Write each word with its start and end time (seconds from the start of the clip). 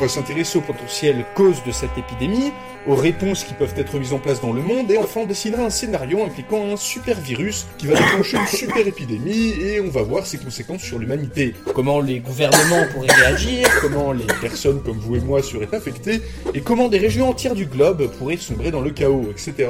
Va 0.00 0.08
s'intéresser 0.08 0.58
aux 0.58 0.62
potentielles 0.62 1.24
causes 1.34 1.62
de 1.64 1.72
cette 1.72 1.96
épidémie, 1.98 2.52
aux 2.86 2.94
réponses 2.94 3.44
qui 3.44 3.52
peuvent 3.52 3.74
être 3.76 3.98
mises 3.98 4.14
en 4.14 4.18
place 4.18 4.40
dans 4.40 4.52
le 4.52 4.62
monde, 4.62 4.90
et 4.90 4.96
enfin 4.96 5.20
on 5.20 5.26
dessinera 5.26 5.64
un 5.64 5.70
scénario 5.70 6.24
impliquant 6.24 6.72
un 6.72 6.76
super 6.76 7.20
virus 7.20 7.66
qui 7.76 7.86
va 7.86 7.94
déclencher 7.94 8.38
une 8.38 8.46
super 8.46 8.86
épidémie, 8.86 9.50
et 9.60 9.80
on 9.80 9.90
va 9.90 10.02
voir 10.02 10.26
ses 10.26 10.38
conséquences 10.38 10.82
sur 10.82 10.98
l'humanité. 10.98 11.54
Comment 11.74 12.00
les 12.00 12.20
gouvernements 12.20 12.86
pourraient 12.92 13.12
réagir, 13.12 13.68
comment 13.82 14.12
les 14.12 14.24
personnes 14.40 14.82
comme 14.82 14.98
vous 14.98 15.16
et 15.16 15.20
moi 15.20 15.42
seraient 15.42 15.68
infectées, 15.72 16.22
et 16.54 16.62
comment 16.62 16.88
des 16.88 16.98
régions 16.98 17.28
entières 17.28 17.54
du 17.54 17.66
globe 17.66 18.10
pourraient 18.18 18.38
sombrer 18.38 18.70
dans 18.70 18.80
le 18.80 18.90
chaos, 18.90 19.28
etc. 19.30 19.68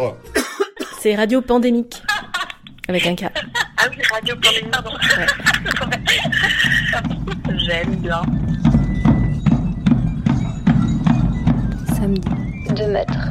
C'est 1.01 1.17
Radio 1.17 1.43
Pandémique. 1.43 2.03
Avec 2.89 3.07
un 3.07 3.17
K. 3.17 3.25
Ah 3.77 3.89
oui, 3.91 3.97
Radio 4.13 4.37
Pandémie, 4.37 4.71
pardon. 4.71 4.91
J'aime 7.59 7.97
bien. 7.97 8.23
Samedi 12.01 12.21
2 12.77 12.87
mètres, 12.89 13.31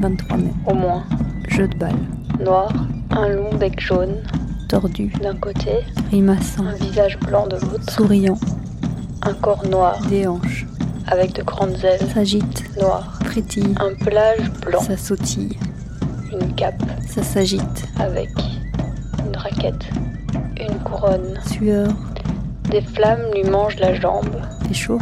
23 0.00 0.36
mai. 0.36 0.50
au 0.66 0.74
moins. 0.74 1.04
Jeu 1.48 1.68
de 1.68 1.76
balle. 1.76 1.94
Noir, 2.40 2.72
un 3.10 3.28
long 3.28 3.54
bec 3.54 3.78
jaune 3.80 4.16
Tordu. 4.68 5.12
d'un 5.22 5.36
côté, 5.36 5.70
Grimaçant. 6.10 6.66
un 6.66 6.74
visage 6.74 7.18
blanc 7.20 7.46
de 7.46 7.56
l'autre, 7.56 7.90
Souriant. 7.92 8.38
un 9.22 9.34
corps 9.34 9.64
noir 9.68 10.00
Des 10.08 10.26
hanches. 10.26 10.66
avec 11.06 11.34
de 11.34 11.42
grandes 11.42 11.76
ailes 11.84 12.08
S'agite. 12.14 12.64
noires, 12.80 13.18
Frétille. 13.24 13.74
un 13.80 13.94
pelage 14.04 14.50
blanc, 14.66 14.80
Ça 14.80 14.96
sautille. 14.96 15.56
une 16.32 16.54
cape 16.54 16.82
Ça 17.06 17.22
s'agite. 17.22 17.84
avec 18.00 18.30
une 19.26 19.36
raquette, 19.36 19.86
une 20.58 20.78
couronne. 20.80 21.38
Sueur. 21.46 21.88
Des 22.70 22.80
flammes 22.80 23.20
lui 23.34 23.44
mangent 23.50 23.78
la 23.78 23.92
jambe, 23.94 24.26
T'es 24.66 24.74
chaud? 24.74 24.98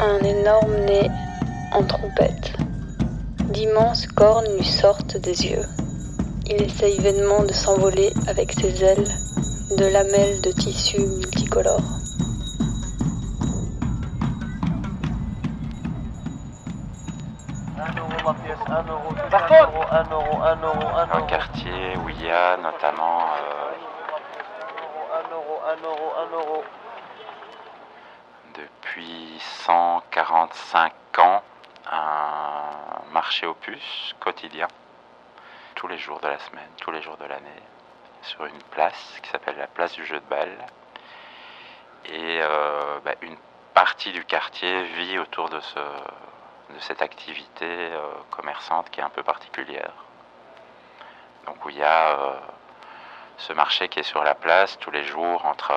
Un 0.00 0.18
énorme 0.20 0.76
nez 0.86 1.10
en 1.72 1.82
trompette. 1.84 2.52
D'immenses 3.52 4.06
cornes 4.06 4.46
lui 4.56 4.64
sortent 4.64 5.18
des 5.18 5.46
yeux. 5.46 5.66
Il 6.46 6.62
essaye 6.62 6.98
vainement 7.00 7.44
de 7.44 7.52
s'envoler 7.52 8.12
avec 8.26 8.52
ses 8.52 8.82
ailes 8.82 9.08
de 9.76 9.84
lamelles 9.92 10.40
de 10.40 10.52
tissu 10.52 11.00
multicolores. 11.00 11.82
un 21.12 21.22
quartier 21.22 21.96
où 22.02 22.08
il 22.08 22.22
y 22.24 22.30
a 22.30 22.56
notamment 22.56 23.20
euh, 23.20 23.70
depuis 28.54 29.38
145 29.64 30.92
ans 31.18 31.42
un 31.90 33.12
marché 33.12 33.46
aux 33.46 33.54
puces 33.54 34.14
quotidien, 34.20 34.68
tous 35.74 35.88
les 35.88 35.98
jours 35.98 36.20
de 36.20 36.28
la 36.28 36.38
semaine, 36.38 36.68
tous 36.80 36.90
les 36.90 37.02
jours 37.02 37.16
de 37.16 37.24
l'année, 37.24 37.62
sur 38.22 38.44
une 38.44 38.62
place 38.70 39.18
qui 39.22 39.30
s'appelle 39.30 39.56
la 39.56 39.66
place 39.66 39.92
du 39.92 40.04
jeu 40.04 40.20
de 40.20 40.26
balle. 40.26 40.66
Et 42.06 42.40
euh, 42.40 42.98
bah, 43.04 43.14
une 43.22 43.36
partie 43.74 44.12
du 44.12 44.24
quartier 44.24 44.84
vit 44.84 45.18
autour 45.18 45.48
de, 45.48 45.60
ce, 45.60 45.78
de 45.78 46.78
cette 46.80 47.02
activité 47.02 47.66
euh, 47.66 48.00
commerçante 48.30 48.90
qui 48.90 49.00
est 49.00 49.04
un 49.04 49.10
peu 49.10 49.22
particulière. 49.22 49.92
Donc 51.46 51.64
où 51.64 51.70
il 51.70 51.78
y 51.78 51.82
a 51.82 52.18
euh, 52.18 52.32
ce 53.38 53.52
marché 53.52 53.88
qui 53.88 54.00
est 54.00 54.04
sur 54.04 54.22
la 54.22 54.34
place 54.34 54.78
tous 54.78 54.90
les 54.90 55.04
jours 55.04 55.44
entre 55.46 55.72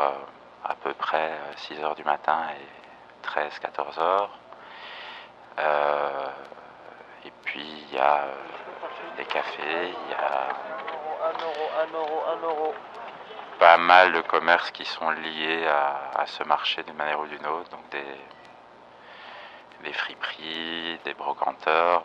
à 0.63 0.75
peu 0.75 0.93
près 0.93 1.31
6 1.57 1.79
heures 1.81 1.95
du 1.95 2.03
matin 2.03 2.39
et 2.51 3.27
13-14 3.27 3.99
heures. 3.99 4.29
Euh, 5.59 6.27
et 7.25 7.31
puis 7.43 7.85
il 7.89 7.95
y 7.95 7.99
a 7.99 8.23
euh, 8.23 8.33
des 9.17 9.25
cafés, 9.25 9.93
il 10.05 10.11
y 10.11 10.13
a 10.13 10.47
pas 13.59 13.77
mal 13.77 14.11
de 14.13 14.21
commerces 14.21 14.71
qui 14.71 14.83
sont 14.83 15.09
liés 15.11 15.65
à, 15.67 16.25
ce 16.25 16.43
marché 16.43 16.83
d'une 16.83 16.95
manière 16.95 17.19
ou 17.19 17.27
d'une 17.27 17.45
autre, 17.45 17.69
donc 17.69 17.87
des, 17.91 18.03
des 19.83 19.93
friperies, 19.93 20.99
des 21.03 21.13
brocanteurs. 21.13 22.03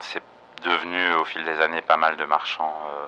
C'est 0.00 0.22
devenu 0.62 1.14
au 1.14 1.24
fil 1.24 1.44
des 1.44 1.60
années 1.60 1.82
pas 1.82 1.96
mal 1.96 2.16
de 2.16 2.24
marchands 2.24 2.78
euh, 2.90 3.06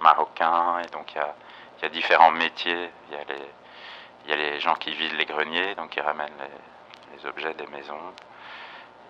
marocains 0.00 0.80
et 0.80 0.86
donc 0.88 1.12
il 1.12 1.18
y 1.18 1.20
a, 1.20 1.34
y 1.82 1.84
a 1.84 1.88
différents 1.90 2.30
métiers. 2.30 2.90
Il 3.08 3.16
y 3.16 3.20
a, 3.20 3.24
les, 3.24 3.50
il 4.24 4.30
y 4.30 4.32
a 4.32 4.36
les 4.36 4.60
gens 4.60 4.74
qui 4.74 4.92
vident 4.92 5.16
les 5.16 5.26
greniers, 5.26 5.74
donc 5.74 5.90
qui 5.90 6.00
ramènent 6.00 6.32
les, 6.38 7.26
objets 7.26 7.54
des 7.54 7.66
maisons. 7.66 8.14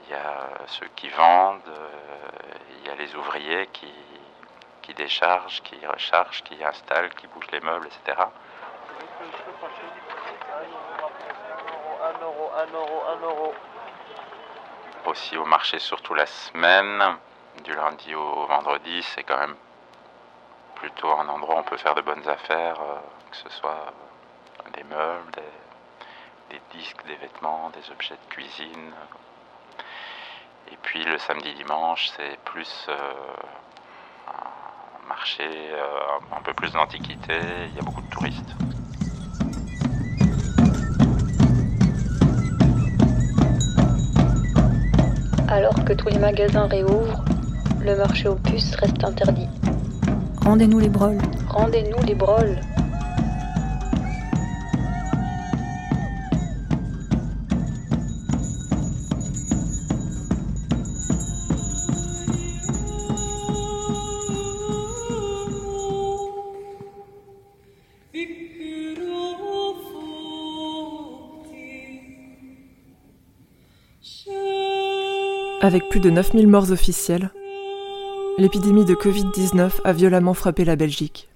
Il 0.04 0.10
y 0.10 0.14
a 0.14 0.48
ceux 0.66 0.88
qui 0.96 1.08
vendent, 1.10 1.60
euh, 1.68 1.88
il 2.80 2.88
y 2.88 2.90
a 2.90 2.96
les 2.96 3.14
ouvriers 3.14 3.68
qui, 3.72 3.92
qui 4.82 4.94
déchargent, 4.94 5.62
qui 5.62 5.78
rechargent, 5.86 6.42
qui 6.42 6.62
installent, 6.64 7.10
qui 7.10 7.26
bougent 7.28 7.50
les 7.52 7.60
meubles, 7.60 7.86
etc. 7.86 8.20
Aussi 15.06 15.36
au 15.36 15.44
marché, 15.44 15.78
surtout 15.78 16.14
la 16.14 16.26
semaine, 16.26 17.16
du 17.64 17.74
lundi 17.74 18.14
au 18.14 18.46
vendredi, 18.46 19.02
c'est 19.02 19.22
quand 19.22 19.38
même 19.38 19.56
plutôt 20.76 21.10
un 21.10 21.28
endroit 21.28 21.56
où 21.56 21.58
on 21.58 21.62
peut 21.62 21.76
faire 21.76 21.94
de 21.94 22.00
bonnes 22.00 22.26
affaires, 22.28 22.80
euh, 22.80 22.96
que 23.30 23.36
ce 23.36 23.48
soit 23.50 23.70
euh, 23.70 24.09
des 24.74 24.84
meubles, 24.84 25.32
des, 25.32 26.54
des 26.56 26.78
disques, 26.78 27.04
des 27.06 27.16
vêtements, 27.16 27.70
des 27.70 27.90
objets 27.90 28.14
de 28.14 28.34
cuisine. 28.34 28.92
Et 30.72 30.76
puis 30.82 31.02
le 31.04 31.18
samedi 31.18 31.52
dimanche, 31.54 32.10
c'est 32.16 32.38
plus 32.44 32.86
euh, 32.88 32.94
un 34.28 35.08
marché 35.08 35.44
euh, 35.44 36.36
un 36.36 36.40
peu 36.42 36.54
plus 36.54 36.72
d'antiquité, 36.72 37.38
il 37.68 37.74
y 37.74 37.78
a 37.78 37.82
beaucoup 37.82 38.02
de 38.02 38.10
touristes. 38.10 38.54
Alors 45.48 45.84
que 45.84 45.92
tous 45.92 46.08
les 46.08 46.18
magasins 46.18 46.68
réouvrent, 46.68 47.24
le 47.80 47.96
marché 47.96 48.28
aux 48.28 48.36
puces 48.36 48.76
reste 48.76 49.02
interdit. 49.02 49.48
Rendez-nous 50.44 50.78
les 50.78 50.88
broles. 50.88 51.18
Rendez-nous 51.48 52.02
les 52.04 52.14
broles. 52.14 52.60
Avec 75.62 75.90
plus 75.90 76.00
de 76.00 76.08
9000 76.08 76.46
morts 76.48 76.72
officiels, 76.72 77.28
l'épidémie 78.38 78.86
de 78.86 78.94
Covid-19 78.94 79.72
a 79.84 79.92
violemment 79.92 80.32
frappé 80.32 80.64
la 80.64 80.74
Belgique. 80.74 81.28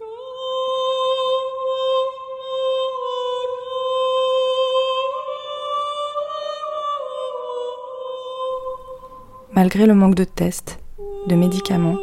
Malgré 9.52 9.84
le 9.84 9.94
manque 9.94 10.14
de 10.14 10.24
tests, 10.24 10.78
de 11.26 11.34
médicaments 11.34 11.98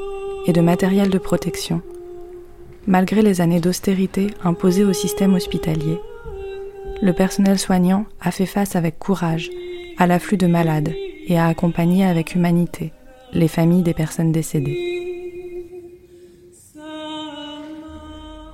et 0.45 0.53
de 0.53 0.62
matériel 0.62 1.09
de 1.09 1.17
protection, 1.17 1.81
malgré 2.85 3.24
les 3.24 3.41
années 3.41 3.59
d'austérité 3.59 4.27
imposées 4.44 4.83
au 4.83 4.94
système 4.94 5.33
hospitalier, 5.33 6.00
le 7.01 7.13
personnel 7.13 7.57
soignant 7.57 8.06
a 8.21 8.29
fait 8.29 8.45
face 8.45 8.75
avec 8.75 9.00
courage 9.00 9.50
à 9.97 10.06
l'afflux 10.06 10.38
de 10.38 10.45
malades 10.45 10.94
et 11.27 11.38
a 11.38 11.47
accompagné 11.47 12.06
avec 12.06 12.35
humanité 12.35 12.94
les 13.33 13.47
familles 13.47 13.83
des 13.83 13.94
personnes 13.94 14.31
décédées. 14.31 14.77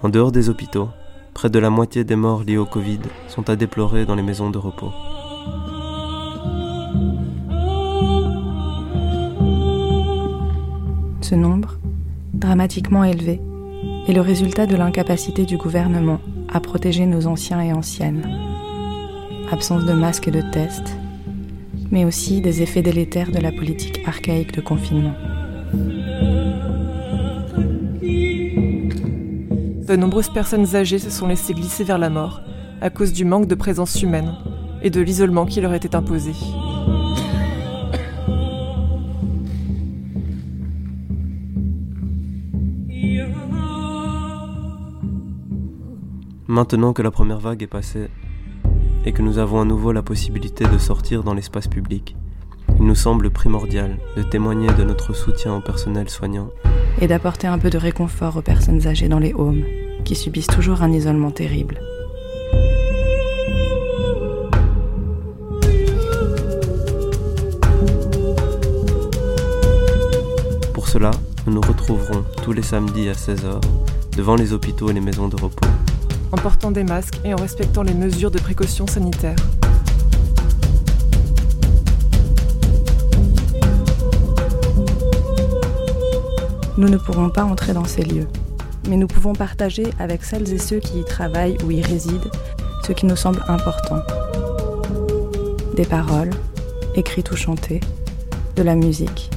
En 0.03 0.09
dehors 0.09 0.31
des 0.31 0.49
hôpitaux, 0.49 0.89
près 1.33 1.49
de 1.49 1.59
la 1.59 1.69
moitié 1.69 2.03
des 2.03 2.15
morts 2.15 2.43
liés 2.43 2.57
au 2.57 2.65
Covid 2.65 2.99
sont 3.27 3.49
à 3.49 3.55
déplorer 3.55 4.05
dans 4.05 4.15
les 4.15 4.23
maisons 4.23 4.49
de 4.49 4.57
repos. 4.57 4.91
Ce 11.21 11.35
nombre 11.35 11.77
dramatiquement 12.37 13.03
élevé, 13.03 13.41
est 14.07 14.13
le 14.13 14.21
résultat 14.21 14.65
de 14.65 14.75
l'incapacité 14.75 15.45
du 15.45 15.57
gouvernement 15.57 16.19
à 16.47 16.59
protéger 16.59 17.05
nos 17.05 17.27
anciens 17.27 17.61
et 17.61 17.73
anciennes. 17.73 18.25
Absence 19.51 19.85
de 19.85 19.93
masques 19.93 20.27
et 20.27 20.31
de 20.31 20.41
tests, 20.41 20.95
mais 21.91 22.05
aussi 22.05 22.41
des 22.41 22.61
effets 22.61 22.81
délétères 22.81 23.31
de 23.31 23.39
la 23.39 23.51
politique 23.51 24.01
archaïque 24.05 24.53
de 24.53 24.61
confinement. 24.61 25.15
De 29.87 29.95
nombreuses 29.95 30.29
personnes 30.29 30.75
âgées 30.75 30.99
se 30.99 31.09
sont 31.09 31.27
laissées 31.27 31.53
glisser 31.53 31.83
vers 31.83 31.97
la 31.97 32.09
mort 32.09 32.41
à 32.81 32.89
cause 32.89 33.13
du 33.13 33.25
manque 33.25 33.47
de 33.47 33.55
présence 33.55 34.01
humaine 34.01 34.35
et 34.81 34.89
de 34.89 35.01
l'isolement 35.01 35.45
qui 35.45 35.61
leur 35.61 35.73
était 35.73 35.95
imposé. 35.95 36.33
Maintenant 46.47 46.93
que 46.93 47.01
la 47.01 47.11
première 47.11 47.39
vague 47.39 47.61
est 47.61 47.67
passée 47.67 48.07
et 49.07 49.13
que 49.13 49.21
nous 49.21 49.37
avons 49.37 49.61
à 49.61 49.63
nouveau 49.63 49.93
la 49.93 50.01
possibilité 50.01 50.65
de 50.65 50.77
sortir 50.77 51.23
dans 51.23 51.33
l'espace 51.33 51.69
public, 51.69 52.17
il 52.77 52.85
nous 52.85 52.93
semble 52.93 53.29
primordial 53.29 53.97
de 54.17 54.21
témoigner 54.21 54.67
de 54.73 54.83
notre 54.83 55.13
soutien 55.13 55.55
au 55.55 55.61
personnel 55.61 56.09
soignant 56.09 56.49
et 56.99 57.07
d'apporter 57.07 57.47
un 57.47 57.57
peu 57.57 57.69
de 57.69 57.77
réconfort 57.77 58.35
aux 58.35 58.41
personnes 58.41 58.85
âgées 58.85 59.07
dans 59.07 59.19
les 59.19 59.33
homes 59.33 59.63
qui 60.03 60.13
subissent 60.13 60.47
toujours 60.47 60.81
un 60.81 60.91
isolement 60.91 61.31
terrible. 61.31 61.79
Pour 70.73 70.89
cela, 70.89 71.11
nous 71.45 71.53
nous 71.53 71.61
retrouverons 71.61 72.25
tous 72.43 72.51
les 72.51 72.61
samedis 72.61 73.07
à 73.07 73.13
16h 73.13 73.61
devant 74.17 74.35
les 74.35 74.51
hôpitaux 74.51 74.89
et 74.89 74.93
les 74.93 74.99
maisons 74.99 75.29
de 75.29 75.41
repos 75.41 75.65
en 76.31 76.37
portant 76.37 76.71
des 76.71 76.83
masques 76.83 77.19
et 77.23 77.33
en 77.33 77.37
respectant 77.37 77.83
les 77.83 77.93
mesures 77.93 78.31
de 78.31 78.39
précaution 78.39 78.87
sanitaire. 78.87 79.35
Nous 86.77 86.89
ne 86.89 86.97
pourrons 86.97 87.29
pas 87.29 87.43
entrer 87.43 87.73
dans 87.73 87.85
ces 87.85 88.03
lieux, 88.03 88.27
mais 88.87 88.97
nous 88.97 89.07
pouvons 89.07 89.33
partager 89.33 89.87
avec 89.99 90.23
celles 90.23 90.53
et 90.53 90.59
ceux 90.59 90.79
qui 90.79 90.99
y 90.99 91.03
travaillent 91.03 91.57
ou 91.65 91.71
y 91.71 91.81
résident 91.81 92.29
ce 92.85 92.93
qui 92.93 93.05
nous 93.05 93.15
semble 93.15 93.43
important. 93.47 94.01
Des 95.75 95.85
paroles, 95.85 96.29
écrites 96.95 97.31
ou 97.31 97.35
chantées, 97.35 97.81
de 98.55 98.63
la 98.63 98.75
musique, 98.75 99.29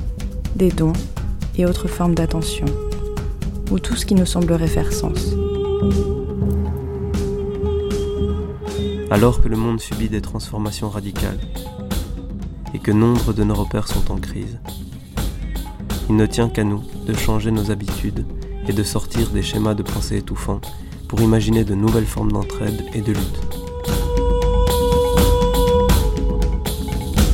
des 0.55 0.71
dons 0.71 0.93
et 1.57 1.67
autres 1.67 1.89
formes 1.89 2.15
d'attention, 2.15 2.67
ou 3.71 3.79
tout 3.79 3.97
ce 3.97 4.07
qui 4.07 4.15
nous 4.15 4.27
semblerait 4.27 4.69
faire 4.69 4.93
sens. 4.93 5.35
Alors 9.11 9.41
que 9.41 9.49
le 9.49 9.57
monde 9.57 9.81
subit 9.81 10.09
des 10.09 10.21
transformations 10.21 10.89
radicales 10.89 11.41
et 12.75 12.79
que 12.79 12.93
nombre 12.93 13.33
de 13.33 13.43
nos 13.43 13.55
repères 13.55 13.89
sont 13.89 14.13
en 14.13 14.17
crise. 14.17 14.61
Il 16.09 16.17
ne 16.17 16.27
tient 16.27 16.49
qu'à 16.49 16.65
nous 16.65 16.83
de 17.07 17.15
changer 17.15 17.51
nos 17.51 17.71
habitudes 17.71 18.25
et 18.69 18.73
de 18.73 18.83
sortir 18.83 19.31
des 19.31 19.43
schémas 19.43 19.75
de 19.75 19.83
pensée 19.83 20.19
étouffants 20.19 20.61
pour 21.09 21.21
imaginer 21.21 21.65
de 21.65 21.75
nouvelles 21.75 22.07
formes 22.07 22.31
d'entraide 22.31 22.85
et 22.95 23.01
de 23.01 23.13
lutte. 23.13 23.41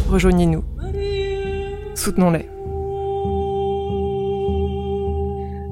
Rejoignez-nous. 0.09 0.65
Soutenons-les. 1.95 2.56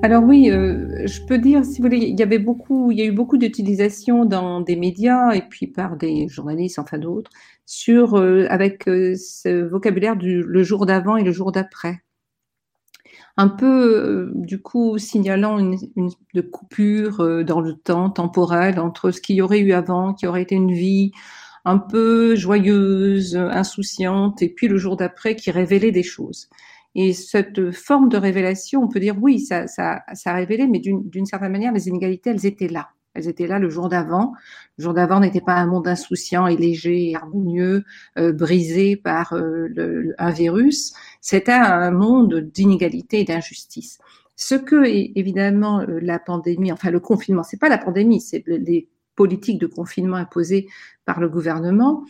Alors 0.05 0.23
oui, 0.23 0.51
euh, 0.51 1.07
je 1.07 1.23
peux 1.23 1.39
dire, 1.39 1.65
si 1.65 1.79
vous 1.79 1.85
voulez, 1.85 1.97
il 1.97 2.21
y 2.21 2.23
avait 2.23 2.39
beaucoup, 2.39 2.91
il 2.91 2.99
y 2.99 3.01
a 3.01 3.07
eu 3.07 3.11
beaucoup 3.11 3.39
d'utilisation 3.39 4.27
dans 4.27 4.61
des 4.61 4.77
médias 4.77 5.33
et 5.33 5.41
puis 5.41 5.67
par 5.67 5.97
des 5.97 6.29
journalistes, 6.29 6.79
enfin 6.79 6.99
d'autres, 6.99 7.31
sur 7.65 8.17
euh, 8.19 8.47
avec 8.51 8.87
euh, 8.87 9.15
ce 9.17 9.67
vocabulaire 9.67 10.17
du 10.17 10.43
le 10.43 10.63
jour 10.63 10.85
d'avant 10.85 11.17
et 11.17 11.25
le 11.25 11.33
jour 11.33 11.53
d'après. 11.53 12.03
Un 13.39 13.49
peu, 13.49 14.31
du 14.35 14.61
coup, 14.61 14.99
signalant 14.99 15.59
une, 15.59 15.79
coupure 16.53 17.43
dans 17.43 17.63
le 17.63 17.73
temps 17.73 18.11
temporel 18.11 18.79
entre 18.81 19.11
ce 19.11 19.23
qu'il 19.23 19.37
y 19.37 19.43
aurait 19.43 19.61
eu 19.61 19.73
avant, 19.73 20.13
qui 20.13 20.27
aurait 20.27 20.43
été 20.43 20.55
une 20.55 20.73
vie 20.73 21.13
un 21.65 21.79
peu 21.79 22.37
joyeuse, 22.37 23.37
insouciante, 23.37 24.43
et 24.43 24.51
puis 24.51 24.69
le 24.69 24.77
jour 24.77 24.99
d'après 24.99 25.35
qui 25.35 25.51
révélait 25.51 25.93
des 25.93 26.03
choses. 26.03 26.51
Et 26.95 27.13
cette 27.13 27.73
forme 27.73 28.09
de 28.09 28.17
révélation, 28.17 28.83
on 28.83 28.89
peut 28.89 29.01
dire 29.01 29.17
oui, 29.21 29.41
ça, 29.41 29.67
ça, 29.67 30.03
ça 30.15 30.31
a 30.31 30.35
révélé, 30.35 30.67
mais 30.67 30.81
d'une 30.81 31.27
certaine 31.27 31.53
manière, 31.53 31.73
les 31.73 31.89
inégalités, 31.89 32.31
elles 32.31 32.47
étaient 32.47 32.69
là. 32.69 32.91
Elles 33.15 33.29
étaient 33.29 33.47
là 33.47 33.59
le 33.59 33.71
jour 33.71 33.89
d'avant. 33.89 34.33
Le 34.77 34.85
jour 34.85 34.95
d'avant 34.95 35.21
n'était 35.21 35.41
pas 35.41 35.55
un 35.55 35.67
monde 35.67 35.87
insouciant 35.87 36.47
et 36.47 36.57
léger 36.57 37.11
et 37.11 37.17
harmonieux, 37.17 37.85
euh, 38.19 38.33
brisé 38.33 38.97
par 38.97 39.33
euh, 39.35 40.13
un 40.19 40.31
virus. 40.31 40.95
C'était 41.21 41.53
un 41.53 41.91
monde 41.93 42.41
d'inégalité 42.41 43.21
et 43.21 43.25
d'injustice. 43.25 43.99
Ce 44.37 44.57
que 44.57 44.85
évidemment 44.85 45.81
euh, 45.81 46.01
la 46.03 46.19
pandémie, 46.19 46.73
enfin 46.73 46.91
le 46.91 47.01
confinement, 47.01 47.45
c'est 47.45 47.61
pas 47.61 47.69
la 47.69 47.79
pandémie, 47.79 48.21
c'est 48.21 48.43
les 48.47 48.89
politiques 49.15 49.61
de 49.61 49.69
confinement 49.69 50.17
imposées 50.17 50.67
par 51.05 51.21
le 51.21 51.29
gouvernement, 51.29 52.05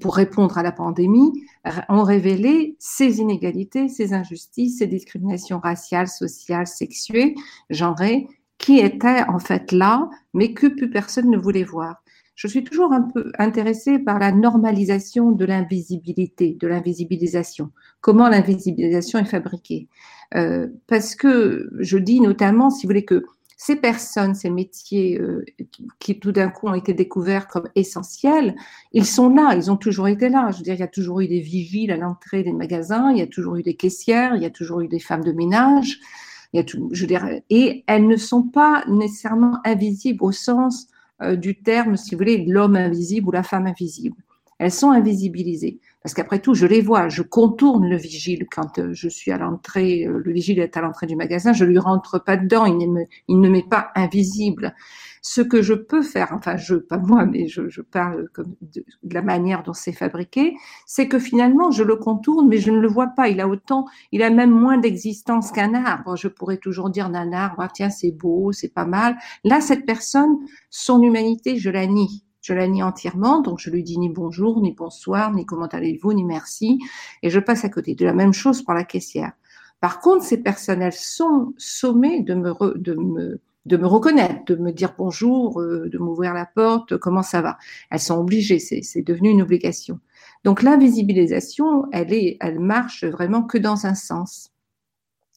pour 0.00 0.16
répondre 0.16 0.56
à 0.58 0.62
la 0.62 0.72
pandémie, 0.72 1.32
ont 1.88 2.02
révélé 2.02 2.76
ces 2.78 3.20
inégalités, 3.20 3.88
ces 3.88 4.12
injustices, 4.12 4.78
ces 4.78 4.86
discriminations 4.86 5.58
raciales, 5.58 6.08
sociales, 6.08 6.66
sexuées, 6.66 7.34
genrées, 7.70 8.26
qui 8.58 8.78
étaient 8.78 9.22
en 9.28 9.38
fait 9.38 9.72
là, 9.72 10.08
mais 10.32 10.54
que 10.54 10.66
plus 10.66 10.90
personne 10.90 11.30
ne 11.30 11.36
voulait 11.36 11.64
voir. 11.64 12.02
Je 12.34 12.48
suis 12.48 12.64
toujours 12.64 12.92
un 12.92 13.02
peu 13.02 13.30
intéressée 13.38 13.98
par 13.98 14.18
la 14.18 14.32
normalisation 14.32 15.30
de 15.30 15.44
l'invisibilité, 15.44 16.56
de 16.60 16.66
l'invisibilisation. 16.66 17.70
Comment 18.00 18.28
l'invisibilisation 18.28 19.20
est 19.20 19.24
fabriquée? 19.24 19.88
Euh, 20.34 20.66
Parce 20.88 21.14
que 21.14 21.70
je 21.78 21.96
dis 21.96 22.20
notamment, 22.20 22.70
si 22.70 22.86
vous 22.86 22.90
voulez, 22.90 23.04
que 23.04 23.24
ces 23.56 23.76
personnes, 23.76 24.34
ces 24.34 24.50
métiers 24.50 25.18
euh, 25.20 25.44
qui, 25.98 26.18
tout 26.18 26.32
d'un 26.32 26.48
coup 26.48 26.68
ont 26.68 26.74
été 26.74 26.92
découverts 26.92 27.48
comme 27.48 27.68
essentiels, 27.74 28.54
ils 28.92 29.06
sont 29.06 29.28
là, 29.28 29.54
ils 29.54 29.70
ont 29.70 29.76
toujours 29.76 30.08
été 30.08 30.28
là. 30.28 30.50
Je 30.52 30.58
veux 30.58 30.64
dire, 30.64 30.74
il 30.74 30.80
y 30.80 30.84
a 30.84 30.88
toujours 30.88 31.20
eu 31.20 31.28
des 31.28 31.40
vigiles 31.40 31.90
à 31.90 31.96
l'entrée 31.96 32.42
des 32.42 32.52
magasins, 32.52 33.10
il 33.12 33.18
y 33.18 33.22
a 33.22 33.26
toujours 33.26 33.56
eu 33.56 33.62
des 33.62 33.74
caissières, 33.74 34.36
il 34.36 34.42
y 34.42 34.46
a 34.46 34.50
toujours 34.50 34.80
eu 34.80 34.88
des 34.88 35.00
femmes 35.00 35.24
de 35.24 35.32
ménage, 35.32 36.00
je 36.52 37.00
veux 37.00 37.06
dire, 37.06 37.26
et 37.50 37.84
elles 37.86 38.06
ne 38.06 38.16
sont 38.16 38.42
pas 38.42 38.84
nécessairement 38.88 39.58
invisibles 39.64 40.22
au 40.22 40.32
sens 40.32 40.88
euh, 41.22 41.36
du 41.36 41.60
terme, 41.60 41.96
si 41.96 42.14
vous 42.14 42.18
voulez, 42.18 42.44
l'homme 42.44 42.76
invisible 42.76 43.28
ou 43.28 43.32
la 43.32 43.42
femme 43.42 43.66
invisible. 43.66 44.16
Elles 44.58 44.72
sont 44.72 44.90
invisibilisées. 44.90 45.80
Parce 46.04 46.12
qu'après 46.12 46.38
tout, 46.38 46.52
je 46.52 46.66
les 46.66 46.82
vois, 46.82 47.08
je 47.08 47.22
contourne 47.22 47.88
le 47.88 47.96
vigile 47.96 48.44
quand 48.54 48.78
euh, 48.78 48.92
je 48.92 49.08
suis 49.08 49.32
à 49.32 49.38
l'entrée, 49.38 50.04
euh, 50.04 50.20
le 50.22 50.32
vigile 50.34 50.58
est 50.58 50.76
à 50.76 50.82
l'entrée 50.82 51.06
du 51.06 51.16
magasin, 51.16 51.54
je 51.54 51.64
lui 51.64 51.78
rentre 51.78 52.22
pas 52.22 52.36
dedans, 52.36 52.66
il 52.66 52.76
ne, 52.76 52.86
me, 52.86 53.04
il 53.26 53.40
ne 53.40 53.48
m'est 53.48 53.66
pas 53.66 53.90
invisible. 53.94 54.74
Ce 55.22 55.40
que 55.40 55.62
je 55.62 55.72
peux 55.72 56.02
faire, 56.02 56.28
enfin 56.32 56.58
je, 56.58 56.74
pas 56.74 56.98
moi, 56.98 57.24
mais 57.24 57.48
je, 57.48 57.70
je 57.70 57.80
parle 57.80 58.28
comme 58.34 58.54
de, 58.60 58.84
la 59.10 59.22
manière 59.22 59.62
dont 59.62 59.72
c'est 59.72 59.94
fabriqué, 59.94 60.54
c'est 60.84 61.08
que 61.08 61.18
finalement 61.18 61.70
je 61.70 61.82
le 61.82 61.96
contourne, 61.96 62.48
mais 62.48 62.58
je 62.58 62.70
ne 62.70 62.80
le 62.80 62.88
vois 62.88 63.08
pas. 63.16 63.28
Il 63.30 63.40
a 63.40 63.48
autant, 63.48 63.86
il 64.12 64.22
a 64.22 64.28
même 64.28 64.50
moins 64.50 64.76
d'existence 64.76 65.52
qu'un 65.52 65.72
arbre. 65.72 66.16
Je 66.16 66.28
pourrais 66.28 66.58
toujours 66.58 66.90
dire 66.90 67.08
d'un 67.08 67.32
arbre, 67.32 67.62
ah, 67.62 67.70
tiens 67.72 67.88
c'est 67.88 68.12
beau, 68.12 68.52
c'est 68.52 68.74
pas 68.74 68.84
mal. 68.84 69.16
Là, 69.42 69.62
cette 69.62 69.86
personne, 69.86 70.36
son 70.68 71.00
humanité, 71.00 71.56
je 71.56 71.70
la 71.70 71.86
nie 71.86 72.23
je 72.44 72.52
la 72.52 72.68
nie 72.68 72.82
entièrement, 72.82 73.40
donc 73.40 73.58
je 73.58 73.70
lui 73.70 73.82
dis 73.82 73.98
ni 73.98 74.10
bonjour, 74.10 74.60
ni 74.60 74.72
bonsoir, 74.72 75.32
ni 75.32 75.46
comment 75.46 75.66
allez-vous, 75.66 76.12
ni 76.12 76.24
merci, 76.24 76.78
et 77.22 77.30
je 77.30 77.40
passe 77.40 77.64
à 77.64 77.70
côté. 77.70 77.94
De 77.94 78.04
la 78.04 78.12
même 78.12 78.34
chose 78.34 78.60
pour 78.60 78.74
la 78.74 78.84
caissière. 78.84 79.32
Par 79.80 79.98
contre, 80.00 80.26
ces 80.26 80.42
personnels 80.42 80.92
sont 80.92 81.54
sommés 81.56 82.20
de 82.20 82.34
me, 82.34 82.52
de 82.76 82.94
me, 82.94 83.40
de 83.64 83.76
me 83.78 83.86
reconnaître, 83.86 84.44
de 84.44 84.56
me 84.56 84.72
dire 84.72 84.94
bonjour, 84.98 85.58
euh, 85.62 85.88
de 85.88 85.96
m'ouvrir 85.96 86.34
la 86.34 86.44
porte, 86.44 86.98
comment 86.98 87.22
ça 87.22 87.40
va. 87.40 87.56
Elles 87.90 87.98
sont 87.98 88.18
obligées, 88.18 88.58
c'est 88.58 89.02
devenu 89.02 89.30
une 89.30 89.40
obligation. 89.40 89.98
Donc 90.44 90.62
l'invisibilisation, 90.62 91.86
elle 91.92 92.12
est, 92.12 92.36
elle 92.40 92.60
marche 92.60 93.04
vraiment 93.04 93.42
que 93.42 93.56
dans 93.56 93.86
un 93.86 93.94
sens. 93.94 94.50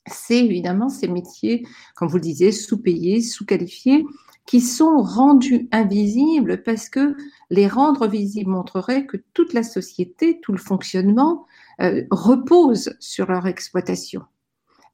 C'est 0.07 0.43
évidemment 0.43 0.89
ces 0.89 1.07
métiers, 1.07 1.65
comme 1.95 2.09
vous 2.09 2.17
le 2.17 2.21
disiez, 2.21 2.51
sous-payés, 2.51 3.21
sous-qualifiés, 3.21 4.05
qui 4.47 4.61
sont 4.61 5.01
rendus 5.01 5.67
invisibles 5.71 6.63
parce 6.63 6.89
que 6.89 7.15
les 7.51 7.67
rendre 7.67 8.07
visibles 8.07 8.49
montrerait 8.49 9.05
que 9.05 9.17
toute 9.33 9.53
la 9.53 9.61
société, 9.61 10.39
tout 10.41 10.53
le 10.53 10.57
fonctionnement 10.57 11.45
euh, 11.81 12.03
repose 12.09 12.95
sur 12.99 13.29
leur 13.29 13.45
exploitation. 13.45 14.23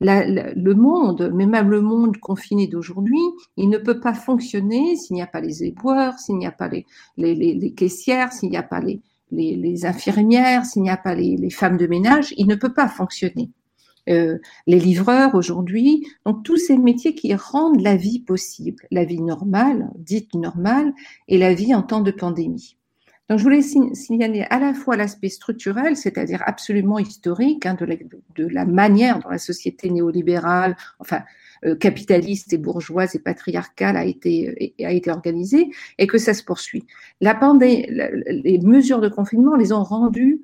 Le 0.01 0.73
monde, 0.73 1.31
mais 1.33 1.45
même 1.45 1.69
le 1.69 1.79
monde 1.79 2.17
confiné 2.17 2.67
d'aujourd'hui, 2.67 3.21
il 3.55 3.69
ne 3.69 3.77
peut 3.77 4.01
pas 4.01 4.13
fonctionner 4.13 4.97
s'il 4.97 5.13
n'y 5.13 5.21
a 5.21 5.27
pas 5.27 5.39
les 5.39 5.63
éboueurs, 5.63 6.19
s'il 6.19 6.35
n'y 6.35 6.47
a 6.47 6.51
pas 6.51 6.67
les, 6.67 6.85
les, 7.15 7.35
les, 7.35 7.53
les 7.53 7.73
caissières, 7.73 8.33
s'il 8.33 8.49
n'y 8.49 8.57
a 8.57 8.63
pas 8.63 8.81
les 9.31 9.85
infirmières, 9.85 10.65
s'il 10.65 10.81
n'y 10.81 10.89
a 10.89 10.97
pas 10.97 11.15
les 11.15 11.49
femmes 11.51 11.77
de 11.77 11.87
ménage, 11.87 12.33
il 12.37 12.47
ne 12.47 12.55
peut 12.55 12.73
pas 12.73 12.89
fonctionner. 12.89 13.49
Euh, 14.09 14.37
les 14.67 14.79
livreurs 14.79 15.35
aujourd'hui, 15.35 16.05
donc 16.25 16.43
tous 16.43 16.57
ces 16.57 16.77
métiers 16.77 17.15
qui 17.15 17.33
rendent 17.35 17.81
la 17.81 17.95
vie 17.95 18.19
possible, 18.19 18.83
la 18.91 19.05
vie 19.05 19.21
normale, 19.21 19.89
dite 19.95 20.33
normale, 20.35 20.93
et 21.27 21.37
la 21.37 21.53
vie 21.53 21.73
en 21.73 21.83
temps 21.83 22.01
de 22.01 22.11
pandémie. 22.11 22.77
Donc 23.29 23.39
je 23.39 23.43
voulais 23.43 23.61
signaler 23.61 24.45
à 24.49 24.59
la 24.59 24.73
fois 24.73 24.97
l'aspect 24.97 25.29
structurel, 25.29 25.95
c'est-à-dire 25.95 26.43
absolument 26.45 26.99
historique, 26.99 27.65
hein, 27.65 27.75
de, 27.75 27.85
la, 27.85 27.95
de, 28.35 28.47
la, 28.47 28.65
manière 28.65 29.19
dont 29.19 29.29
la 29.29 29.37
société 29.37 29.89
néolibérale, 29.89 30.75
enfin 30.99 31.21
euh, 31.65 31.75
capitaliste 31.75 32.51
et 32.51 32.57
bourgeoise 32.57 33.15
et 33.15 33.19
patriarcale 33.19 33.95
a 33.95 34.03
été, 34.03 34.75
a 34.83 34.91
été 34.91 35.09
organisée, 35.09 35.69
et 35.97 36.07
que 36.07 36.17
ça 36.17 36.33
se 36.33 36.43
poursuit. 36.43 36.85
La 37.21 37.33
pandémie, 37.33 37.87
les 38.27 38.59
mesures 38.59 38.99
de 38.99 39.07
confinement 39.07 39.55
les 39.55 39.71
ont 39.71 39.83
rendues 39.83 40.41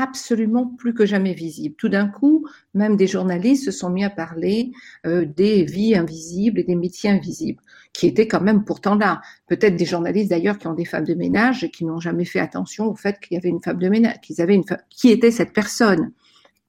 absolument 0.00 0.66
plus 0.66 0.94
que 0.94 1.06
jamais 1.06 1.34
visible. 1.34 1.74
Tout 1.76 1.88
d'un 1.88 2.08
coup, 2.08 2.46
même 2.74 2.96
des 2.96 3.06
journalistes 3.06 3.64
se 3.64 3.70
sont 3.70 3.90
mis 3.90 4.04
à 4.04 4.10
parler 4.10 4.72
euh, 5.06 5.24
des 5.24 5.64
vies 5.64 5.94
invisibles 5.94 6.60
et 6.60 6.64
des 6.64 6.76
métiers 6.76 7.10
invisibles, 7.10 7.62
qui 7.92 8.06
étaient 8.06 8.28
quand 8.28 8.40
même 8.40 8.64
pourtant 8.64 8.94
là. 8.94 9.20
Peut-être 9.46 9.76
des 9.76 9.84
journalistes 9.84 10.30
d'ailleurs 10.30 10.58
qui 10.58 10.66
ont 10.66 10.74
des 10.74 10.84
femmes 10.84 11.04
de 11.04 11.14
ménage 11.14 11.64
et 11.64 11.70
qui 11.70 11.84
n'ont 11.84 12.00
jamais 12.00 12.24
fait 12.24 12.40
attention 12.40 12.86
au 12.86 12.94
fait 12.94 13.18
qu'il 13.20 13.34
y 13.34 13.38
avait 13.38 13.48
une 13.48 13.62
femme 13.62 13.78
de 13.78 13.88
ménage, 13.88 14.20
qu'ils 14.22 14.40
avaient 14.40 14.54
une. 14.54 14.64
Qui 14.88 15.10
était 15.10 15.30
cette 15.30 15.52
personne 15.52 16.12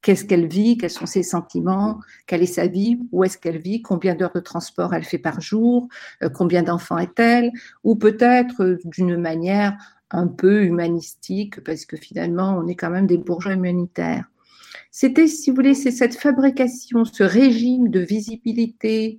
Qu'est-ce 0.02 0.26
qu'elle 0.26 0.48
vit? 0.48 0.78
Quels 0.78 0.90
sont 0.90 1.06
ses 1.06 1.22
sentiments? 1.22 2.00
Quelle 2.26 2.42
est 2.42 2.48
sa 2.48 2.66
vie? 2.66 2.98
Où 3.12 3.24
est-ce 3.24 3.38
qu'elle 3.38 3.60
vit? 3.60 3.84
Combien 3.84 4.16
d'heures 4.16 4.34
de 4.34 4.40
transport 4.40 4.96
elle 4.96 5.04
fait 5.04 5.20
par 5.20 5.42
jour? 5.42 5.88
Euh, 6.24 6.30
Combien 6.30 6.64
d'enfants 6.64 6.98
est-elle? 6.98 7.52
Ou 7.84 7.96
peut-être 7.96 8.64
euh, 8.64 8.80
d'une 8.86 9.16
manière 9.18 9.78
un 10.12 10.28
peu 10.28 10.64
humanistique, 10.64 11.64
parce 11.64 11.86
que 11.86 11.98
finalement, 11.98 12.58
on 12.58 12.68
est 12.68 12.76
quand 12.76 12.90
même 12.90 13.08
des 13.08 13.18
bourgeois 13.18 13.54
humanitaires. 13.54 14.26
C'était, 14.92 15.28
si 15.28 15.50
vous 15.50 15.56
voulez, 15.56 15.74
c'est 15.74 15.92
cette 15.92 16.16
fabrication, 16.16 17.06
ce 17.06 17.24
régime 17.24 17.90
de 17.90 18.02
visibilité, 18.02 19.18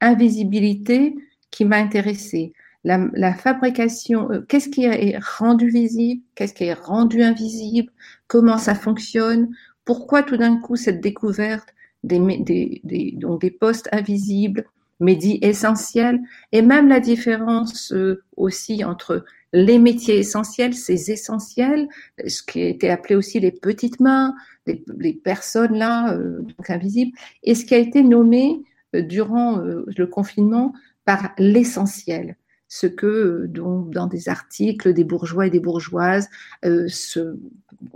invisibilité 0.00 1.14
qui 1.50 1.64
m'a 1.64 1.76
intéressée. 1.76 2.52
La, 2.82 3.32
fabrication, 3.32 4.30
euh, 4.30 4.40
qu'est-ce 4.42 4.68
qui 4.68 4.84
est 4.84 5.18
rendu 5.38 5.70
visible, 5.70 6.20
qu'est-ce 6.34 6.52
qui 6.52 6.64
est 6.64 6.74
rendu 6.74 7.22
invisible, 7.22 7.90
comment 8.26 8.58
ça 8.58 8.74
fonctionne, 8.74 9.48
pourquoi 9.86 10.22
tout 10.22 10.36
d'un 10.36 10.58
coup 10.58 10.76
cette 10.76 11.00
découverte 11.00 11.68
des, 12.02 12.18
des, 12.40 12.82
des, 12.84 13.12
donc 13.12 13.40
des 13.40 13.50
postes 13.50 13.88
invisibles, 13.92 14.66
mais 15.00 15.16
dits 15.16 15.38
essentiels, 15.42 16.20
et 16.52 16.62
même 16.62 16.88
la 16.88 17.00
différence 17.00 17.92
euh, 17.92 18.22
aussi 18.36 18.84
entre 18.84 19.24
les 19.54 19.78
métiers 19.78 20.18
essentiels, 20.18 20.74
ces 20.74 21.12
essentiels, 21.12 21.88
ce 22.26 22.42
qui 22.42 22.60
été 22.60 22.90
appelé 22.90 23.14
aussi 23.14 23.38
les 23.38 23.52
petites 23.52 24.00
mains, 24.00 24.34
les, 24.66 25.12
personnes 25.12 25.78
là, 25.78 26.12
euh, 26.12 26.40
donc 26.42 26.68
invisibles, 26.70 27.16
et 27.44 27.54
ce 27.54 27.64
qui 27.64 27.74
a 27.74 27.78
été 27.78 28.02
nommé 28.02 28.62
euh, 28.94 29.02
durant 29.02 29.60
euh, 29.60 29.84
le 29.96 30.06
confinement 30.06 30.72
par 31.04 31.30
l'essentiel 31.38 32.36
ce 32.74 32.88
que 32.88 33.46
dans 33.46 34.08
des 34.08 34.28
articles 34.28 34.92
des 34.92 35.04
bourgeois 35.04 35.46
et 35.46 35.50
des 35.50 35.60
bourgeoises 35.60 36.28
se 36.64 37.36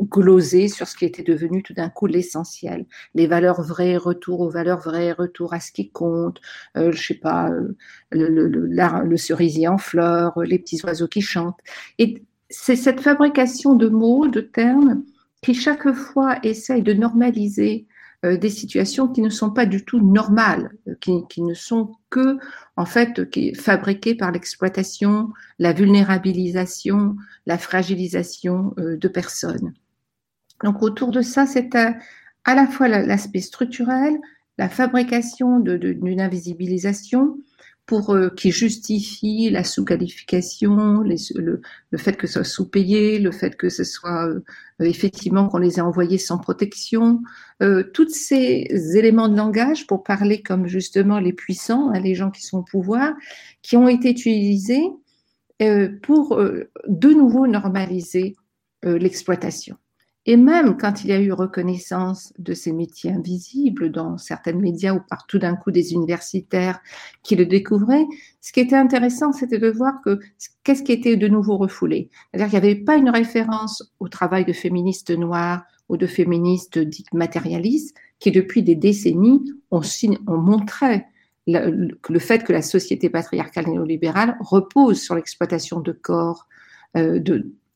glosaient 0.01 0.69
sur 0.69 0.87
ce 0.87 0.97
qui 0.97 1.05
était 1.05 1.25
devenu 1.25 1.65
tout 1.65 1.73
d'un 1.75 1.89
coup 1.89 2.07
l'essentiel, 2.07 2.87
les 3.17 3.27
valeurs 3.27 3.61
vraies, 3.61 3.97
retour 3.97 4.39
aux 4.39 4.51
valeurs 4.51 4.79
vraies, 4.79 5.11
retour 5.11 5.53
à 5.53 5.59
ce 5.59 5.73
qui 5.73 5.91
compte, 5.91 6.41
je 6.77 6.97
sais 6.97 7.15
pas, 7.15 7.51
le, 8.13 8.29
le, 8.29 8.47
le, 8.47 9.17
cerisier 9.17 9.67
en 9.67 9.79
fleurs, 9.79 10.41
les 10.45 10.61
petits 10.61 10.81
oiseaux 10.85 11.09
qui 11.09 11.23
chantent. 11.23 11.59
Et 11.99 12.23
c'est 12.49 12.77
cette 12.77 13.01
fabrication 13.01 13.75
de 13.75 13.89
mots, 13.89 14.29
de 14.29 14.41
termes, 14.41 15.03
qui 15.43 15.55
chaque 15.55 15.93
fois 15.93 16.39
essaye 16.45 16.83
de 16.83 16.93
normaliser 16.93 17.89
euh, 17.89 17.98
des 18.25 18.51
situations 18.51 19.09
qui 19.09 19.21
ne 19.21 19.29
sont 19.29 19.51
pas 19.51 19.67
du 19.67 19.85
tout 19.85 20.01
normales, 20.01 20.73
euh, 20.89 20.95
qui, 21.01 21.27
qui 21.29 21.43
ne 21.43 21.55
sont 21.55 21.95
que 22.11 22.39
en 22.77 22.85
fait 22.85 23.31
qui, 23.31 23.55
fabriquées 23.55 24.15
par 24.15 24.33
l'exploitation, 24.33 25.31
la 25.59 25.73
vulnérabilisation, 25.73 27.17
la 27.47 27.59
fragilisation 27.59 28.75
euh, 28.79 28.97
de 28.97 29.09
personnes. 29.09 29.73
Donc 30.65 30.83
autour 30.83 31.13
de 31.13 31.23
ça, 31.23 31.47
c'est 31.47 31.75
à, 31.77 31.95
à, 32.45 32.55
la 32.57 32.67
fois 32.67 32.89
l'aspect 32.89 33.41
structurel, 33.41 34.19
la 34.59 34.69
fabrication 34.69 35.61
d'une 35.61 36.21
invisibilisation, 36.21 37.39
pour 37.89 38.11
euh, 38.11 38.29
qui 38.29 38.51
justifie 38.51 39.49
la 39.49 39.65
sous-qualification, 39.65 41.01
le, 41.01 41.61
fait 41.97 42.17
que 42.19 42.27
ce 42.27 42.35
soit 42.35 42.45
sous-payé, 42.45 43.19
le 43.19 43.33
fait 43.33 43.57
que 43.57 43.71
ce 43.71 43.83
soit 43.83 44.29
euh, 44.29 44.45
effectivement 44.79 45.49
qu'on 45.49 45.57
les 45.57 45.79
ait 45.79 45.81
envoyés 45.81 46.19
sans 46.19 46.37
protection, 46.37 47.23
euh, 47.63 47.83
tous 47.95 48.11
ces 48.11 48.69
éléments 48.95 49.29
de 49.29 49.37
langage 49.37 49.87
pour 49.87 50.05
parler 50.05 50.43
comme 50.43 50.67
justement 50.67 51.19
les 51.19 51.33
puissants, 51.33 51.89
hein, 51.89 51.99
les 51.99 52.15
gens 52.15 52.31
qui 52.31 52.43
sont 52.43 52.59
au 52.59 52.63
pouvoir, 52.63 53.15
qui 53.63 53.79
ont 53.79 53.89
été 53.89 54.11
utilisés 54.11 54.85
pour 56.03 56.41
de 56.87 57.09
nouveau 57.09 57.49
normaliser 57.49 58.37
l'exploitation. 58.85 59.77
Et 60.31 60.37
même 60.37 60.77
quand 60.77 61.05
il 61.05 61.09
y 61.09 61.13
a 61.15 61.21
eu 61.23 61.33
reconnaissance 61.33 62.35
de 62.39 62.53
ces 62.53 62.71
métiers 62.71 63.11
invisibles 63.11 63.91
dans 63.91 64.19
certains 64.19 64.53
médias 64.53 64.93
ou 64.93 65.01
par 65.09 65.27
tout 65.27 65.39
d'un 65.39 65.57
coup 65.57 65.71
des 65.71 65.95
universitaires 65.95 66.81
qui 67.23 67.35
le 67.35 67.47
découvraient, 67.47 68.05
ce 68.43 68.53
qui 68.53 68.61
était 68.61 68.77
intéressant, 68.77 69.33
c'était 69.33 69.59
de 69.59 69.71
voir 69.71 69.95
que 70.05 70.21
qu'est-ce 70.65 70.83
qui 70.83 70.93
était 70.93 71.17
de 71.17 71.29
nouveau 71.29 71.57
refoulé. 71.57 72.11
C'est-à-dire 72.31 72.51
qu'il 72.51 72.61
n'y 72.61 72.73
avait 72.73 72.85
pas 72.85 72.97
une 72.97 73.09
référence 73.09 73.91
au 74.01 74.09
travail 74.09 74.45
de 74.45 74.53
féministes 74.53 75.17
noires 75.17 75.63
ou 75.89 75.97
de 75.97 76.07
féministes 76.07 76.79
dites 76.79 77.15
matérialistes 77.15 77.97
qui, 78.19 78.31
depuis 78.31 78.63
des 78.63 78.75
décennies, 78.75 79.51
ont, 79.71 79.81
ont 80.27 80.37
montré 80.37 81.07
le, 81.47 82.19
fait 82.19 82.45
que 82.45 82.53
la 82.53 82.61
société 82.61 83.09
patriarcale 83.09 83.69
néolibérale 83.69 84.37
repose 84.41 85.01
sur 85.01 85.15
l'exploitation 85.15 85.81
de 85.81 85.93
corps 85.93 86.47
euh, 86.99 87.19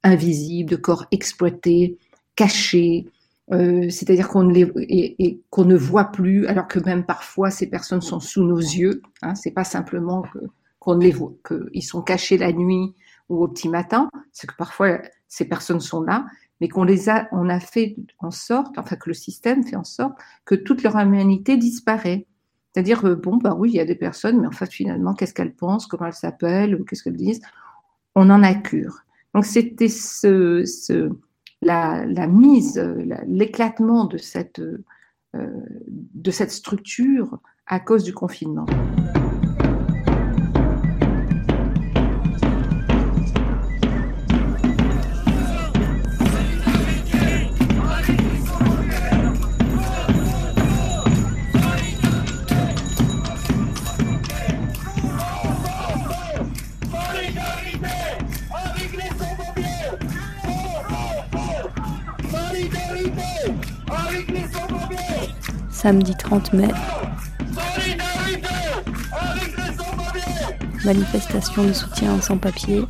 invisibles, 0.03 0.69
de 0.69 0.77
corps 0.77 1.07
exploités, 1.13 1.97
cachés, 2.37 3.07
euh, 3.53 3.91
c'est-à-dire 3.91 4.29
qu'on 4.29 4.45
ne, 4.45 4.55
les, 4.55 4.73
et, 4.77 5.41
qu'on 5.51 5.65
ne 5.65 5.77
voit 5.77 6.07
plus, 6.07 6.47
alors 6.47 6.69
que 6.69 6.79
même 6.79 7.05
parfois 7.05 7.51
ces 7.51 7.69
personnes 7.69 8.01
sont 8.01 8.21
sous 8.21 8.45
nos 8.45 8.59
yeux. 8.59 9.03
Hein, 9.23 9.35
c'est 9.35 9.51
pas 9.51 9.65
simplement 9.65 10.25
qu'on 10.79 10.95
ne 10.95 11.03
les 11.03 11.13
voit, 11.13 11.35
qu'ils 11.47 11.85
sont 11.85 12.03
cachés 12.03 12.39
la 12.39 12.53
nuit 12.53 12.95
ou 13.29 13.43
au 13.43 13.49
petit 13.49 13.69
matin, 13.69 14.09
c'est 14.33 14.47
que 14.47 14.57
parfois 14.57 15.01
ces 15.29 15.47
personnes 15.47 15.81
sont 15.81 16.03
là, 16.03 16.27
mais 16.61 16.69
qu'on 16.69 16.85
les 16.85 17.09
a, 17.09 17.29
on 17.33 17.49
a 17.49 17.61
fait 17.61 17.97
en 18.21 18.31
sorte, 18.31 18.79
enfin 18.79 18.97
que 18.97 19.11
le 19.11 19.15
système 19.15 19.65
fait 19.65 19.77
en 19.77 19.85
sorte 19.85 20.15
que 20.45 20.55
toute 20.55 20.83
leur 20.83 20.97
humanité 20.97 21.57
disparaît. 21.57 22.27
C'est-à-dire, 22.73 23.05
euh, 23.05 23.17
bon, 23.17 23.37
bah 23.37 23.55
oui, 23.57 23.71
il 23.71 23.75
y 23.75 23.81
a 23.81 23.85
des 23.85 23.95
personnes, 23.95 24.41
mais 24.41 24.47
en 24.47 24.53
fait, 24.53 24.71
finalement, 24.73 25.13
qu'est-ce 25.15 25.35
qu'elles 25.35 25.55
pensent, 25.55 25.87
comment 25.87 26.07
elles 26.07 26.15
s'appellent, 26.15 26.83
qu'est-ce 26.89 27.03
qu'elles 27.03 27.17
disent, 27.17 27.43
on 28.15 28.31
en 28.31 28.43
a 28.43 28.55
cure. 28.55 29.01
Donc, 29.35 29.45
c'était 29.45 29.89
ce, 29.89 30.65
la, 31.63 32.27
mise, 32.27 32.79
l'éclatement 33.27 34.05
de 34.05 34.19
cette, 34.19 34.61
euh, 34.61 34.77
de 35.35 36.31
cette 36.31 36.51
structure 36.51 37.39
à 37.67 37.81
cause 37.81 38.05
du 38.05 38.13
confinement. 38.13 38.67
Samedi 65.71 66.15
30 66.17 66.53
mai. 66.53 66.69
Manifestation 70.85 71.65
de 71.65 71.73
soutien 71.73 72.21
sans 72.21 72.37
papier 72.37 72.83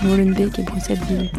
à 0.00 0.04
Molenbeek 0.04 0.58
et 0.58 0.62
Bruxelles-Ville. 0.62 1.30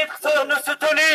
chapitre 0.00 0.46
ne 0.46 0.54
se 0.54 0.72
tenait 0.76 1.09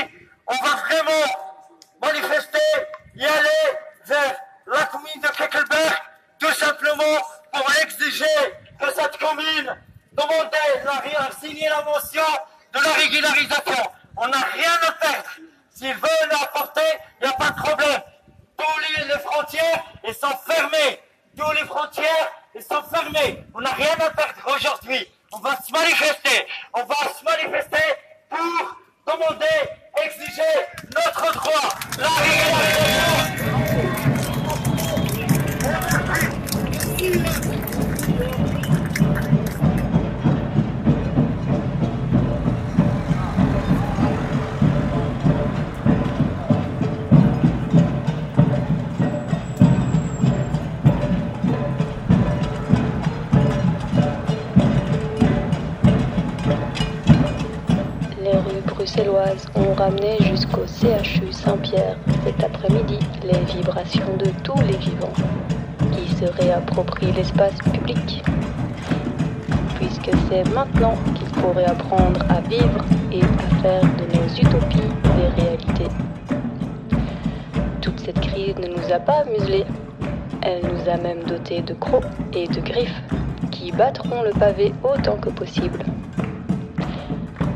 le 84.23 84.31
pavé 84.31 84.73
autant 84.83 85.17
que 85.17 85.29
possible. 85.29 85.83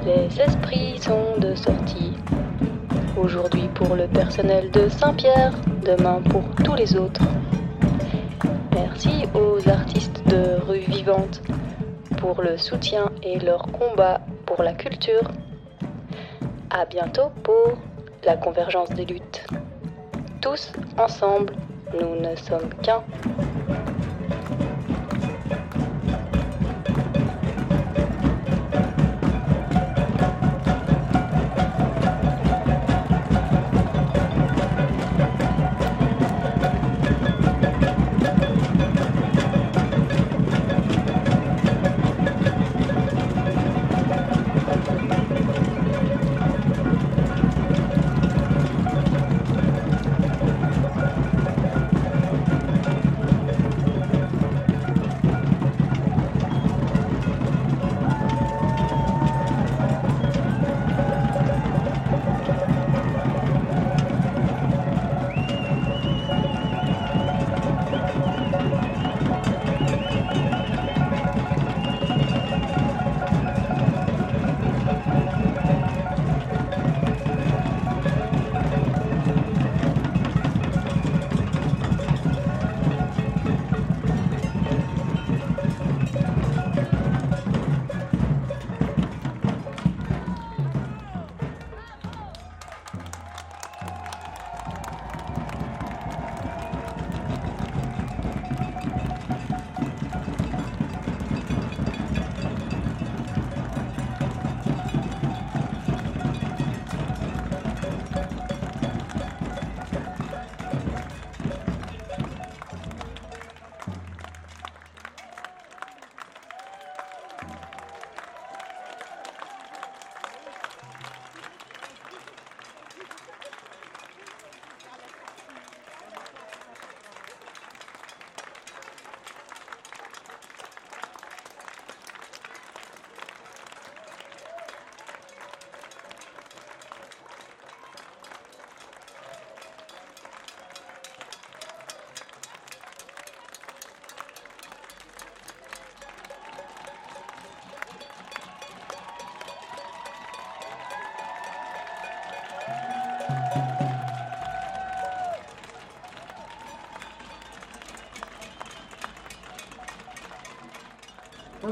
Les 0.05 0.41
esprits 0.41 0.97
sont 0.99 1.37
de 1.37 1.55
sortie. 1.55 2.13
Aujourd'hui 3.17 3.69
pour 3.75 3.95
le 3.95 4.07
personnel 4.07 4.71
de 4.71 4.89
Saint-Pierre, 4.89 5.53
demain 5.85 6.21
pour 6.29 6.43
tous 6.63 6.73
les 6.73 6.95
autres. 6.95 7.21
Merci 8.73 9.25
aux 9.33 9.67
artistes 9.69 10.21
de 10.27 10.59
Rue 10.65 10.79
Vivante 10.79 11.41
pour 12.17 12.41
le 12.41 12.57
soutien 12.57 13.11
et 13.23 13.39
leur 13.39 13.63
combat 13.71 14.21
pour 14.45 14.63
la 14.63 14.73
culture. 14.73 15.29
À 16.69 16.85
bientôt 16.85 17.29
pour 17.43 17.77
la 18.23 18.35
convergence 18.37 18.89
des 18.89 19.05
luttes. 19.05 19.45
Tous 20.41 20.71
ensemble, 20.97 21.53
nous 21.99 22.15
ne 22.21 22.35
sommes 22.35 22.69
qu'un. 22.81 23.03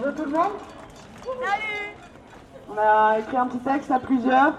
Bonjour 0.08 0.24
tout 0.24 0.32
le 0.32 0.38
monde. 0.38 0.52
Salut. 1.22 1.92
On 2.70 2.78
a 2.78 3.20
écrit 3.20 3.36
un 3.36 3.48
petit 3.48 3.58
texte 3.58 3.92
à 3.92 4.00
plusieurs 4.00 4.54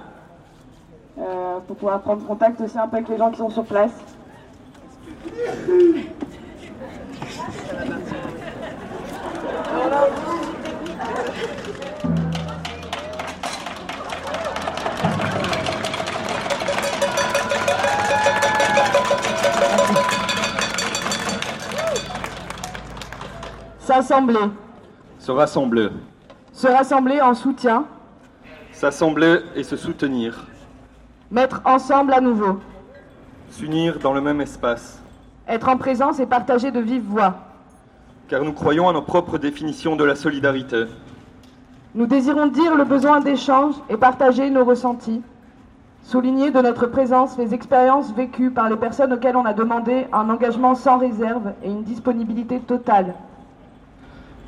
euh, 1.18 1.58
pour 1.66 1.76
pouvoir 1.76 2.02
prendre 2.02 2.26
contact 2.26 2.60
aussi 2.60 2.78
un 2.78 2.86
peu 2.86 2.96
avec 2.96 3.08
les 3.08 3.16
gens 3.16 3.30
qui 3.30 3.38
sont 3.38 3.48
sur 3.48 3.64
place. 3.64 3.92
S'assembler. 23.78 24.50
Se 25.28 25.32
rassembler. 25.32 25.90
Se 26.54 26.66
rassembler 26.66 27.20
en 27.20 27.34
soutien. 27.34 27.84
S'assembler 28.72 29.40
et 29.54 29.62
se 29.62 29.76
soutenir. 29.76 30.46
Mettre 31.30 31.60
ensemble 31.66 32.14
à 32.14 32.20
nouveau. 32.22 32.60
S'unir 33.50 33.98
dans 33.98 34.14
le 34.14 34.22
même 34.22 34.40
espace. 34.40 35.02
Être 35.46 35.68
en 35.68 35.76
présence 35.76 36.18
et 36.18 36.24
partager 36.24 36.70
de 36.70 36.80
vive 36.80 37.02
voix. 37.02 37.34
Car 38.28 38.42
nous 38.42 38.54
croyons 38.54 38.88
à 38.88 38.94
nos 38.94 39.02
propres 39.02 39.36
définitions 39.36 39.96
de 39.96 40.04
la 40.04 40.16
solidarité. 40.16 40.86
Nous 41.94 42.06
désirons 42.06 42.46
dire 42.46 42.74
le 42.74 42.84
besoin 42.84 43.20
d'échange 43.20 43.74
et 43.90 43.98
partager 43.98 44.48
nos 44.48 44.64
ressentis. 44.64 45.20
Souligner 46.04 46.50
de 46.50 46.62
notre 46.62 46.86
présence 46.86 47.36
les 47.36 47.52
expériences 47.52 48.14
vécues 48.14 48.50
par 48.50 48.70
les 48.70 48.76
personnes 48.76 49.12
auxquelles 49.12 49.36
on 49.36 49.44
a 49.44 49.52
demandé 49.52 50.06
un 50.10 50.30
engagement 50.30 50.74
sans 50.74 50.96
réserve 50.96 51.52
et 51.62 51.68
une 51.68 51.82
disponibilité 51.82 52.60
totale. 52.60 53.12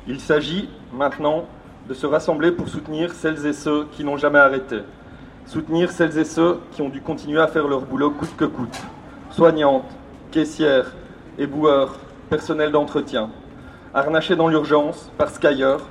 Il 0.07 0.19
s'agit 0.19 0.67
maintenant 0.91 1.45
de 1.87 1.93
se 1.93 2.07
rassembler 2.07 2.51
pour 2.51 2.69
soutenir 2.69 3.13
celles 3.13 3.45
et 3.45 3.53
ceux 3.53 3.85
qui 3.91 4.03
n'ont 4.03 4.17
jamais 4.17 4.39
arrêté. 4.39 4.79
Soutenir 5.45 5.91
celles 5.91 6.17
et 6.17 6.25
ceux 6.25 6.59
qui 6.71 6.81
ont 6.81 6.89
dû 6.89 7.01
continuer 7.01 7.39
à 7.39 7.47
faire 7.47 7.67
leur 7.67 7.81
boulot 7.81 8.09
coûte 8.09 8.35
que 8.35 8.45
coûte. 8.45 8.81
Soignantes, 9.29 9.85
caissières, 10.31 10.95
éboueurs, 11.37 11.99
personnel 12.31 12.71
d'entretien. 12.71 13.29
Harnachés 13.93 14.35
dans 14.35 14.47
l'urgence 14.47 15.11
parce 15.19 15.37
qu'ailleurs, 15.37 15.81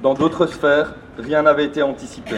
dans 0.00 0.14
d'autres 0.14 0.46
sphères, 0.46 0.94
rien 1.18 1.42
n'avait 1.42 1.64
été 1.64 1.82
anticipé. 1.82 2.36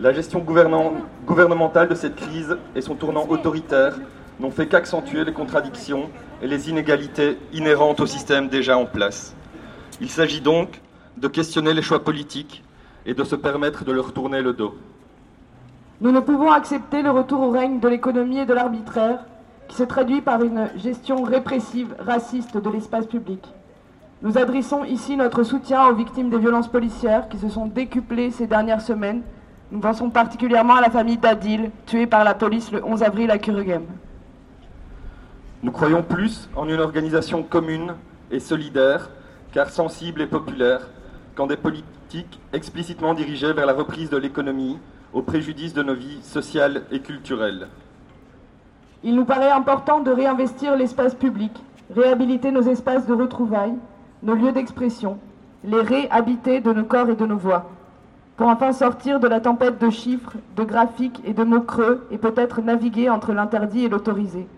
La 0.00 0.12
gestion 0.12 0.40
gouvernementale 0.40 1.88
de 1.88 1.94
cette 1.94 2.16
crise 2.16 2.56
et 2.74 2.80
son 2.80 2.96
tournant 2.96 3.28
autoritaire 3.28 3.94
n'ont 4.40 4.50
fait 4.50 4.66
qu'accentuer 4.66 5.24
les 5.24 5.32
contradictions 5.32 6.10
et 6.42 6.48
les 6.48 6.70
inégalités 6.70 7.38
inhérentes 7.52 8.00
au 8.00 8.06
système 8.06 8.48
déjà 8.48 8.76
en 8.76 8.86
place. 8.86 9.36
Il 10.00 10.10
s'agit 10.10 10.40
donc 10.40 10.80
de 11.16 11.28
questionner 11.28 11.72
les 11.72 11.82
choix 11.82 12.02
politiques 12.02 12.62
et 13.06 13.14
de 13.14 13.24
se 13.24 13.36
permettre 13.36 13.84
de 13.84 13.92
leur 13.92 14.12
tourner 14.12 14.42
le 14.42 14.52
dos. 14.52 14.74
Nous 16.00 16.10
ne 16.10 16.20
pouvons 16.20 16.50
accepter 16.50 17.02
le 17.02 17.10
retour 17.10 17.40
au 17.40 17.50
règne 17.50 17.78
de 17.78 17.88
l'économie 17.88 18.38
et 18.38 18.46
de 18.46 18.54
l'arbitraire 18.54 19.20
qui 19.68 19.76
se 19.76 19.84
traduit 19.84 20.20
par 20.20 20.42
une 20.42 20.68
gestion 20.76 21.22
répressive, 21.22 21.94
raciste 21.98 22.56
de 22.56 22.70
l'espace 22.70 23.06
public. 23.06 23.40
Nous 24.22 24.36
adressons 24.36 24.84
ici 24.84 25.16
notre 25.16 25.42
soutien 25.42 25.86
aux 25.86 25.94
victimes 25.94 26.30
des 26.30 26.38
violences 26.38 26.68
policières 26.68 27.28
qui 27.28 27.38
se 27.38 27.48
sont 27.48 27.66
décuplées 27.66 28.30
ces 28.30 28.46
dernières 28.46 28.80
semaines. 28.80 29.22
Nous 29.70 29.80
pensons 29.80 30.10
particulièrement 30.10 30.76
à 30.76 30.80
la 30.80 30.90
famille 30.90 31.18
d'Adil, 31.18 31.70
tuée 31.86 32.06
par 32.06 32.24
la 32.24 32.34
police 32.34 32.72
le 32.72 32.84
11 32.84 33.02
avril 33.02 33.30
à 33.30 33.38
Kurugem. 33.38 33.84
Nous 35.62 35.72
croyons 35.72 36.02
plus 36.02 36.48
en 36.56 36.68
une 36.68 36.80
organisation 36.80 37.42
commune 37.42 37.94
et 38.30 38.40
solidaire 38.40 39.10
car 39.54 39.70
sensible 39.70 40.20
et 40.20 40.26
populaire, 40.26 40.80
quand 41.36 41.46
des 41.46 41.56
politiques 41.56 42.40
explicitement 42.52 43.14
dirigées 43.14 43.52
vers 43.52 43.66
la 43.66 43.72
reprise 43.72 44.10
de 44.10 44.16
l'économie 44.16 44.78
au 45.12 45.22
préjudice 45.22 45.72
de 45.72 45.82
nos 45.84 45.94
vies 45.94 46.20
sociales 46.22 46.82
et 46.90 46.98
culturelles. 46.98 47.68
Il 49.04 49.14
nous 49.14 49.24
paraît 49.24 49.52
important 49.52 50.00
de 50.00 50.10
réinvestir 50.10 50.76
l'espace 50.76 51.14
public, 51.14 51.52
réhabiliter 51.94 52.50
nos 52.50 52.62
espaces 52.62 53.06
de 53.06 53.14
retrouvailles, 53.14 53.76
nos 54.24 54.34
lieux 54.34 54.50
d'expression, 54.50 55.18
les 55.62 55.82
réhabiter 55.82 56.60
de 56.60 56.72
nos 56.72 56.84
corps 56.84 57.10
et 57.10 57.16
de 57.16 57.26
nos 57.26 57.38
voix, 57.38 57.70
pour 58.36 58.48
enfin 58.48 58.72
sortir 58.72 59.20
de 59.20 59.28
la 59.28 59.40
tempête 59.40 59.80
de 59.80 59.90
chiffres, 59.90 60.32
de 60.56 60.64
graphiques 60.64 61.20
et 61.24 61.32
de 61.32 61.44
mots 61.44 61.60
creux 61.60 62.04
et 62.10 62.18
peut-être 62.18 62.60
naviguer 62.60 63.08
entre 63.08 63.32
l'interdit 63.32 63.84
et 63.84 63.88
l'autorisé. 63.88 64.48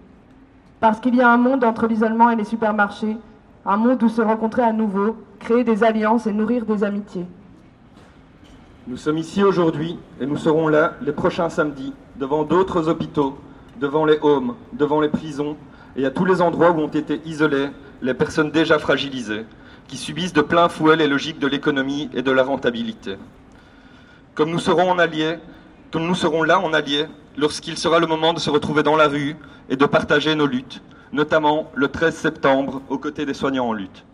Parce 0.80 1.00
qu'il 1.00 1.16
y 1.16 1.20
a 1.20 1.28
un 1.28 1.36
monde 1.36 1.64
entre 1.64 1.86
l'isolement 1.86 2.30
et 2.30 2.36
les 2.36 2.44
supermarchés, 2.44 3.18
un 3.66 3.76
monde 3.76 4.02
où 4.02 4.08
se 4.08 4.22
rencontrer 4.22 4.62
à 4.62 4.72
nouveau, 4.72 5.16
créer 5.40 5.64
des 5.64 5.82
alliances 5.82 6.26
et 6.26 6.32
nourrir 6.32 6.64
des 6.64 6.84
amitiés. 6.84 7.26
Nous 8.86 8.96
sommes 8.96 9.18
ici 9.18 9.42
aujourd'hui 9.42 9.98
et 10.20 10.26
nous 10.26 10.36
serons 10.36 10.68
là 10.68 10.94
les 11.02 11.10
prochains 11.10 11.48
samedis, 11.48 11.92
devant 12.16 12.44
d'autres 12.44 12.88
hôpitaux, 12.88 13.36
devant 13.80 14.04
les 14.04 14.18
homes, 14.22 14.54
devant 14.72 15.00
les 15.00 15.08
prisons 15.08 15.56
et 15.96 16.06
à 16.06 16.10
tous 16.10 16.24
les 16.24 16.40
endroits 16.40 16.70
où 16.70 16.78
ont 16.78 16.86
été 16.86 17.20
isolées 17.24 17.68
les 18.02 18.14
personnes 18.14 18.52
déjà 18.52 18.78
fragilisées, 18.78 19.44
qui 19.88 19.96
subissent 19.96 20.32
de 20.32 20.42
plein 20.42 20.68
fouet 20.68 20.94
les 20.94 21.08
logiques 21.08 21.40
de 21.40 21.48
l'économie 21.48 22.08
et 22.14 22.22
de 22.22 22.30
la 22.30 22.44
rentabilité. 22.44 23.16
Comme 24.34 24.50
nous 24.50 24.58
serons 24.60 24.90
en 24.90 24.98
alliés, 24.98 25.38
comme 25.90 26.06
nous 26.06 26.14
serons 26.14 26.44
là 26.44 26.60
en 26.60 26.72
alliés, 26.72 27.06
lorsqu'il 27.36 27.76
sera 27.76 27.98
le 27.98 28.06
moment 28.06 28.32
de 28.32 28.38
se 28.38 28.50
retrouver 28.50 28.84
dans 28.84 28.96
la 28.96 29.08
rue 29.08 29.34
et 29.68 29.76
de 29.76 29.86
partager 29.86 30.34
nos 30.36 30.46
luttes, 30.46 30.80
notamment 31.12 31.70
le 31.74 31.88
13 31.88 32.14
septembre 32.14 32.82
aux 32.88 32.98
côtés 32.98 33.26
des 33.26 33.34
soignants 33.34 33.68
en 33.68 33.72
lutte. 33.72 34.04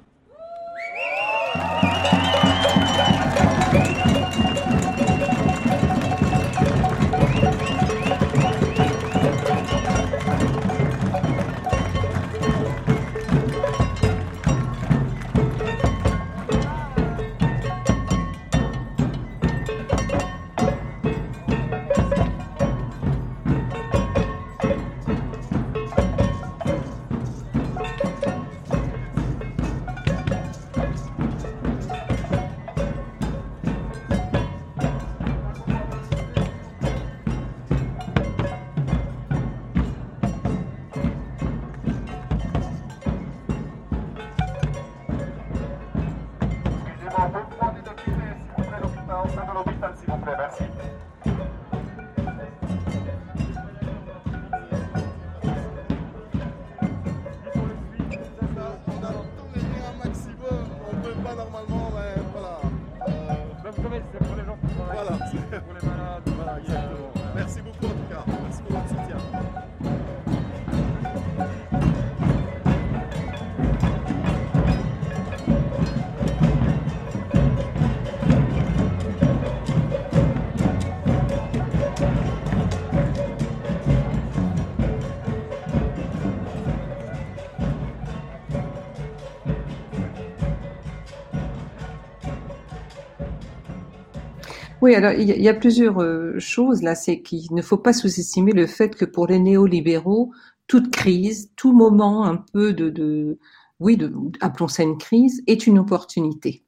Il 94.92 95.42
y, 95.42 95.48
a 95.48 95.54
plusieurs 95.54 96.00
euh, 96.02 96.38
choses 96.38 96.82
là. 96.82 96.94
C'est 96.94 97.22
qu'il 97.22 97.52
ne 97.52 97.62
faut 97.62 97.78
pas 97.78 97.92
sous-estimer 97.92 98.52
le 98.52 98.66
fait 98.66 98.94
que 98.94 99.04
pour 99.04 99.26
les 99.26 99.38
néolibéraux, 99.38 100.32
toute 100.66 100.90
crise, 100.90 101.50
tout 101.56 101.72
moment 101.72 102.24
un 102.24 102.36
peu 102.52 102.72
de, 102.72 102.90
de 102.90 103.38
oui, 103.80 103.96
de, 103.96 104.12
appelons 104.40 104.68
ça 104.68 104.82
une 104.82 104.98
crise, 104.98 105.42
est 105.46 105.66
une 105.66 105.78
opportunité. 105.78 106.64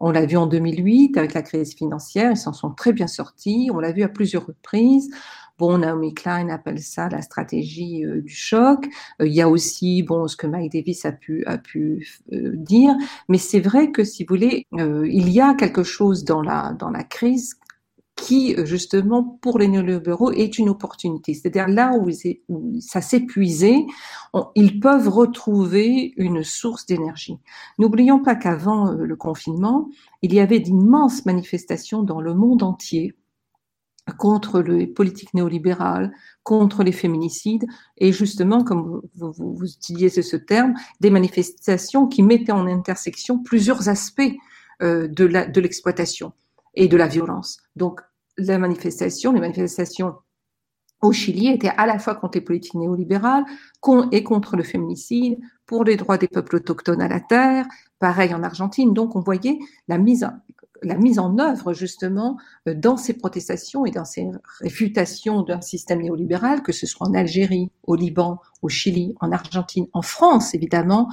On 0.00 0.10
l'a 0.10 0.26
vu 0.26 0.36
en 0.36 0.46
2008 0.46 1.16
avec 1.16 1.34
la 1.34 1.42
crise 1.42 1.74
financière, 1.74 2.32
ils 2.32 2.36
s'en 2.36 2.52
sont 2.52 2.70
très 2.70 2.92
bien 2.92 3.06
sortis. 3.06 3.70
On 3.72 3.78
l'a 3.78 3.92
vu 3.92 4.02
à 4.02 4.08
plusieurs 4.08 4.46
reprises. 4.46 5.10
Bon, 5.58 5.78
Naomi 5.78 6.12
Klein 6.14 6.48
appelle 6.50 6.80
ça 6.80 7.08
la 7.08 7.22
stratégie 7.22 8.02
du 8.04 8.34
choc. 8.34 8.86
il 9.20 9.32
y 9.32 9.40
a 9.40 9.48
aussi, 9.48 10.02
bon, 10.02 10.28
ce 10.28 10.36
que 10.36 10.46
Mike 10.46 10.72
Davis 10.72 11.04
a 11.06 11.12
pu, 11.12 11.44
a 11.46 11.56
pu 11.58 12.06
dire, 12.30 12.94
mais 13.28 13.38
c'est 13.38 13.60
vrai 13.60 13.90
que 13.90 14.04
si 14.04 14.24
vous 14.24 14.34
voulez, 14.34 14.66
il 14.72 15.30
y 15.30 15.40
a 15.40 15.54
quelque 15.54 15.82
chose 15.82 16.24
dans 16.24 16.42
la, 16.42 16.72
dans 16.78 16.90
la 16.90 17.04
crise 17.04 17.56
qui, 18.16 18.56
justement, 18.64 19.38
pour 19.42 19.58
les 19.58 19.68
néolibéraux, 19.68 20.32
est 20.32 20.58
une 20.58 20.70
opportunité. 20.70 21.34
C'est-à-dire 21.34 21.68
là 21.68 21.92
où, 21.92 22.10
ça 22.80 23.00
s'épuisait, 23.02 23.86
ils 24.54 24.80
peuvent 24.80 25.08
retrouver 25.08 26.14
une 26.16 26.42
source 26.42 26.86
d'énergie. 26.86 27.38
N'oublions 27.78 28.20
pas 28.20 28.34
qu'avant 28.34 28.88
euh, 28.88 29.04
le 29.04 29.16
confinement, 29.16 29.88
il 30.22 30.34
y 30.34 30.40
avait 30.40 30.60
d'immenses 30.60 31.26
manifestations 31.26 32.02
dans 32.02 32.20
le 32.20 32.34
monde 32.34 32.62
entier 32.62 33.14
contre 34.14 34.60
les 34.60 34.86
politiques 34.86 35.34
néolibérales, 35.34 36.12
contre 36.42 36.84
les 36.84 36.92
féminicides, 36.92 37.66
et 37.98 38.12
justement, 38.12 38.62
comme 38.62 39.02
vous, 39.14 39.32
vous, 39.32 39.54
vous 39.54 39.66
utilisez 39.66 40.22
ce 40.22 40.36
terme, 40.36 40.74
des 41.00 41.10
manifestations 41.10 42.06
qui 42.06 42.22
mettaient 42.22 42.52
en 42.52 42.66
intersection 42.66 43.42
plusieurs 43.42 43.88
aspects 43.88 44.32
euh, 44.82 45.08
de 45.08 45.60
l'exploitation 45.60 46.32
et 46.74 46.88
de 46.88 46.96
la 46.96 47.08
violence. 47.08 47.58
Donc, 47.74 48.00
la 48.38 48.58
manifestation, 48.58 49.32
les 49.32 49.40
manifestations 49.40 50.14
au 51.02 51.12
Chili 51.12 51.48
étaient 51.48 51.72
à 51.76 51.86
la 51.86 51.98
fois 51.98 52.14
contre 52.14 52.38
les 52.38 52.44
politiques 52.44 52.74
néolibérales 52.74 53.44
et 54.12 54.22
contre 54.22 54.56
le 54.56 54.62
féminicide, 54.62 55.38
pour 55.66 55.84
les 55.84 55.96
droits 55.96 56.18
des 56.18 56.28
peuples 56.28 56.56
autochtones 56.56 57.02
à 57.02 57.08
la 57.08 57.20
terre, 57.20 57.66
pareil 57.98 58.34
en 58.34 58.42
Argentine. 58.42 58.92
Donc, 58.92 59.16
on 59.16 59.20
voyait 59.20 59.58
la 59.88 59.98
mise 59.98 60.28
la 60.82 60.96
mise 60.96 61.18
en 61.18 61.38
œuvre 61.38 61.72
justement 61.72 62.36
euh, 62.68 62.74
dans 62.74 62.96
ces 62.96 63.14
protestations 63.14 63.86
et 63.86 63.90
dans 63.90 64.04
ces 64.04 64.26
réfutations 64.60 65.42
d'un 65.42 65.60
système 65.60 66.02
néolibéral, 66.02 66.62
que 66.62 66.72
ce 66.72 66.86
soit 66.86 67.06
en 67.06 67.14
Algérie, 67.14 67.70
au 67.84 67.94
Liban, 67.94 68.40
au 68.62 68.68
Chili, 68.68 69.14
en 69.20 69.32
Argentine, 69.32 69.86
en 69.92 70.02
France 70.02 70.54
évidemment, 70.54 71.08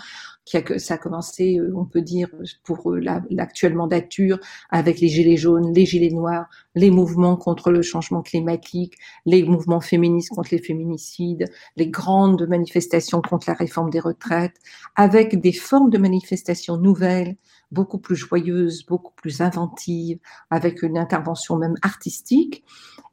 qui 0.45 0.57
a, 0.57 0.79
ça 0.79 0.95
a 0.95 0.97
commencé, 0.97 1.57
euh, 1.57 1.71
on 1.75 1.85
peut 1.85 2.01
dire, 2.01 2.29
pour 2.63 2.91
euh, 2.91 2.99
l'actuelle 3.29 3.75
mandature 3.75 4.39
avec 4.69 4.99
les 4.99 5.07
gilets 5.07 5.37
jaunes, 5.37 5.73
les 5.73 5.85
gilets 5.85 6.09
noirs, 6.09 6.47
les 6.75 6.89
mouvements 6.89 7.37
contre 7.37 7.71
le 7.71 7.81
changement 7.81 8.21
climatique, 8.21 8.95
les 9.25 9.43
mouvements 9.43 9.81
féministes 9.81 10.29
contre 10.29 10.49
les 10.51 10.61
féminicides, 10.61 11.49
les 11.77 11.87
grandes 11.87 12.47
manifestations 12.47 13.21
contre 13.21 13.49
la 13.49 13.55
réforme 13.55 13.89
des 13.89 13.99
retraites, 13.99 14.55
avec 14.95 15.39
des 15.39 15.53
formes 15.53 15.89
de 15.89 15.97
manifestations 15.97 16.77
nouvelles 16.77 17.35
beaucoup 17.73 17.97
plus 17.97 18.15
joyeuse, 18.15 18.85
beaucoup 18.85 19.13
plus 19.15 19.41
inventive, 19.41 20.19
avec 20.49 20.83
une 20.83 20.97
intervention 20.97 21.57
même 21.57 21.75
artistique. 21.81 22.63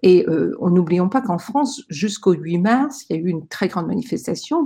Et 0.03 0.27
euh, 0.29 0.55
n'oublions 0.61 1.09
pas 1.09 1.23
qu'en 1.23 1.39
France, 1.39 1.83
jusqu'au 1.89 2.33
8 2.33 2.59
mars, 2.59 3.07
il 3.09 3.17
y 3.17 3.19
a 3.19 3.23
eu 3.23 3.29
une 3.29 3.49
très 3.49 3.69
grande 3.69 3.87
manifestation 3.87 4.20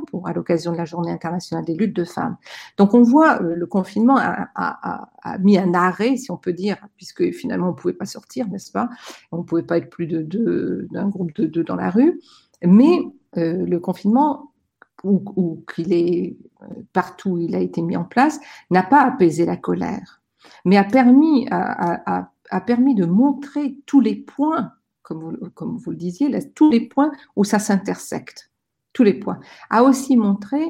pour, 0.06 0.28
à 0.28 0.32
l'occasion 0.32 0.72
de 0.72 0.76
la 0.76 0.84
Journée 0.84 1.10
internationale 1.10 1.64
des 1.64 1.74
luttes 1.74 1.96
de 1.96 2.04
femmes. 2.04 2.36
Donc 2.76 2.94
on 2.94 3.02
voit 3.02 3.42
euh, 3.42 3.54
le 3.54 3.66
confinement 3.66 4.16
a, 4.16 4.48
a, 4.54 5.08
a, 5.22 5.38
mis 5.38 5.58
un 5.58 5.74
arrêt, 5.74 6.16
si 6.16 6.30
on 6.30 6.36
peut 6.36 6.52
dire, 6.52 6.76
puisque 6.96 7.30
finalement 7.32 7.70
on 7.70 7.74
pouvait 7.74 7.94
pas 7.94 8.06
sortir, 8.06 8.48
n'est-ce 8.48 8.72
pas? 8.72 8.88
On 9.32 9.42
pouvait 9.42 9.62
pas 9.62 9.78
être 9.78 9.90
plus 9.90 10.06
de 10.06 10.86
d'un 10.90 11.08
groupe 11.08 11.34
de 11.34 11.46
deux 11.46 11.64
dans 11.64 11.76
la 11.76 11.90
rue. 11.90 12.20
Mais 12.62 13.00
euh, 13.36 13.64
le 13.66 13.80
confinement 13.80 14.54
ou, 15.04 15.64
qu'il 15.72 15.92
est 15.92 16.36
euh, 16.62 16.66
partout 16.92 17.30
où 17.30 17.38
il 17.38 17.54
a 17.54 17.60
été 17.60 17.82
mis 17.82 17.96
en 17.96 18.04
place, 18.04 18.40
n'a 18.70 18.82
pas 18.82 19.02
apaisé 19.02 19.44
la 19.44 19.56
colère, 19.56 20.22
mais 20.64 20.76
a 20.76 20.84
permis, 20.84 21.46
a, 21.50 22.60
permis 22.66 22.94
de 22.94 23.04
montrer 23.04 23.76
tous 23.86 24.00
les 24.00 24.16
points, 24.16 24.72
comme 25.02 25.20
vous, 25.20 25.50
comme 25.50 25.76
vous 25.76 25.90
le 25.90 25.96
disiez, 25.96 26.30
tous 26.54 26.70
les 26.70 26.80
points 26.80 27.12
où 27.36 27.44
ça 27.44 27.58
s'intersecte, 27.58 28.50
tous 28.94 29.02
les 29.02 29.12
points. 29.12 29.38
A 29.68 29.83
aussi 29.83 30.16
montré 30.16 30.62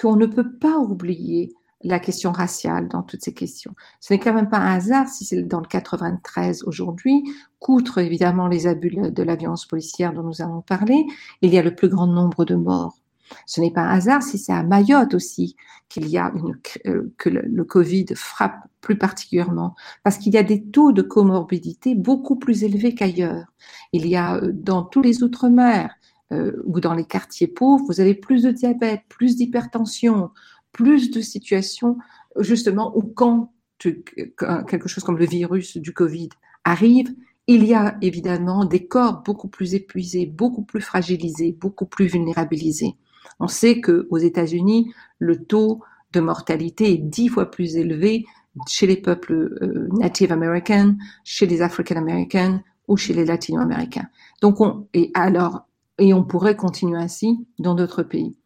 qu'on 0.00 0.16
ne 0.16 0.24
peut 0.24 0.56
pas 0.58 0.78
oublier 0.78 1.52
la 1.84 1.98
question 1.98 2.32
raciale 2.32 2.88
dans 2.88 3.02
toutes 3.02 3.22
ces 3.22 3.34
questions. 3.34 3.74
Ce 4.00 4.14
n'est 4.14 4.20
quand 4.20 4.32
même 4.32 4.48
pas 4.48 4.58
un 4.58 4.76
hasard 4.76 5.08
si 5.08 5.24
c'est 5.26 5.42
dans 5.42 5.60
le 5.60 5.66
93 5.66 6.62
aujourd'hui, 6.64 7.24
qu'outre 7.58 7.98
évidemment 7.98 8.46
les 8.46 8.66
abus 8.66 8.90
de 8.90 9.22
la 9.22 9.36
violence 9.36 9.66
policière 9.66 10.14
dont 10.14 10.22
nous 10.22 10.40
avons 10.40 10.62
parlé, 10.62 11.04
il 11.42 11.52
y 11.52 11.58
a 11.58 11.62
le 11.62 11.74
plus 11.74 11.88
grand 11.88 12.06
nombre 12.06 12.46
de 12.46 12.54
morts 12.54 13.02
ce 13.46 13.60
n'est 13.60 13.70
pas 13.70 13.82
un 13.82 13.96
hasard 13.96 14.22
si 14.22 14.38
c'est 14.38 14.52
à 14.52 14.62
Mayotte 14.62 15.14
aussi 15.14 15.56
qu'il 15.88 16.08
y 16.08 16.18
a 16.18 16.32
une, 16.34 16.58
euh, 16.86 17.12
que 17.18 17.28
le, 17.28 17.64
Covid 17.64 18.06
frappe 18.14 18.66
plus 18.80 18.96
particulièrement, 18.96 19.74
parce 20.02 20.18
qu'il 20.18 20.34
y 20.34 20.38
a 20.38 20.42
des 20.42 20.64
taux 20.64 20.92
de 20.92 21.02
comorbidité 21.02 21.94
beaucoup 21.94 22.36
plus 22.36 22.64
élevés 22.64 22.94
qu'ailleurs. 22.94 23.46
Il 23.92 24.06
y 24.06 24.16
a 24.16 24.36
euh, 24.36 24.52
dans 24.52 24.82
tous 24.82 25.02
les 25.02 25.22
outre-mer 25.22 25.94
euh, 26.32 26.62
ou 26.64 26.80
dans 26.80 26.94
les 26.94 27.04
quartiers 27.04 27.46
pauvres, 27.46 27.84
vous 27.86 28.00
avez 28.00 28.14
plus 28.14 28.42
de 28.42 28.50
diabète, 28.50 29.02
plus 29.08 29.36
d'hypertension, 29.36 30.30
plus 30.72 31.10
de 31.10 31.20
situations 31.20 31.98
justement 32.38 32.96
où 32.96 33.02
quand 33.02 33.52
quelque 33.78 34.88
chose 34.88 35.04
comme 35.04 35.18
le 35.18 35.26
virus 35.26 35.76
du 35.76 35.92
Covid 35.92 36.28
arrive, 36.64 37.12
il 37.46 37.64
y 37.64 37.74
a 37.74 37.96
évidemment 38.00 38.64
des 38.64 38.86
corps 38.86 39.22
beaucoup 39.22 39.48
plus 39.48 39.74
épuisés, 39.74 40.26
beaucoup 40.26 40.62
plus 40.62 40.80
fragilisés, 40.80 41.52
beaucoup 41.52 41.86
plus 41.86 42.06
vulnérabilisés. 42.06 42.96
On 43.40 43.48
sait 43.48 43.80
qu'aux 43.80 44.18
États-Unis, 44.18 44.92
le 45.18 45.44
taux 45.44 45.80
de 46.12 46.20
mortalité 46.20 46.92
est 46.92 46.98
dix 46.98 47.28
fois 47.28 47.50
plus 47.50 47.76
élevé 47.76 48.24
chez 48.68 48.86
les 48.86 48.96
peuples 48.96 49.58
euh, 49.62 49.88
Native 49.92 50.30
Americans, 50.30 50.96
chez 51.24 51.46
les 51.46 51.62
African 51.62 51.96
Americans 51.96 52.60
ou 52.86 52.96
chez 52.96 53.14
les 53.14 53.24
Latino-Américains. 53.24 54.08
Donc, 54.40 54.60
on, 54.60 54.86
et 54.92 55.10
alors, 55.14 55.66
et 56.02 56.12
on 56.12 56.24
pourrait 56.24 56.56
continuer 56.56 56.98
ainsi 56.98 57.46
dans 57.60 57.76
d'autres 57.76 58.02
pays. 58.02 58.36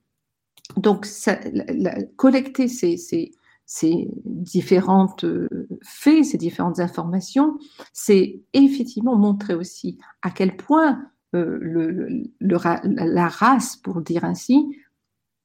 Donc, 0.77 1.07
collecter 2.17 2.69
ces, 2.69 2.99
ces, 3.65 4.11
différentes 4.27 5.25
euh, 5.25 5.49
faits, 5.83 6.27
ces 6.27 6.37
différentes 6.37 6.81
informations, 6.81 7.57
c'est 7.95 8.43
effectivement 8.53 9.17
montrer 9.17 9.55
aussi 9.55 9.99
à 10.21 10.31
quel 10.31 10.59
point 10.59 11.03
euh, 11.35 12.29
la 12.41 13.29
race, 13.29 13.77
pour 13.77 14.03
dire 14.03 14.25
ainsi, 14.25 14.77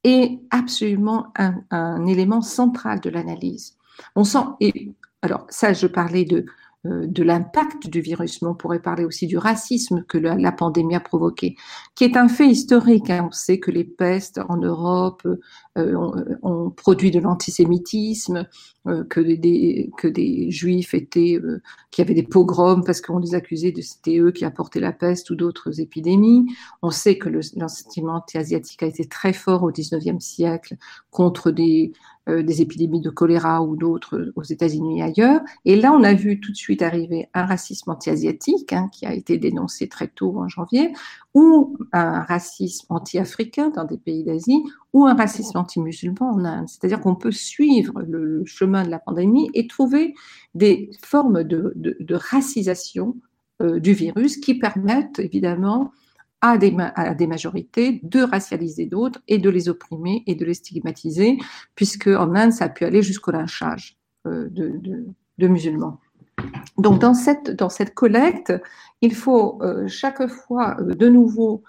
est 0.03 0.41
absolument 0.49 1.31
un, 1.37 2.05
élément 2.07 2.41
central 2.41 2.99
de 2.99 3.09
l'analyse. 3.09 3.77
On 4.17 4.25
sent, 4.25 4.43
alors 5.21 5.45
ça, 5.47 5.71
je 5.71 5.87
parlais 5.87 6.25
de 6.25 6.45
de 6.83 7.21
l'impact 7.21 7.87
du 7.87 8.01
virus, 8.01 8.41
mais 8.41 8.47
on 8.47 8.55
pourrait 8.55 8.81
parler 8.81 9.05
aussi 9.05 9.27
du 9.27 9.37
racisme 9.37 10.03
que 10.07 10.17
la, 10.17 10.51
pandémie 10.51 10.95
a 10.95 10.99
provoqué, 10.99 11.55
qui 11.93 12.03
est 12.03 12.17
un 12.17 12.27
fait 12.27 12.47
historique. 12.47 13.11
Hein. 13.11 13.27
On 13.27 13.31
sait 13.31 13.59
que 13.59 13.69
les 13.69 13.83
pestes 13.83 14.41
en 14.49 14.57
Europe 14.57 15.21
euh, 15.77 16.37
ont, 16.41 16.71
produit 16.71 17.11
de 17.11 17.19
l'antisémitisme, 17.19 18.47
euh, 18.87 19.03
que, 19.03 19.19
des, 19.19 19.91
que 19.97 20.07
des 20.07 20.49
juifs 20.49 20.95
étaient, 20.95 21.39
qui 21.91 22.01
avaient 22.01 22.15
des 22.15 22.23
pogroms 22.23 22.83
parce 22.83 22.99
qu'on 22.99 23.19
les 23.19 23.35
accusait 23.35 23.71
de 23.71 23.81
c'était 23.81 24.17
eux 24.17 24.31
qui 24.31 24.45
apportaient 24.45 24.79
la 24.79 24.91
peste 24.91 25.29
ou 25.29 25.35
d'autres 25.35 25.79
épidémies. 25.79 26.47
On 26.81 26.89
sait 26.89 27.17
que 27.17 27.29
le, 27.29 27.41
anti-asiatique 28.09 28.81
a 28.81 28.87
été 28.87 29.05
très 29.05 29.33
fort 29.33 29.63
au 29.63 29.71
19e 29.71 30.19
siècle 30.19 30.77
contre 31.11 31.51
des, 31.51 31.91
euh, 32.29 32.43
des 32.43 32.61
épidémies 32.61 33.01
de 33.01 33.09
choléra 33.09 33.63
ou 33.63 33.75
d'autres 33.75 34.31
aux 34.35 34.43
États-Unis 34.43 34.99
et 34.99 35.01
ailleurs. 35.01 35.41
Et 35.65 35.75
là, 35.75 35.91
on 35.91 36.03
a 36.03 36.13
vu 36.13 36.39
tout 36.39 36.51
de 36.51 36.55
suite 36.55 36.83
arriver 36.83 37.27
un 37.33 37.47
racisme 37.47 37.89
anti-asiatique 37.89 38.73
hein, 38.73 38.89
qui 38.91 39.07
a 39.07 39.13
été 39.15 39.39
dénoncé 39.39 39.89
très 39.89 40.07
tôt 40.07 40.37
en 40.37 40.47
janvier, 40.47 40.93
ou 41.33 41.77
un 41.91 42.21
racisme 42.21 42.85
anti-africain 42.89 43.69
dans 43.69 43.85
des 43.85 43.97
pays 43.97 44.23
d'Asie, 44.23 44.61
ou 44.93 45.07
un 45.07 45.15
racisme 45.15 45.57
anti-musulman 45.57 46.29
en 46.31 46.45
Inde. 46.45 46.69
C'est-à-dire 46.69 47.01
qu'on 47.01 47.15
peut 47.15 47.31
suivre 47.31 48.03
le 48.03 48.43
chemin 48.45 48.83
de 48.83 48.89
la 48.89 48.99
pandémie 48.99 49.49
et 49.55 49.65
trouver 49.65 50.13
des 50.53 50.91
formes 51.03 51.43
de, 51.43 51.73
de, 51.75 52.15
racisation 52.15 53.17
euh, 53.63 53.79
du 53.79 53.93
virus 53.93 54.37
qui 54.37 54.59
permettent 54.59 55.17
évidemment 55.17 55.91
à 56.41 56.57
des, 56.57 56.71
majorités, 57.27 57.99
de 58.03 58.23
racialiser 58.23 58.87
d'autres 58.87 59.21
et 59.27 59.37
de 59.37 59.49
les 59.49 59.69
opprimer 59.69 60.23
et 60.25 60.33
de 60.33 60.43
les 60.43 60.55
stigmatiser, 60.55 61.37
puisque 61.75 62.07
en 62.07 62.35
Inde, 62.35 62.51
ça 62.51 62.65
a 62.65 62.69
pu 62.69 62.83
aller 62.83 63.03
jusqu'au 63.03 63.31
lynchage 63.31 63.97
euh, 64.25 64.47
de, 64.49 65.47
musulmans. 65.47 65.99
Donc 66.77 66.99
dans 66.99 67.13
cette, 67.13 67.93
collecte, 67.93 68.53
il 69.01 69.13
faut 69.13 69.59
euh, 69.61 69.87
chaque 69.87 70.27
fois 70.27 70.77
euh, 70.79 70.95
de 70.95 71.07
nouveau 71.07 71.63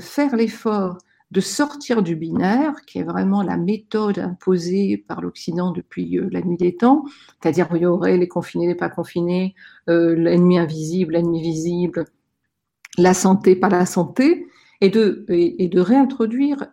faire 0.00 0.34
l'effort 0.34 0.96
de 1.30 1.42
sortir 1.42 2.02
du 2.02 2.16
binaire, 2.16 2.74
qui 2.86 3.00
est 3.00 3.02
vraiment 3.02 3.42
la 3.42 3.58
méthode 3.58 4.18
imposée 4.18 4.96
par 4.96 5.20
l'Occident 5.20 5.72
depuis 5.72 6.18
la 6.30 6.40
nuit 6.40 6.56
des 6.56 6.74
temps, 6.74 7.04
c'est-à-dire 7.38 7.68
il 7.74 7.82
y 7.82 7.86
aurait 7.86 8.16
les 8.16 8.28
confinés, 8.28 8.66
les 8.66 8.74
pas 8.74 8.88
confinés, 8.88 9.54
l'ennemi 9.86 10.58
invisible, 10.58 11.12
l'ennemi 11.12 11.42
visible, 11.42 12.06
la 12.98 13.14
santé 13.14 13.56
par 13.56 13.70
la 13.70 13.86
santé 13.86 14.46
et 14.80 14.90
de, 14.90 15.80
réintroduire 15.80 16.66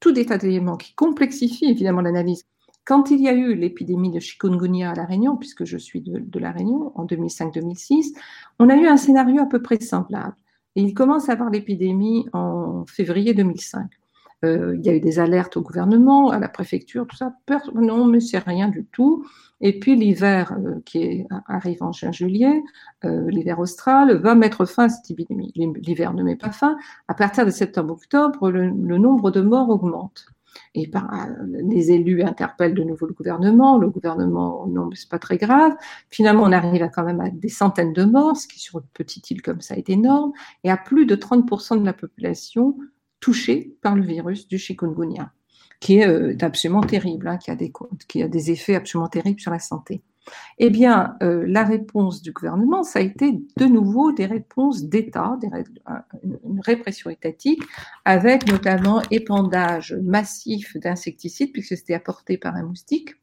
tout 0.00 0.12
des 0.12 0.26
tas 0.26 0.38
d'éléments 0.38 0.76
qui 0.76 0.94
complexifient 0.94 1.70
évidemment 1.70 2.00
l'analyse. 2.00 2.44
Quand 2.84 3.10
il 3.10 3.20
y 3.20 3.28
a 3.28 3.34
eu 3.34 3.54
l'épidémie 3.54 4.10
de 4.10 4.20
chikungunya 4.20 4.90
à 4.90 4.94
La 4.94 5.04
Réunion, 5.04 5.36
puisque 5.36 5.64
je 5.64 5.76
suis 5.76 6.00
de, 6.00 6.38
La 6.38 6.52
Réunion 6.52 6.92
en 6.94 7.04
2005-2006, 7.04 8.14
on 8.58 8.68
a 8.68 8.76
eu 8.76 8.86
un 8.86 8.96
scénario 8.96 9.42
à 9.42 9.46
peu 9.46 9.60
près 9.60 9.80
semblable. 9.80 10.36
Et 10.76 10.82
il 10.82 10.94
commence 10.94 11.28
à 11.28 11.32
avoir 11.32 11.50
l'épidémie 11.50 12.26
en 12.32 12.84
février 12.86 13.34
2005. 13.34 13.90
Euh, 14.44 14.76
il 14.78 14.86
y 14.86 14.88
a 14.88 14.94
eu 14.94 15.00
des 15.00 15.18
alertes 15.18 15.56
au 15.56 15.62
gouvernement, 15.62 16.30
à 16.30 16.38
la 16.38 16.48
préfecture, 16.48 17.06
tout 17.06 17.16
ça. 17.16 17.32
Non, 17.74 18.06
mais 18.06 18.20
c'est 18.20 18.38
rien 18.38 18.68
du 18.68 18.84
tout. 18.86 19.26
Et 19.60 19.78
puis 19.80 19.96
l'hiver 19.96 20.56
euh, 20.64 20.80
qui 20.84 21.24
arrive 21.46 21.82
en 21.82 21.90
juin-juillet, 21.90 22.62
euh, 23.04 23.28
l'hiver 23.28 23.58
austral, 23.58 24.16
va 24.16 24.36
mettre 24.36 24.64
fin 24.64 24.84
à 24.84 24.88
cette 24.88 25.10
épidémie. 25.10 25.52
L'hiver 25.56 26.14
ne 26.14 26.22
met 26.22 26.36
pas 26.36 26.52
fin. 26.52 26.76
À 27.08 27.14
partir 27.14 27.44
de 27.44 27.50
septembre-octobre, 27.50 28.50
le, 28.50 28.70
nombre 28.98 29.30
de 29.32 29.40
morts 29.40 29.70
augmente. 29.70 30.26
Et 30.74 30.90
les 31.64 31.90
élus 31.92 32.22
interpellent 32.22 32.74
de 32.74 32.82
nouveau 32.82 33.06
le 33.06 33.14
gouvernement. 33.14 33.78
Le 33.78 33.90
gouvernement, 33.90 34.66
non, 34.68 34.88
c'est 34.94 35.08
pas 35.08 35.18
très 35.18 35.36
grave. 35.36 35.72
Finalement, 36.10 36.44
on 36.44 36.52
arrive 36.52 36.82
à 36.82 36.88
quand 36.88 37.04
même 37.04 37.20
à 37.20 37.30
des 37.30 37.48
centaines 37.48 37.92
de 37.92 38.04
morts, 38.04 38.36
ce 38.36 38.46
qui 38.46 38.58
sur 38.60 38.78
une 38.78 38.86
petite 38.94 39.30
île 39.30 39.42
comme 39.42 39.60
ça 39.60 39.76
est 39.76 39.90
énorme. 39.90 40.32
Et 40.64 40.70
à 40.70 40.76
plus 40.76 41.06
de 41.06 41.16
30% 41.16 41.80
de 41.80 41.84
la 41.84 41.92
population 41.92 42.76
touchée 43.20 43.76
par 43.82 43.96
le 43.96 44.02
virus 44.02 44.48
du 44.48 44.58
chikungunya, 44.58 45.32
qui 45.80 45.98
est 45.98 46.08
euh, 46.08 46.36
absolument 46.40 46.82
terrible, 46.82 47.28
hein, 47.28 47.38
qui, 47.38 47.50
a 47.50 47.56
des, 47.56 47.72
qui 48.08 48.22
a 48.22 48.28
des 48.28 48.50
effets 48.50 48.74
absolument 48.74 49.08
terribles 49.08 49.40
sur 49.40 49.50
la 49.50 49.58
santé. 49.58 50.02
Eh 50.58 50.70
bien, 50.70 51.16
euh, 51.22 51.44
la 51.46 51.64
réponse 51.64 52.22
du 52.22 52.32
gouvernement, 52.32 52.82
ça 52.82 52.98
a 52.98 53.02
été 53.02 53.32
de 53.56 53.64
nouveau 53.64 54.12
des 54.12 54.26
réponses 54.26 54.84
d'État, 54.84 55.38
une 56.22 56.60
répression 56.60 57.10
étatique, 57.10 57.62
avec 58.04 58.46
notamment 58.46 59.02
épandage 59.10 59.96
massif 60.02 60.76
d'insecticides, 60.76 61.52
puisque 61.52 61.76
c'était 61.76 61.94
apporté 61.94 62.36
par 62.36 62.56
un 62.56 62.64
moustique, 62.64 63.14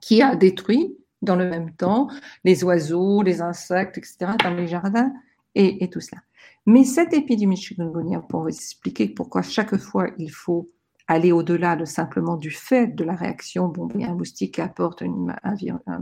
qui 0.00 0.22
a 0.22 0.36
détruit 0.36 0.96
dans 1.22 1.36
le 1.36 1.48
même 1.48 1.74
temps 1.74 2.08
les 2.44 2.62
oiseaux, 2.64 3.22
les 3.22 3.40
insectes, 3.40 3.98
etc., 3.98 4.32
dans 4.42 4.54
les 4.54 4.66
jardins, 4.66 5.12
et, 5.54 5.82
et 5.82 5.90
tout 5.90 6.00
cela. 6.00 6.22
Mais 6.68 6.84
cette 6.84 7.14
épidémie 7.14 7.54
de 7.54 7.60
chikungunya, 7.62 8.20
pour 8.20 8.42
vous 8.42 8.48
expliquer 8.48 9.08
pourquoi 9.08 9.40
chaque 9.40 9.74
fois 9.78 10.10
il 10.18 10.30
faut 10.30 10.70
aller 11.06 11.32
au-delà 11.32 11.76
de 11.76 11.86
simplement 11.86 12.36
du 12.36 12.50
fait 12.50 12.88
de 12.88 13.04
la 13.04 13.14
réaction, 13.14 13.68
bon, 13.68 13.88
un 13.98 14.14
moustique 14.14 14.58
apporte 14.58 15.00
une, 15.00 15.34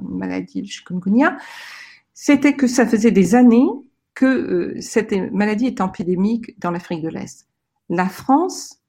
maladie 0.02 0.62
de 0.62 0.66
chikungunya, 0.66 1.36
c'était 2.14 2.56
que 2.56 2.66
ça 2.66 2.84
faisait 2.84 3.12
des 3.12 3.36
années 3.36 3.68
que 4.14 4.26
euh, 4.26 4.80
cette 4.80 5.12
maladie 5.30 5.66
est 5.66 5.80
épidémique 5.80 6.58
dans 6.58 6.72
l'Afrique 6.72 7.02
de 7.02 7.10
l'Est. 7.10 7.46
La 7.88 8.08
France 8.08 8.82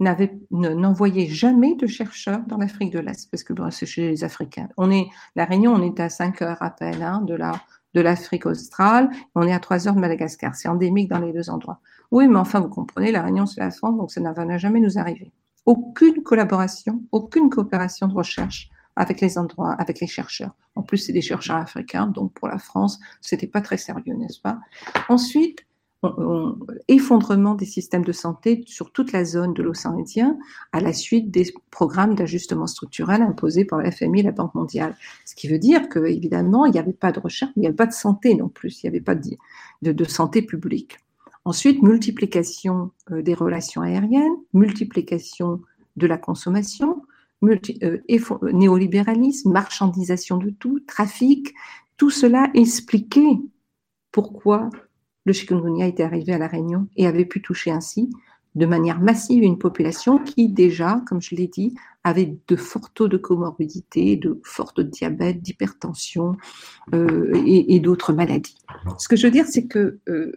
n'envoyait 0.00 1.28
jamais 1.28 1.76
de 1.76 1.86
chercheurs 1.86 2.42
dans 2.48 2.56
l'Afrique 2.56 2.92
de 2.92 2.98
l'Est 2.98 3.30
parce 3.30 3.44
que 3.44 3.54
c'est 3.70 3.86
chez 3.86 4.08
les 4.08 4.24
Africains. 4.24 4.70
On 4.76 4.90
est 4.90 5.06
la 5.36 5.44
Réunion, 5.44 5.72
on 5.72 5.82
est 5.82 6.00
à 6.00 6.08
5 6.08 6.42
heures 6.42 6.60
à 6.60 6.70
peine 6.70 7.00
hein, 7.00 7.20
de 7.20 7.34
la 7.34 7.52
de 7.94 8.00
l'Afrique 8.00 8.46
australe, 8.46 9.10
on 9.34 9.42
est 9.42 9.52
à 9.52 9.60
3 9.60 9.88
heures 9.88 9.94
de 9.94 10.00
Madagascar. 10.00 10.54
C'est 10.54 10.68
endémique 10.68 11.08
dans 11.10 11.18
les 11.18 11.32
deux 11.32 11.50
endroits. 11.50 11.80
Oui, 12.10 12.28
mais 12.28 12.38
enfin, 12.38 12.60
vous 12.60 12.68
comprenez, 12.68 13.12
la 13.12 13.22
Réunion, 13.22 13.46
c'est 13.46 13.60
la 13.60 13.70
France, 13.70 13.96
donc 13.96 14.10
ça 14.10 14.20
n'a 14.20 14.58
jamais 14.58 14.80
nous 14.80 14.98
arriver. 14.98 15.32
Aucune 15.64 16.22
collaboration, 16.22 17.02
aucune 17.12 17.48
coopération 17.48 18.08
de 18.08 18.14
recherche 18.14 18.68
avec 18.96 19.20
les 19.20 19.38
endroits, 19.38 19.72
avec 19.72 20.00
les 20.00 20.06
chercheurs. 20.06 20.54
En 20.74 20.82
plus, 20.82 20.98
c'est 20.98 21.12
des 21.12 21.22
chercheurs 21.22 21.56
africains, 21.56 22.06
donc 22.06 22.32
pour 22.34 22.48
la 22.48 22.58
France, 22.58 22.98
c'était 23.20 23.46
pas 23.46 23.60
très 23.60 23.78
sérieux, 23.78 24.14
n'est-ce 24.14 24.40
pas? 24.40 24.58
Ensuite, 25.08 25.60
effondrement 26.88 27.54
des 27.54 27.64
systèmes 27.64 28.04
de 28.04 28.12
santé 28.12 28.64
sur 28.66 28.90
toute 28.90 29.12
la 29.12 29.24
zone 29.24 29.54
de 29.54 29.62
l'océan 29.62 29.98
Indien 29.98 30.36
à 30.72 30.80
la 30.80 30.92
suite 30.92 31.30
des 31.30 31.54
programmes 31.70 32.16
d'ajustement 32.16 32.66
structurel 32.66 33.22
imposés 33.22 33.64
par 33.64 33.80
la 33.80 33.92
FMI 33.92 34.20
et 34.20 34.22
la 34.24 34.32
Banque 34.32 34.54
mondiale. 34.54 34.96
Ce 35.24 35.36
qui 35.36 35.46
veut 35.46 35.58
dire 35.58 35.88
que, 35.88 36.00
évidemment, 36.00 36.66
il 36.66 36.72
n'y 36.72 36.78
avait 36.78 36.92
pas 36.92 37.12
de 37.12 37.20
recherche, 37.20 37.52
il 37.56 37.60
n'y 37.60 37.66
avait 37.66 37.76
pas 37.76 37.86
de 37.86 37.92
santé 37.92 38.34
non 38.34 38.48
plus, 38.48 38.82
il 38.82 38.86
n'y 38.86 38.96
avait 38.96 39.00
pas 39.00 39.14
de, 39.14 40.04
santé 40.04 40.42
publique. 40.42 40.98
Ensuite, 41.44 41.82
multiplication 41.82 42.90
euh, 43.10 43.22
des 43.22 43.34
relations 43.34 43.82
aériennes, 43.82 44.36
multiplication 44.54 45.60
de 45.96 46.06
la 46.06 46.18
consommation, 46.18 47.02
euh, 47.44 47.98
néolibéralisme, 48.52 49.52
marchandisation 49.52 50.36
de 50.36 50.50
tout, 50.50 50.80
trafic, 50.80 51.54
tout 51.96 52.10
cela 52.10 52.50
expliquait 52.54 53.38
pourquoi 54.10 54.70
le 55.24 55.32
chikungunya 55.32 55.86
était 55.86 56.02
arrivé 56.02 56.32
à 56.32 56.38
La 56.38 56.48
Réunion 56.48 56.88
et 56.96 57.06
avait 57.06 57.24
pu 57.24 57.40
toucher 57.40 57.70
ainsi 57.70 58.10
de 58.54 58.66
manière 58.66 59.00
massive 59.00 59.42
une 59.42 59.58
population 59.58 60.18
qui 60.18 60.48
déjà, 60.48 61.02
comme 61.06 61.22
je 61.22 61.34
l'ai 61.34 61.46
dit, 61.46 61.74
avait 62.04 62.36
de 62.48 62.56
forts 62.56 62.90
taux 62.92 63.08
de 63.08 63.16
comorbidité, 63.16 64.16
de 64.16 64.40
forts 64.44 64.74
taux 64.74 64.82
de 64.82 64.90
diabète, 64.90 65.40
d'hypertension 65.40 66.36
euh, 66.92 67.32
et, 67.46 67.80
d'autres 67.80 68.12
maladies. 68.12 68.58
Ce 68.98 69.08
que 69.08 69.16
je 69.16 69.26
veux 69.26 69.30
dire, 69.30 69.46
c'est 69.46 69.66
que, 69.66 70.00
euh, 70.08 70.32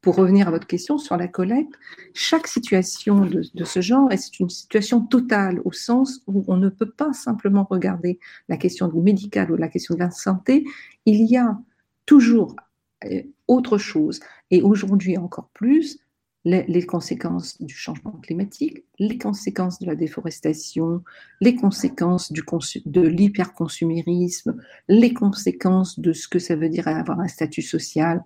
pour 0.00 0.16
revenir 0.16 0.48
à 0.48 0.50
votre 0.50 0.66
question 0.66 0.98
sur 0.98 1.16
la 1.16 1.28
collecte, 1.28 1.72
chaque 2.14 2.46
situation 2.46 3.20
de, 3.20 3.42
de 3.54 3.64
ce 3.64 3.80
genre 3.80 4.10
est 4.10 4.40
une 4.40 4.50
situation 4.50 5.00
totale 5.00 5.60
au 5.64 5.72
sens 5.72 6.20
où 6.26 6.44
on 6.48 6.56
ne 6.56 6.68
peut 6.68 6.90
pas 6.90 7.12
simplement 7.12 7.66
regarder 7.70 8.18
la 8.48 8.56
question 8.56 8.90
médicale 8.92 9.52
ou 9.52 9.56
la 9.56 9.68
question 9.68 9.94
de 9.94 10.00
la 10.00 10.10
santé. 10.10 10.64
Il 11.06 11.24
y 11.30 11.36
a 11.36 11.58
toujours 12.06 12.56
euh, 13.04 13.22
autre 13.48 13.78
chose. 13.78 14.20
Et 14.50 14.62
aujourd'hui 14.62 15.16
encore 15.16 15.50
plus, 15.54 15.98
les, 16.44 16.84
conséquences 16.84 17.60
du 17.62 17.74
changement 17.74 18.12
climatique, 18.22 18.84
les 18.98 19.16
conséquences 19.16 19.78
de 19.78 19.86
la 19.86 19.94
déforestation, 19.94 21.02
les 21.40 21.54
conséquences 21.54 22.32
de 22.32 23.00
l'hyperconsumérisme, 23.00 24.56
les 24.88 25.14
conséquences 25.14 25.98
de 25.98 26.12
ce 26.12 26.28
que 26.28 26.38
ça 26.38 26.54
veut 26.54 26.68
dire 26.68 26.86
avoir 26.86 27.20
un 27.20 27.28
statut 27.28 27.62
social, 27.62 28.22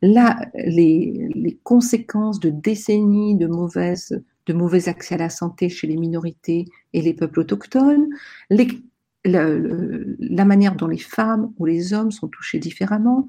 les, 0.00 1.60
conséquences 1.62 2.40
de 2.40 2.48
décennies 2.48 3.36
de 3.36 3.46
mauvaises 3.46 4.22
mauvais 4.52 4.88
accès 4.88 5.14
à 5.14 5.18
la 5.18 5.30
santé 5.30 5.68
chez 5.68 5.86
les 5.86 5.96
minorités 5.96 6.66
et 6.92 7.02
les 7.02 7.14
peuples 7.14 7.40
autochtones, 7.40 8.08
la, 9.24 10.44
manière 10.44 10.76
dont 10.76 10.86
les 10.86 10.98
femmes 10.98 11.52
ou 11.58 11.66
les 11.66 11.92
hommes 11.92 12.10
sont 12.10 12.28
touchés 12.28 12.58
différemment, 12.58 13.28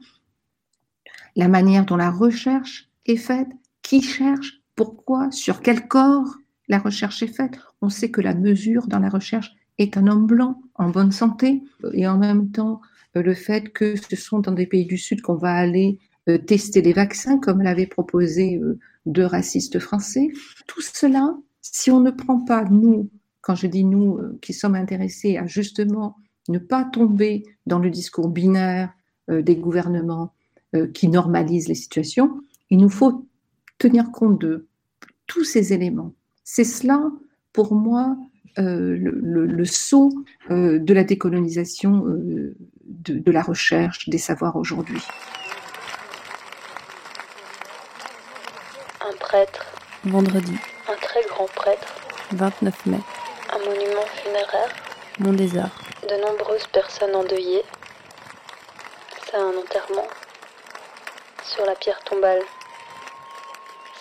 la 1.35 1.47
manière 1.47 1.85
dont 1.85 1.95
la 1.95 2.11
recherche 2.11 2.89
est 3.05 3.17
faite, 3.17 3.49
qui 3.81 4.01
cherche, 4.01 4.61
pourquoi, 4.75 5.31
sur 5.31 5.61
quel 5.61 5.87
corps 5.87 6.35
la 6.67 6.79
recherche 6.79 7.21
est 7.23 7.35
faite. 7.35 7.59
On 7.81 7.89
sait 7.89 8.11
que 8.11 8.21
la 8.21 8.33
mesure 8.33 8.87
dans 8.87 8.99
la 8.99 9.09
recherche 9.09 9.53
est 9.77 9.97
un 9.97 10.07
homme 10.07 10.25
blanc 10.25 10.61
en 10.75 10.89
bonne 10.89 11.11
santé 11.11 11.63
et 11.93 12.07
en 12.07 12.17
même 12.17 12.51
temps 12.51 12.81
euh, 13.15 13.21
le 13.21 13.33
fait 13.33 13.71
que 13.73 13.95
ce 13.95 14.15
sont 14.15 14.39
dans 14.39 14.51
des 14.51 14.67
pays 14.67 14.85
du 14.85 14.97
Sud 14.97 15.21
qu'on 15.21 15.35
va 15.35 15.53
aller 15.53 15.99
euh, 16.29 16.37
tester 16.37 16.81
les 16.81 16.93
vaccins 16.93 17.39
comme 17.39 17.61
l'avaient 17.61 17.87
proposé 17.87 18.57
euh, 18.57 18.79
deux 19.05 19.25
racistes 19.25 19.79
français. 19.79 20.29
Tout 20.67 20.81
cela, 20.81 21.35
si 21.61 21.91
on 21.91 21.99
ne 21.99 22.11
prend 22.11 22.39
pas 22.39 22.63
nous, 22.65 23.09
quand 23.41 23.55
je 23.55 23.67
dis 23.67 23.83
nous 23.83 24.19
qui 24.41 24.53
sommes 24.53 24.75
intéressés 24.75 25.37
à 25.37 25.47
justement 25.47 26.15
ne 26.47 26.59
pas 26.59 26.83
tomber 26.83 27.43
dans 27.65 27.79
le 27.79 27.89
discours 27.89 28.29
binaire 28.29 28.93
des 29.27 29.55
gouvernements 29.55 30.33
qui 30.93 31.07
normalise 31.09 31.67
les 31.67 31.75
situations, 31.75 32.41
il 32.69 32.77
nous 32.77 32.89
faut 32.89 33.25
tenir 33.77 34.11
compte 34.11 34.39
de 34.39 34.67
tous 35.27 35.43
ces 35.43 35.73
éléments. 35.73 36.13
C'est 36.43 36.63
cela, 36.63 37.11
pour 37.53 37.73
moi, 37.73 38.15
euh, 38.59 38.97
le, 38.97 39.45
le, 39.45 39.65
saut 39.65 40.11
euh, 40.49 40.77
de 40.79 40.93
la 40.93 41.05
décolonisation 41.05 42.03
de, 42.05 42.53
de, 42.85 43.31
la 43.31 43.41
recherche 43.41 44.09
des 44.09 44.17
savoirs 44.17 44.57
aujourd'hui. 44.57 45.01
Un 49.07 49.15
prêtre. 49.17 49.65
Vendredi. 50.03 50.55
Un 50.89 50.95
très 50.95 51.21
grand 51.29 51.47
prêtre. 51.55 51.95
29 52.33 52.85
mai. 52.87 52.99
Un 53.53 53.59
monument 53.59 54.05
funéraire. 54.21 54.75
Mon 55.19 55.31
désert. 55.31 55.71
De 56.03 56.21
nombreuses 56.21 56.67
personnes 56.67 57.15
endeuillées. 57.15 57.63
C'est 59.25 59.37
un 59.37 59.53
enterrement 59.57 60.07
sur 61.51 61.65
la 61.65 61.75
pierre 61.75 62.01
tombale. 62.05 62.41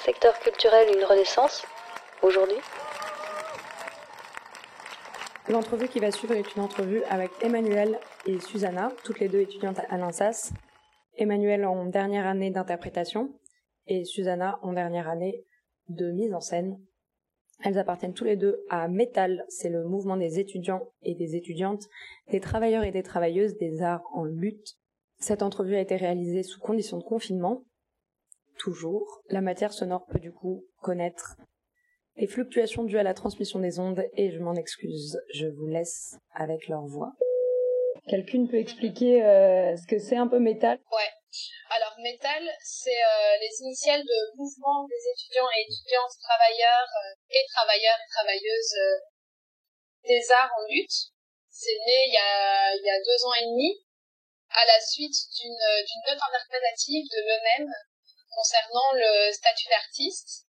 Secteur 0.04 0.38
culturel, 0.38 0.86
une 0.96 1.04
renaissance, 1.04 1.66
aujourd'hui 2.22 2.58
L'entrevue 5.48 5.88
qui 5.88 5.98
va 5.98 6.12
suivre 6.12 6.34
est 6.34 6.54
une 6.54 6.62
entrevue 6.62 7.02
avec 7.10 7.32
Emmanuel 7.42 7.98
et 8.24 8.38
Susanna, 8.38 8.92
toutes 9.02 9.18
les 9.18 9.28
deux 9.28 9.40
étudiantes 9.40 9.80
à 9.88 9.96
l'INSAS. 9.96 10.52
Emmanuel 11.16 11.64
en 11.64 11.86
dernière 11.86 12.28
année 12.28 12.52
d'interprétation 12.52 13.34
et 13.88 14.04
Susanna 14.04 14.60
en 14.62 14.72
dernière 14.72 15.08
année 15.08 15.44
de 15.88 16.12
mise 16.12 16.32
en 16.32 16.40
scène. 16.40 16.78
Elles 17.64 17.78
appartiennent 17.78 18.14
tous 18.14 18.24
les 18.24 18.36
deux 18.36 18.64
à 18.70 18.86
Metal, 18.86 19.44
c'est 19.48 19.70
le 19.70 19.84
mouvement 19.84 20.16
des 20.16 20.38
étudiants 20.38 20.92
et 21.02 21.16
des 21.16 21.34
étudiantes, 21.34 21.88
des 22.30 22.40
travailleurs 22.40 22.84
et 22.84 22.92
des 22.92 23.02
travailleuses 23.02 23.56
des 23.56 23.82
arts 23.82 24.04
en 24.12 24.22
lutte 24.22 24.79
cette 25.20 25.42
entrevue 25.42 25.76
a 25.76 25.80
été 25.80 25.96
réalisée 25.96 26.42
sous 26.42 26.60
conditions 26.60 26.96
de 26.96 27.04
confinement. 27.04 27.62
Toujours. 28.58 29.22
La 29.28 29.40
matière 29.40 29.72
sonore 29.72 30.06
peut 30.06 30.18
du 30.18 30.32
coup 30.32 30.64
connaître 30.82 31.36
les 32.16 32.26
fluctuations 32.26 32.84
dues 32.84 32.98
à 32.98 33.02
la 33.02 33.14
transmission 33.14 33.58
des 33.60 33.78
ondes 33.78 34.04
et 34.16 34.30
je 34.30 34.38
m'en 34.40 34.54
excuse. 34.54 35.18
Je 35.34 35.46
vous 35.46 35.66
laisse 35.66 36.16
avec 36.34 36.68
leur 36.68 36.84
voix. 36.86 37.12
quelqu'un 38.08 38.46
peut 38.46 38.58
expliquer 38.58 39.22
euh, 39.22 39.76
ce 39.76 39.86
que 39.86 39.98
c'est 39.98 40.16
un 40.16 40.26
peu 40.26 40.40
métal? 40.40 40.78
Ouais. 40.90 41.12
Alors 41.70 41.94
métal, 42.02 42.42
c'est 42.62 42.90
euh, 42.90 43.36
les 43.40 43.62
initiales 43.62 44.02
de 44.02 44.36
mouvement 44.36 44.84
des 44.88 45.02
étudiants 45.14 45.48
et 45.56 45.62
étudiantes 45.62 46.16
travailleurs 46.20 46.90
euh, 47.04 47.14
et 47.30 47.44
travailleurs 47.54 47.96
et 47.96 48.10
travailleuses 48.10 48.74
des 50.04 50.20
arts 50.32 50.50
en 50.58 50.66
lutte. 50.72 51.12
C'est 51.48 51.78
né 51.86 51.98
il 52.08 52.12
y 52.12 52.16
a, 52.16 52.74
il 52.74 52.84
y 52.84 52.90
a 52.90 52.98
deux 52.98 53.24
ans 53.24 53.34
et 53.40 53.46
demi 53.52 53.78
à 54.52 54.64
la 54.66 54.80
suite 54.80 55.16
d'une 55.40 55.56
d'une 55.56 56.04
note 56.06 56.22
interprétative 56.26 57.04
de 57.10 57.20
l'ENEM 57.20 57.72
concernant 58.30 58.92
le 58.94 59.32
statut 59.32 59.68
d'artiste. 59.68 60.46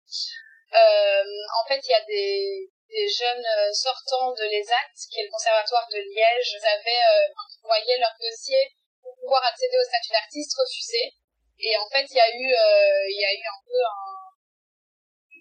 en 0.72 1.64
fait, 1.66 1.80
il 1.84 1.90
y 1.90 1.94
a 1.94 2.04
des, 2.04 2.68
jeunes 3.08 3.44
euh, 3.44 3.72
sortants 3.72 4.32
de 4.32 4.44
l'ESAT, 4.44 4.92
qui 5.10 5.20
est 5.20 5.24
le 5.24 5.30
conservatoire 5.30 5.86
de 5.92 5.98
Liège, 5.98 6.56
avaient 6.64 7.04
euh, 7.12 7.28
envoyé 7.62 7.98
leur 7.98 8.12
dossier 8.20 8.72
pour 9.02 9.14
pouvoir 9.20 9.44
accéder 9.44 9.76
au 9.76 9.84
statut 9.84 10.12
d'artiste 10.12 10.56
refusé. 10.56 11.12
Et 11.60 11.76
en 11.76 11.88
fait, 11.90 12.06
il 12.08 12.16
y 12.16 12.20
a 12.20 12.30
eu, 12.30 12.48
euh, 12.48 13.04
il 13.08 13.20
y 13.20 13.24
a 13.24 13.32
eu 13.34 13.44
un 13.44 13.60
peu 13.64 13.80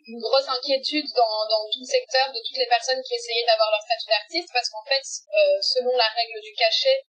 une 0.07 0.19
grosse 0.19 0.47
inquiétude 0.47 1.07
dans 1.15 1.67
tout 1.71 1.83
le 1.83 1.91
secteur 1.91 2.31
de 2.31 2.39
toutes 2.39 2.57
les 2.57 2.67
personnes 2.67 3.01
qui 3.03 3.15
essayaient 3.15 3.45
d'avoir 3.45 3.71
leur 3.71 3.81
statut 3.81 4.07
d'artiste, 4.07 4.49
parce 4.53 4.69
qu'en 4.69 4.83
fait, 4.87 5.03
selon 5.61 5.95
la 5.95 6.07
règle 6.15 6.39
du 6.41 6.53
cachet, 6.53 7.03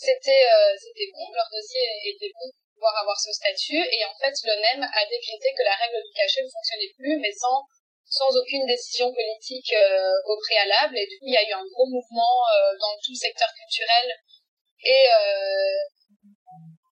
c'était 0.00 0.48
c'était 0.80 1.12
bon, 1.12 1.28
leur 1.36 1.48
dossier 1.52 1.84
était 2.08 2.32
bon 2.32 2.48
pour 2.48 2.80
pouvoir 2.80 2.96
avoir 3.04 3.20
ce 3.20 3.32
statut. 3.32 3.76
Et 3.76 4.00
en 4.04 4.16
fait, 4.16 4.32
l'ONEM 4.48 4.80
a 4.80 5.02
décrété 5.04 5.52
que 5.52 5.64
la 5.64 5.76
règle 5.76 6.00
du 6.00 6.12
cachet 6.16 6.40
ne 6.40 6.48
fonctionnait 6.48 6.94
plus, 6.96 7.16
mais 7.20 7.32
sans 7.36 7.68
sans 8.10 8.26
aucune 8.36 8.66
décision 8.66 9.14
politique 9.14 9.72
euh, 9.72 10.12
au 10.26 10.36
préalable. 10.42 10.98
Et 10.98 11.06
du 11.06 11.16
coup, 11.18 11.26
il 11.30 11.34
y 11.34 11.38
a 11.38 11.48
eu 11.48 11.52
un 11.52 11.64
gros 11.64 11.86
mouvement 11.86 12.42
euh, 12.52 12.74
dans 12.80 12.94
tout 12.98 13.14
le 13.14 13.22
secteur 13.22 13.48
culturel 13.54 14.06
et 14.82 15.06
euh, 15.14 15.78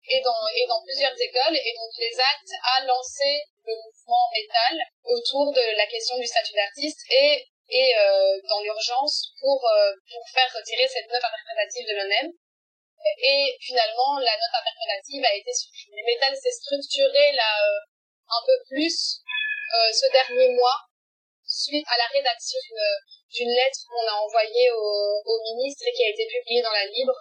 et 0.09 0.21
dans 0.21 0.43
et 0.55 0.67
dans 0.69 0.83
plusieurs 0.85 1.17
écoles. 1.17 1.57
Et 1.57 1.73
donc, 1.73 1.91
les 1.99 2.15
actes 2.21 2.55
a 2.77 2.85
lancé 2.85 3.41
le 3.65 3.75
mouvement 3.75 4.29
métal 4.31 4.77
autour 5.05 5.53
de 5.53 5.77
la 5.77 5.87
question 5.87 6.19
du 6.19 6.27
statut 6.27 6.53
d'artiste 6.53 7.01
et 7.11 7.49
et 7.69 7.95
dans 8.49 8.61
l'urgence 8.61 9.33
pour 9.41 9.59
pour 9.59 10.29
faire 10.31 10.53
retirer 10.55 10.87
cette 10.87 11.11
note 11.11 11.25
interprétative 11.25 11.87
de 11.89 11.95
l'ONEM. 11.97 12.33
Et 13.23 13.57
finalement, 13.61 14.19
la 14.19 14.33
note 14.33 14.57
interprétative 14.57 15.25
a 15.25 15.35
été 15.35 15.53
supprimée. 15.53 16.03
Métal 16.07 16.35
s'est 16.37 16.51
structuré 16.51 17.33
là 17.33 17.51
un 18.29 18.43
peu 18.47 18.57
plus 18.69 19.23
ce 19.93 20.11
dernier 20.13 20.49
mois 20.55 20.87
suite 21.47 21.87
à 21.89 21.97
la 21.97 22.07
rédaction 22.13 22.59
d'une 23.31 23.51
lettre 23.51 23.81
qu'on 23.89 24.07
a 24.07 24.17
envoyée 24.21 24.71
au, 24.73 25.37
ministre 25.55 25.85
et 25.87 25.93
qui 25.93 26.05
a 26.05 26.11
été 26.11 26.27
publiée 26.27 26.63
dans 26.63 26.75
la 26.75 26.87
Libre 26.87 27.15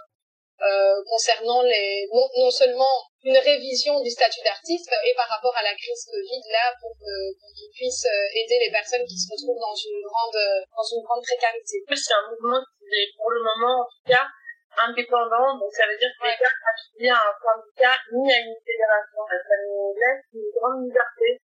euh, 0.64 1.04
concernant 1.10 1.62
les 1.62 2.08
non, 2.12 2.50
seulement 2.50 3.04
une 3.24 3.38
révision 3.38 4.00
du 4.00 4.10
statut 4.10 4.42
d'artiste 4.42 4.90
et 5.04 5.14
par 5.14 5.28
rapport 5.28 5.56
à 5.58 5.64
la 5.64 5.76
crise 5.76 6.06
Covid 6.10 6.42
là 6.50 6.72
pour 6.80 6.96
qu'ils 6.96 7.72
puissent 7.76 8.08
euh, 8.08 8.40
aider 8.40 8.60
les 8.60 8.72
personnes 8.72 9.04
qui 9.04 9.20
se 9.20 9.28
retrouvent 9.30 9.60
dans 9.60 9.76
une 9.76 10.00
grande 10.00 10.40
dans 10.72 10.88
une 10.96 11.04
grande 11.04 11.24
précarité. 11.24 11.84
C'est 11.92 12.14
un 12.14 12.32
mouvement 12.32 12.64
qui 12.80 12.88
est 12.88 13.12
pour 13.18 13.30
le 13.32 13.44
moment 13.44 13.84
en 13.84 13.86
tout 13.86 14.08
cas 14.08 14.26
indépendant, 14.78 15.58
donc 15.58 15.72
ça 15.72 15.88
veut 15.88 15.98
dire 15.98 16.12
que 16.20 16.26
ouais. 16.26 16.38
pas 16.40 16.52
affiliés 16.72 17.14
à 17.14 17.22
un 17.22 17.36
syndicat 17.36 17.98
ni 18.12 18.26
à 18.32 18.40
une 18.40 18.60
fédération. 18.60 19.22
Ça 19.28 19.56
nous 19.64 19.96
laisse 19.96 20.26
une 20.34 20.50
grande 20.56 20.86
liberté 20.86 21.42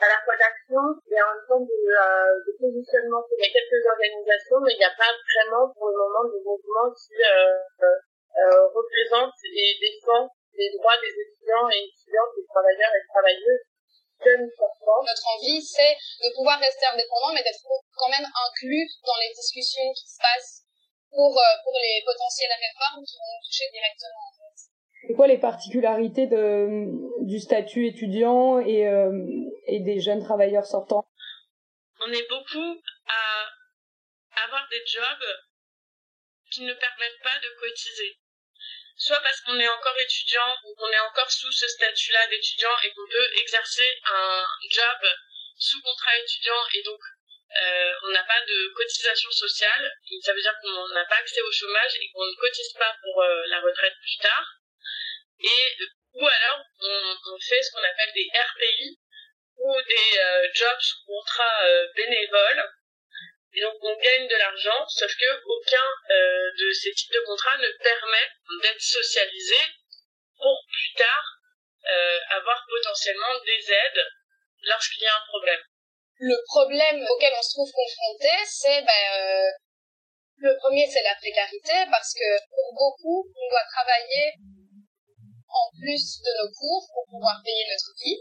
à 0.00 0.08
la 0.08 0.18
fois 0.24 0.36
d'action 0.36 0.80
et 1.12 1.20
en 1.20 1.28
même 1.28 1.44
temps 1.44 1.60
de, 1.60 1.80
euh, 1.92 2.40
de 2.40 2.52
positionnement. 2.56 3.20
Il 3.36 3.44
y 3.44 3.48
a 3.48 3.52
quelques 3.52 3.84
organisations, 3.84 4.60
mais 4.64 4.72
il 4.72 4.80
n'y 4.80 4.88
a 4.88 4.96
pas 4.96 5.12
vraiment 5.12 5.68
pour 5.76 5.92
le 5.92 5.96
moment 6.00 6.24
de 6.24 6.40
mouvement 6.40 6.88
qui 6.96 7.20
euh, 7.20 7.60
euh, 7.84 8.64
représente 8.72 9.36
et 9.44 9.76
défend 9.76 10.24
les 10.56 10.72
droits 10.72 10.96
des 11.04 11.12
étudiants 11.12 11.68
et 11.68 11.84
étudiantes, 11.84 12.32
des 12.36 12.46
travailleurs 12.48 12.94
et 12.96 13.04
travailleuses. 13.12 13.64
Notre 14.20 15.26
envie, 15.32 15.62
c'est 15.64 15.96
de 16.20 16.28
pouvoir 16.36 16.60
rester 16.60 16.84
indépendant, 16.92 17.32
mais 17.32 17.42
d'être 17.42 17.64
quand 17.64 18.10
même 18.10 18.28
inclus 18.28 18.88
dans 19.04 19.16
les 19.16 19.32
discussions 19.32 19.88
qui 19.96 20.06
se 20.12 20.18
passent 20.20 20.64
pour, 21.10 21.38
euh, 21.38 21.54
pour 21.64 21.74
les 21.82 22.02
potentielles 22.04 22.56
réformes 22.56 23.04
qui 23.04 23.16
vont 23.16 23.30
nous 23.34 23.44
toucher 23.46 23.64
directement. 23.72 24.30
C'est 25.06 25.14
quoi 25.14 25.26
les 25.26 25.38
particularités 25.38 26.26
de, 26.26 26.86
du 27.26 27.38
statut 27.40 27.86
étudiant 27.86 28.60
et, 28.60 28.86
euh, 28.86 29.10
et 29.66 29.80
des 29.80 30.00
jeunes 30.00 30.22
travailleurs 30.22 30.66
sortants? 30.66 31.08
On 32.00 32.12
est 32.12 32.28
beaucoup 32.28 32.80
à 33.08 34.44
avoir 34.44 34.68
des 34.70 34.84
jobs 34.86 35.26
qui 36.50 36.62
ne 36.62 36.74
permettent 36.74 37.22
pas 37.22 37.38
de 37.38 37.48
cotiser. 37.60 38.18
Soit 38.96 39.20
parce 39.22 39.40
qu'on 39.40 39.58
est 39.58 39.68
encore 39.68 39.98
étudiant 39.98 40.52
ou 40.66 40.74
qu'on 40.76 40.92
est 40.92 41.06
encore 41.08 41.30
sous 41.30 41.50
ce 41.52 41.66
statut-là 41.66 42.26
d'étudiant 42.28 42.76
et 42.84 42.90
qu'on 42.90 43.08
peut 43.10 43.40
exercer 43.40 43.88
un 44.04 44.44
job 44.68 45.00
sous 45.56 45.80
contrat 45.80 46.18
étudiant 46.18 46.62
et 46.74 46.82
donc 46.82 47.00
euh, 47.50 47.92
on 48.02 48.08
n'a 48.10 48.22
pas 48.24 48.40
de 48.46 48.72
cotisation 48.74 49.30
sociale. 49.30 49.92
Ça 50.22 50.32
veut 50.32 50.40
dire 50.40 50.54
qu'on 50.62 50.88
n'a 50.88 51.04
pas 51.06 51.16
accès 51.16 51.40
au 51.40 51.50
chômage 51.50 51.96
et 52.00 52.10
qu'on 52.12 52.24
ne 52.24 52.36
cotise 52.36 52.72
pas 52.74 52.96
pour 53.02 53.22
euh, 53.22 53.46
la 53.48 53.60
retraite 53.60 53.94
plus 54.00 54.16
tard 54.20 54.46
et 55.40 55.76
ou 56.12 56.26
alors 56.26 56.64
on, 56.80 57.38
fait 57.40 57.62
ce 57.62 57.70
qu'on 57.72 57.82
appelle 57.82 58.12
des 58.14 58.28
RPI 58.34 59.00
ou 59.56 59.80
des 59.82 60.18
euh, 60.18 60.48
jobs 60.52 60.80
sous 60.80 61.04
contrat 61.06 61.64
euh, 61.64 61.88
bénévole 61.96 62.70
et 63.54 63.60
donc 63.62 63.76
on 63.80 63.96
gagne 63.96 64.28
de 64.28 64.36
l'argent 64.36 64.86
sauf 64.88 65.10
que 65.16 65.40
aucun 65.44 65.84
de 66.10 66.72
ces 66.72 66.92
types 66.92 67.12
de 67.12 67.20
contrats 67.20 67.56
ne 67.58 67.70
permet 67.82 68.30
d'être 68.62 68.80
socialisé 68.80 69.56
pour 70.36 70.64
plus 70.68 70.94
tard 70.96 71.38
avoir 72.30 72.64
potentiellement 72.68 73.40
des 73.44 73.72
aides 73.72 74.06
lorsqu'il 74.62 75.02
y 75.02 75.06
a 75.06 75.16
un 75.16 75.26
problème. 75.26 75.60
Le 76.20 76.36
problème 76.44 77.00
auquel 77.00 77.32
on 77.32 77.42
se 77.42 77.56
trouve 77.56 77.72
confronté, 77.72 78.28
c'est 78.44 78.84
ben, 78.84 79.52
le 80.40 80.56
premier, 80.56 80.88
c'est 80.88 81.02
la 81.04 81.16
précarité, 81.16 81.84
parce 81.90 82.12
que 82.12 82.28
pour 82.48 82.68
beaucoup, 82.76 83.24
on 83.24 83.46
doit 83.48 83.64
travailler 83.72 84.36
en 85.48 85.66
plus 85.76 86.20
de 86.24 86.32
nos 86.40 86.50
cours 86.52 86.84
pour 86.92 87.04
pouvoir 87.08 87.40
payer 87.44 87.64
notre 87.68 87.92
vie. 88.00 88.20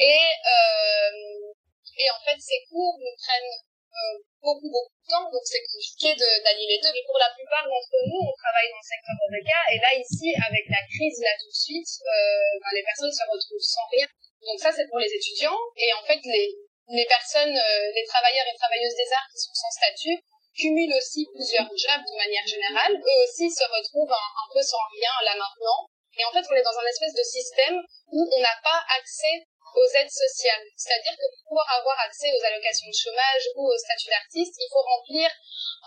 Et, 0.00 0.24
euh, 0.24 1.52
et 1.96 2.08
en 2.12 2.20
fait, 2.24 2.36
ces 2.40 2.60
cours 2.68 2.96
nous 3.00 3.16
prennent 3.16 3.56
euh, 3.56 4.16
beaucoup, 4.40 4.68
beaucoup 4.68 4.96
de 4.96 5.08
temps, 5.08 5.28
donc 5.28 5.44
c'est 5.44 5.64
compliqué 5.64 6.16
d'allier 6.16 6.76
les 6.76 6.80
deux. 6.80 6.92
Mais 6.92 7.04
pour 7.04 7.20
la 7.20 7.32
plupart 7.32 7.64
d'entre 7.64 7.96
nous, 8.04 8.20
on 8.20 8.36
travaille 8.36 8.68
dans 8.72 8.80
le 8.80 8.88
secteur 8.88 9.16
cas 9.16 9.64
et 9.72 9.78
là, 9.80 9.90
ici, 9.96 10.28
avec 10.36 10.64
la 10.68 10.82
crise, 10.88 11.18
là, 11.24 11.32
tout 11.40 11.52
de 11.52 11.60
suite, 11.60 11.92
euh, 12.04 12.52
ben, 12.60 12.72
les 12.76 12.84
personnes 12.84 13.12
se 13.12 13.24
retrouvent 13.28 13.64
sans 13.64 13.88
rien. 13.92 14.08
Donc 14.44 14.60
ça, 14.60 14.72
c'est 14.72 14.88
pour 14.88 15.00
les 15.00 15.12
étudiants. 15.12 15.60
Et 15.76 15.92
en 15.92 16.04
fait, 16.04 16.20
les, 16.24 16.48
les 16.90 17.06
personnes, 17.06 17.56
euh, 17.56 17.92
les 17.94 18.04
travailleurs 18.06 18.46
et 18.46 18.56
travailleuses 18.58 18.96
des 18.96 19.10
arts 19.14 19.30
qui 19.30 19.38
sont 19.38 19.54
sans 19.54 19.70
statut, 19.70 20.18
cumulent 20.58 20.94
aussi 20.98 21.26
plusieurs 21.32 21.70
jobs 21.70 22.02
de 22.02 22.16
manière 22.18 22.46
générale. 22.46 22.94
Eux 22.98 23.18
aussi 23.22 23.46
se 23.50 23.62
retrouvent 23.62 24.10
un, 24.10 24.46
peu 24.52 24.62
sans 24.62 24.82
rien 24.98 25.14
là 25.24 25.34
maintenant. 25.38 25.86
Et 26.18 26.24
en 26.24 26.32
fait, 26.32 26.42
on 26.50 26.56
est 26.58 26.66
dans 26.66 26.78
un 26.78 26.90
espèce 26.90 27.14
de 27.14 27.22
système 27.22 27.78
où 28.10 28.20
on 28.34 28.40
n'a 28.40 28.58
pas 28.62 28.82
accès 28.98 29.46
aux 29.76 29.86
aides 29.94 30.10
sociales. 30.10 30.66
C'est-à-dire 30.76 31.14
que 31.14 31.26
pour 31.30 31.54
pouvoir 31.54 31.70
avoir 31.78 31.96
accès 32.02 32.26
aux 32.34 32.44
allocations 32.44 32.90
de 32.90 32.98
chômage 32.98 33.44
ou 33.54 33.70
au 33.70 33.78
statut 33.78 34.10
d'artiste, 34.10 34.58
il 34.58 34.68
faut 34.72 34.82
remplir 34.82 35.30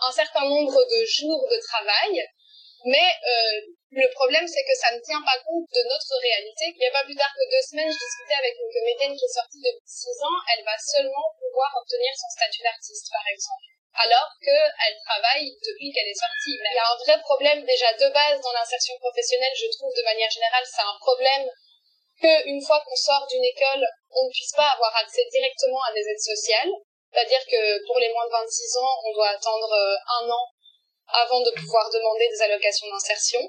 un 0.08 0.12
certain 0.12 0.48
nombre 0.48 0.80
de 0.80 1.04
jours 1.04 1.44
de 1.44 1.60
travail. 1.60 2.24
Mais 2.86 3.04
euh, 3.04 3.60
le 3.94 4.10
problème, 4.10 4.46
c'est 4.46 4.66
que 4.66 4.74
ça 4.74 4.90
ne 4.90 5.00
tient 5.00 5.22
pas 5.22 5.38
compte 5.46 5.70
de 5.70 5.82
notre 5.86 6.14
réalité. 6.18 6.74
Il 6.74 6.82
n'y 6.82 6.90
a 6.90 6.98
pas 6.98 7.06
plus 7.06 7.14
tard 7.14 7.30
que 7.30 7.46
deux 7.46 7.62
semaines, 7.62 7.90
je 7.90 7.98
discutais 7.98 8.38
avec 8.38 8.54
une 8.58 8.72
comédienne 8.74 9.14
qui 9.14 9.24
est 9.24 9.38
sortie 9.38 9.62
depuis 9.62 9.86
six 9.86 10.16
ans. 10.22 10.38
Elle 10.50 10.64
va 10.64 10.74
seulement 10.78 11.28
pouvoir 11.38 11.70
obtenir 11.78 12.10
son 12.18 12.30
statut 12.34 12.62
d'artiste, 12.62 13.08
par 13.10 13.26
exemple 13.30 13.74
alors 13.94 14.26
qu'elle 14.42 14.98
travaille 15.06 15.54
depuis 15.62 15.92
qu'elle 15.94 16.10
est 16.10 16.18
sortie. 16.18 16.58
Il 16.58 16.74
y 16.74 16.78
a 16.78 16.90
un 16.90 16.98
vrai 16.98 17.20
problème 17.22 17.62
déjà 17.62 17.92
de 17.94 18.10
base 18.10 18.40
dans 18.42 18.52
l'insertion 18.52 18.98
professionnelle, 18.98 19.54
je 19.54 19.70
trouve 19.78 19.94
de 19.94 20.02
manière 20.02 20.30
générale, 20.30 20.66
c'est 20.66 20.82
un 20.82 20.98
problème 20.98 21.46
qu'une 22.18 22.62
fois 22.62 22.82
qu'on 22.82 22.96
sort 22.96 23.26
d'une 23.30 23.44
école, 23.44 23.86
on 24.10 24.26
ne 24.26 24.30
puisse 24.30 24.52
pas 24.52 24.74
avoir 24.74 24.94
accès 24.96 25.24
directement 25.30 25.82
à 25.82 25.92
des 25.92 26.02
aides 26.02 26.26
sociales. 26.26 26.70
C'est-à-dire 27.12 27.44
que 27.46 27.86
pour 27.86 27.98
les 27.98 28.10
moins 28.10 28.26
de 28.26 28.32
26 28.32 28.76
ans, 28.78 28.94
on 29.04 29.12
doit 29.12 29.28
attendre 29.28 29.72
euh, 29.72 29.94
un 30.20 30.30
an 30.30 30.44
avant 31.06 31.40
de 31.40 31.50
pouvoir 31.50 31.88
demander 31.90 32.28
des 32.28 32.42
allocations 32.42 32.88
d'insertion. 32.90 33.40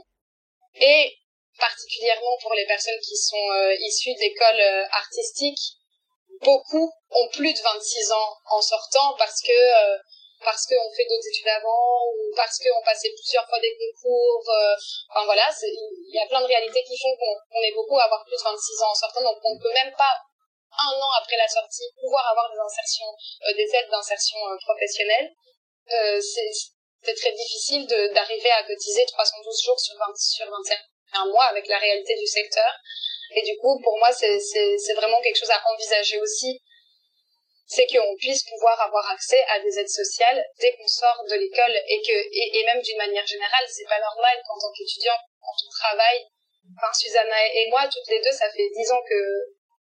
Et 0.81 1.17
particulièrement 1.57 2.37
pour 2.41 2.53
les 2.53 2.65
personnes 2.65 2.99
qui 3.01 3.15
sont 3.15 3.49
euh, 3.51 3.73
issues 3.79 4.13
d'écoles 4.15 4.59
euh, 4.59 4.85
artistiques, 4.91 5.77
beaucoup 6.41 6.91
ont 7.11 7.27
plus 7.29 7.53
de 7.53 7.59
26 7.59 8.11
ans 8.11 8.37
en 8.51 8.61
sortant 8.61 9.15
parce 9.17 9.41
que 9.41 9.99
parce 10.45 10.65
qu'on 10.67 10.93
fait 10.93 11.09
d'autres 11.09 11.27
études 11.27 11.49
avant 11.49 12.05
ou 12.13 12.29
parce 12.37 12.61
qu'on 12.61 12.83
passait 12.85 13.11
plusieurs 13.17 13.47
fois 13.49 13.59
des 13.59 13.73
concours. 13.75 14.45
Euh, 14.49 14.75
enfin 15.09 15.25
voilà, 15.25 15.49
il 15.63 16.13
y 16.13 16.19
a 16.19 16.27
plein 16.27 16.41
de 16.41 16.45
réalités 16.45 16.83
qui 16.83 16.97
font 16.97 17.15
qu'on 17.17 17.63
est 17.63 17.73
beaucoup 17.73 17.97
à 17.97 18.05
avoir 18.05 18.23
plus 18.23 18.37
de 18.37 18.43
26 18.43 18.81
ans 18.83 18.91
en 18.91 18.95
sortant, 18.95 19.21
donc 19.23 19.37
on 19.43 19.55
ne 19.55 19.61
peut 19.61 19.73
même 19.73 19.93
pas 19.97 20.21
un 20.77 20.93
an 20.93 21.11
après 21.19 21.37
la 21.37 21.47
sortie 21.47 21.89
pouvoir 21.99 22.27
avoir 22.29 22.51
des 22.51 22.59
insertions, 22.59 23.11
euh, 23.47 23.53
des 23.57 23.69
aides 23.75 23.89
d'insertion 23.89 24.37
euh, 24.47 24.57
professionnelle. 24.63 25.33
c'est 26.21 26.51
c'est 27.05 27.13
très 27.13 27.31
difficile 27.31 27.85
d'arriver 27.87 28.51
à 28.51 28.63
cotiser 28.63 29.05
312 29.05 29.63
jours 29.63 29.79
sur 29.79 29.95
20, 29.95 30.05
sur 30.17 30.45
21 30.49 31.25
mois 31.27 31.45
avec 31.45 31.67
la 31.67 31.77
réalité 31.77 32.15
du 32.15 32.27
secteur. 32.27 32.71
Et 33.35 33.41
du 33.43 33.57
coup, 33.57 33.79
pour 33.83 33.97
moi, 33.99 34.11
c'est 34.11 34.93
vraiment 34.95 35.21
quelque 35.21 35.37
chose 35.37 35.51
à 35.51 35.61
envisager 35.73 36.19
aussi 36.19 36.61
c'est 37.67 37.87
qu'on 37.87 38.15
puisse 38.17 38.43
pouvoir 38.43 38.79
avoir 38.79 39.09
accès 39.11 39.41
à 39.49 39.59
des 39.59 39.79
aides 39.79 39.89
sociales 39.89 40.43
dès 40.59 40.75
qu'on 40.75 40.87
sort 40.87 41.23
de 41.27 41.35
l'école 41.35 41.75
et 41.87 42.01
que 42.01 42.13
et, 42.13 42.63
même 42.65 42.81
d'une 42.81 42.97
manière 42.97 43.25
générale 43.25 43.65
c'est 43.67 43.85
pas 43.85 43.99
normal 43.99 44.37
qu'en 44.47 44.57
tant 44.59 44.71
qu'étudiant 44.77 45.17
quand 45.41 45.65
on 45.65 45.71
travaille 45.71 46.27
enfin 46.77 46.93
Susanna 46.93 47.47
et 47.53 47.67
moi 47.69 47.87
toutes 47.91 48.07
les 48.07 48.21
deux 48.21 48.31
ça 48.31 48.51
fait 48.51 48.69
dix 48.69 48.91
ans 48.91 49.01
que 49.09 49.19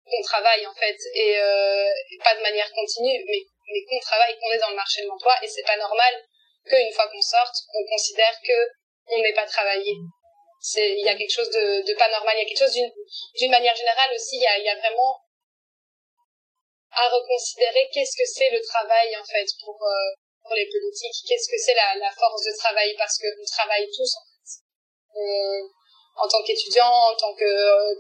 qu'on 0.10 0.22
travaille 0.24 0.66
en 0.66 0.74
fait 0.74 0.98
et, 1.14 1.38
euh, 1.38 1.90
pas 2.24 2.36
de 2.36 2.42
manière 2.42 2.72
continue 2.74 3.24
mais 3.28 3.46
mais 3.72 3.86
qu'on 3.88 4.00
travaille 4.00 4.36
qu'on 4.40 4.52
est 4.52 4.58
dans 4.58 4.72
le 4.72 4.76
marché 4.76 5.04
de 5.04 5.08
l'emploi 5.08 5.36
et 5.44 5.48
c'est 5.48 5.64
pas 5.64 5.78
normal 5.78 6.26
qu'une 6.66 6.94
fois 6.94 7.08
qu'on 7.08 7.22
sorte 7.22 7.56
on 7.74 7.86
considère 7.90 8.36
que 8.46 8.58
on 9.12 9.22
n'ait 9.22 9.34
pas 9.34 9.46
travaillé. 9.46 9.94
Il 10.76 11.06
y 11.06 11.10
a 11.10 11.16
quelque 11.16 11.32
chose 11.32 11.50
de, 11.50 11.94
pas 11.98 12.10
normal. 12.10 12.36
Il 12.36 12.44
y 12.44 12.46
a 12.46 12.46
quelque 12.46 12.60
chose 12.60 12.78
d'une 13.36 13.52
manière 13.52 13.76
générale 13.76 14.14
aussi 14.14 14.36
il 14.36 14.42
y 14.42 14.48
a, 14.48 14.58
il 14.60 14.66
y 14.66 14.70
a 14.70 14.78
vraiment 14.78 15.22
à 16.92 17.08
reconsidérer 17.08 17.90
qu'est-ce 17.94 18.18
que 18.18 18.26
c'est 18.26 18.50
le 18.50 18.62
travail 18.62 19.16
en 19.16 19.24
fait 19.24 19.48
pour 19.64 19.78
euh, 19.84 20.12
pour 20.44 20.56
les 20.56 20.66
politiques, 20.66 21.14
qu'est-ce 21.28 21.48
que 21.48 21.58
c'est 21.58 21.76
la, 21.76 22.12
force 22.12 22.44
de 22.44 22.58
travail? 22.58 22.96
Parce 22.98 23.18
que 23.18 23.28
on 23.40 23.46
travaille 23.46 23.88
tous 23.96 24.16
en 24.18 24.26
fait. 24.26 24.50
en 26.16 26.28
tant 26.28 26.44
qu'étudiant, 26.44 26.90
en 26.90 27.16
tant 27.16 27.34
que, 27.36 27.46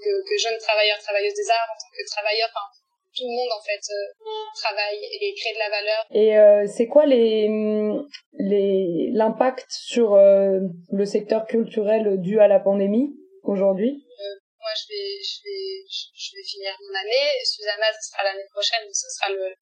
que, 0.01 0.28
que 0.28 0.38
jeune 0.38 0.57
travailleur, 0.57 0.99
travailleuse 0.99 1.34
des 1.34 1.49
arts, 1.49 1.70
en 1.70 1.78
tant 1.78 1.91
que 1.95 2.10
travailleur, 2.10 2.49
enfin 2.49 2.78
tout 3.16 3.26
le 3.26 3.36
monde 3.36 3.51
en 3.51 3.62
fait 3.62 3.82
euh, 3.89 4.07
travaille 4.55 4.99
et 4.99 5.34
crée 5.34 5.53
de 5.53 5.60
la 5.60 5.70
valeur. 5.70 6.05
Et 6.12 6.38
euh, 6.38 6.66
c'est 6.68 6.88
quoi 6.88 7.05
les 7.05 7.47
les 8.34 9.10
l'impact 9.14 9.68
sur 9.70 10.14
euh, 10.14 10.60
le 10.91 11.05
secteur 11.05 11.45
culturel 11.47 12.22
dû 12.22 12.39
à 12.39 12.47
la 12.47 12.60
pandémie 12.60 13.16
aujourd'hui? 13.43 14.05
Moi 14.60 14.74
je 14.76 14.86
vais 14.93 15.12
je 15.24 15.38
vais 15.45 15.72
je 15.89 16.30
vais 16.36 16.43
finir 16.43 16.74
mon 16.80 16.95
année. 16.99 17.28
Susanna 17.43 17.88
ce 17.93 18.12
sera 18.12 18.24
l'année 18.24 18.47
prochaine 18.51 18.86
ce 18.91 19.07
sera 19.10 19.32
le 19.32 19.53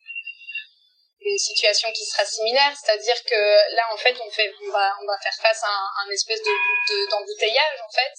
une 1.20 1.38
situation 1.38 1.90
qui 1.92 2.06
sera 2.06 2.24
similaire 2.24 2.72
c'est-à-dire 2.78 3.18
que 3.26 3.76
là 3.76 3.84
en 3.92 3.98
fait 3.98 4.16
on 4.24 4.30
fait 4.30 4.54
on 4.64 4.72
va 4.72 4.94
on 5.02 5.06
va 5.06 5.18
faire 5.22 5.36
face 5.42 5.64
à 5.64 5.74
un, 6.06 6.12
espèce 6.12 6.42
de 6.42 7.10
d'embouteillage 7.10 7.80
en 7.84 7.92
fait. 7.92 8.14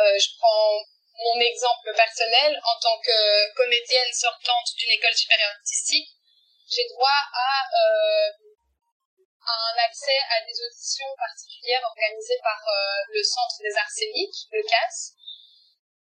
Euh, 0.00 0.18
je 0.18 0.28
prends 0.38 0.78
mon 1.18 1.40
exemple 1.40 1.92
personnel 1.94 2.60
en 2.62 2.80
tant 2.80 2.98
que 3.00 3.52
comédienne 3.54 4.12
sortante 4.12 4.68
d'une 4.78 4.90
école 4.90 5.14
supérieure 5.14 5.50
artistique 5.50 6.08
j'ai 6.68 6.86
droit 6.88 7.20
à 7.32 7.64
euh, 7.64 8.30
un 9.48 9.76
accès 9.80 10.18
à 10.30 10.44
des 10.44 10.52
auditions 10.52 11.08
particulières 11.16 11.82
organisées 11.82 12.38
par 12.42 12.60
euh, 12.60 13.00
le 13.08 13.22
Centre 13.22 13.56
des 13.62 13.74
arts 13.76 13.90
scéniques, 13.90 14.44
le 14.52 14.62
CAS, 14.62 15.16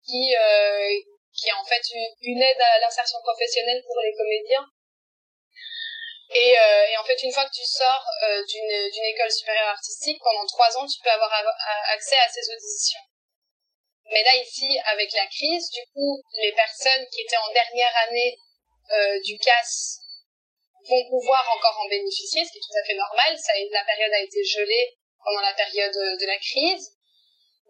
qui 0.05 0.35
euh, 0.35 0.91
est 1.47 1.53
en 1.53 1.65
fait 1.65 1.83
une, 2.23 2.43
aide 2.43 2.61
à 2.61 2.79
l'insertion 2.81 3.19
professionnelle 3.23 3.83
pour 3.87 4.01
les 4.01 4.15
comédiens. 4.15 4.67
Et, 6.31 6.59
euh, 6.59 6.99
en 6.99 7.05
fait, 7.05 7.23
une 7.23 7.33
fois 7.33 7.45
que 7.47 7.55
tu 7.55 7.65
sors 7.65 8.05
euh, 8.25 8.43
d'une 8.45 9.05
école 9.05 9.31
supérieure 9.31 9.69
artistique, 9.69 10.19
pendant 10.23 10.47
trois 10.47 10.77
ans, 10.79 10.87
tu 10.87 11.01
peux 11.03 11.11
avoir 11.11 11.31
accès 11.95 12.17
à 12.17 12.29
ces 12.29 12.51
auditions. 12.51 13.01
Mais 14.11 14.23
là, 14.23 14.37
ici, 14.37 14.79
avec 14.87 15.13
la 15.13 15.27
crise, 15.27 15.71
du 15.71 15.83
coup, 15.93 16.23
les 16.41 16.53
personnes 16.53 17.07
qui 17.11 17.23
étaient 17.23 17.37
en 17.37 17.53
dernière 17.53 17.93
année 18.09 18.39
euh, 18.93 19.21
du 19.25 19.39
CAS 19.39 20.01
vont 20.89 21.09
pouvoir 21.09 21.45
encore 21.57 21.81
en 21.85 21.89
bénéficier, 21.89 22.45
ce 22.45 22.53
qui 22.53 22.59
est 22.59 22.67
tout 22.67 22.79
à 22.79 22.87
fait 22.87 22.95
normal. 22.95 23.37
Ça, 23.39 23.53
la 23.71 23.85
période 23.85 24.13
a 24.13 24.23
été 24.23 24.45
gelée 24.45 24.97
pendant 25.25 25.41
la 25.41 25.55
période 25.55 25.93
de 25.93 26.27
la 26.27 26.39
crise. 26.39 26.97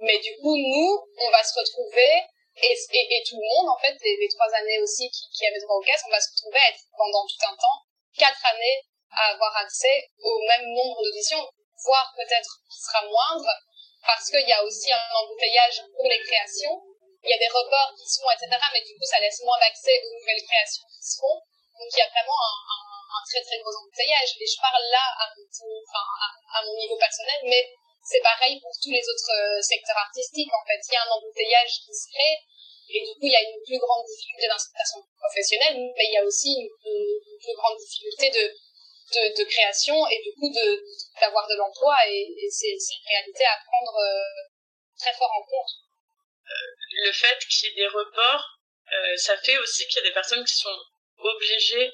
Mais 0.01 0.19
du 0.19 0.37
coup, 0.37 0.57
nous, 0.57 0.93
on 1.19 1.31
va 1.31 1.43
se 1.43 1.59
retrouver, 1.59 2.23
et, 2.57 3.23
tout 3.29 3.37
le 3.37 3.49
monde, 3.57 3.69
en 3.69 3.79
fait, 3.79 3.97
les, 4.01 4.29
trois 4.29 4.53
années 4.61 4.79
aussi 4.81 5.11
qui, 5.11 5.25
qui 5.33 5.47
avaient 5.47 5.61
droit 5.61 5.77
au 5.77 5.81
caisse, 5.81 6.03
on 6.07 6.11
va 6.11 6.21
se 6.21 6.31
retrouver 6.33 6.59
à 6.59 6.69
être 6.71 6.85
pendant 6.97 7.25
tout 7.27 7.49
un 7.49 7.57
temps, 7.57 7.79
quatre 8.17 8.45
années 8.47 8.81
à 9.11 9.33
avoir 9.33 9.57
accès 9.57 10.11
au 10.21 10.39
même 10.49 10.67
nombre 10.75 11.03
d'auditions, 11.03 11.49
voire 11.85 12.13
peut-être 12.17 12.61
qui 12.71 12.81
sera 12.81 13.03
moindre, 13.03 13.51
parce 14.07 14.31
qu'il 14.31 14.47
y 14.47 14.53
a 14.53 14.63
aussi 14.63 14.93
un 14.93 15.15
embouteillage 15.23 15.83
pour 15.95 16.07
les 16.09 16.21
créations. 16.23 16.79
Il 17.23 17.31
y 17.31 17.35
a 17.35 17.43
des 17.43 17.51
reports 17.51 17.93
qui 17.99 18.07
se 18.07 18.23
font, 18.23 18.31
etc., 18.31 18.55
mais 18.73 18.83
du 18.87 18.95
coup, 18.95 19.05
ça 19.05 19.19
laisse 19.19 19.43
moins 19.43 19.59
d'accès 19.59 19.99
aux 20.07 20.15
nouvelles 20.15 20.47
créations 20.47 20.87
qui 20.87 21.03
se 21.03 21.19
font. 21.19 21.37
Donc, 21.77 21.89
il 21.91 21.99
y 21.99 22.07
a 22.07 22.11
vraiment 22.15 22.39
un, 22.39 23.23
très, 23.27 23.43
très 23.43 23.59
gros 23.59 23.75
embouteillage. 23.83 24.31
Et 24.39 24.47
je 24.47 24.59
parle 24.63 24.87
là 24.95 25.05
à 25.19 26.63
mon, 26.63 26.75
niveau 26.79 26.97
personnel, 26.97 27.41
mais 27.45 27.67
c'est 28.07 28.23
pareil 28.23 28.61
pour 28.63 28.71
tous 28.79 28.95
les 28.95 29.03
autres 29.03 29.33
euh, 29.35 29.61
secteurs 29.61 29.99
artistiques. 29.99 30.55
En 30.55 30.65
fait, 30.65 30.79
il 30.87 30.95
y 30.95 30.97
a 30.97 31.03
un 31.03 31.13
embouteillage 31.19 31.83
qui 31.83 31.93
se 31.93 32.07
crée 32.15 32.39
et 32.89 33.01
du 33.03 33.13
coup, 33.19 33.27
il 33.27 33.35
y 33.35 33.37
a 33.37 33.43
une 33.43 33.59
plus 33.67 33.79
grande 33.79 34.07
difficulté 34.07 34.47
d'installation 34.47 35.03
professionnelle, 35.19 35.75
mais 35.75 36.07
il 36.07 36.15
y 36.15 36.23
a 36.23 36.25
aussi 36.25 36.55
une, 36.55 36.71
plus 36.71 37.55
grande 37.59 37.79
difficulté 37.79 38.31
de, 38.31 38.55
de, 39.15 39.45
création 39.45 40.07
et 40.09 40.23
du 40.23 40.33
coup 40.35 40.53
d'avoir 41.21 41.47
de 41.49 41.55
l'emploi 41.57 41.95
et, 42.09 42.49
c'est 42.51 42.73
une 42.73 43.09
réalité 43.09 43.45
à 43.45 43.59
prendre 43.65 43.99
euh, 43.99 44.43
très 44.99 45.13
fort 45.15 45.31
en 45.31 45.43
compte. 45.43 45.71
Euh, 46.51 47.05
le 47.05 47.13
fait 47.13 47.39
qu'il 47.49 47.69
y 47.69 47.73
ait 47.73 47.77
des 47.77 47.89
reports, 47.89 48.45
ça 49.17 49.37
fait 49.39 49.59
aussi 49.59 49.87
qu'il 49.89 49.97
y 49.97 50.07
a 50.07 50.09
des 50.09 50.15
personnes 50.15 50.45
qui 50.45 50.55
sont 50.55 50.79
obligées 51.19 51.93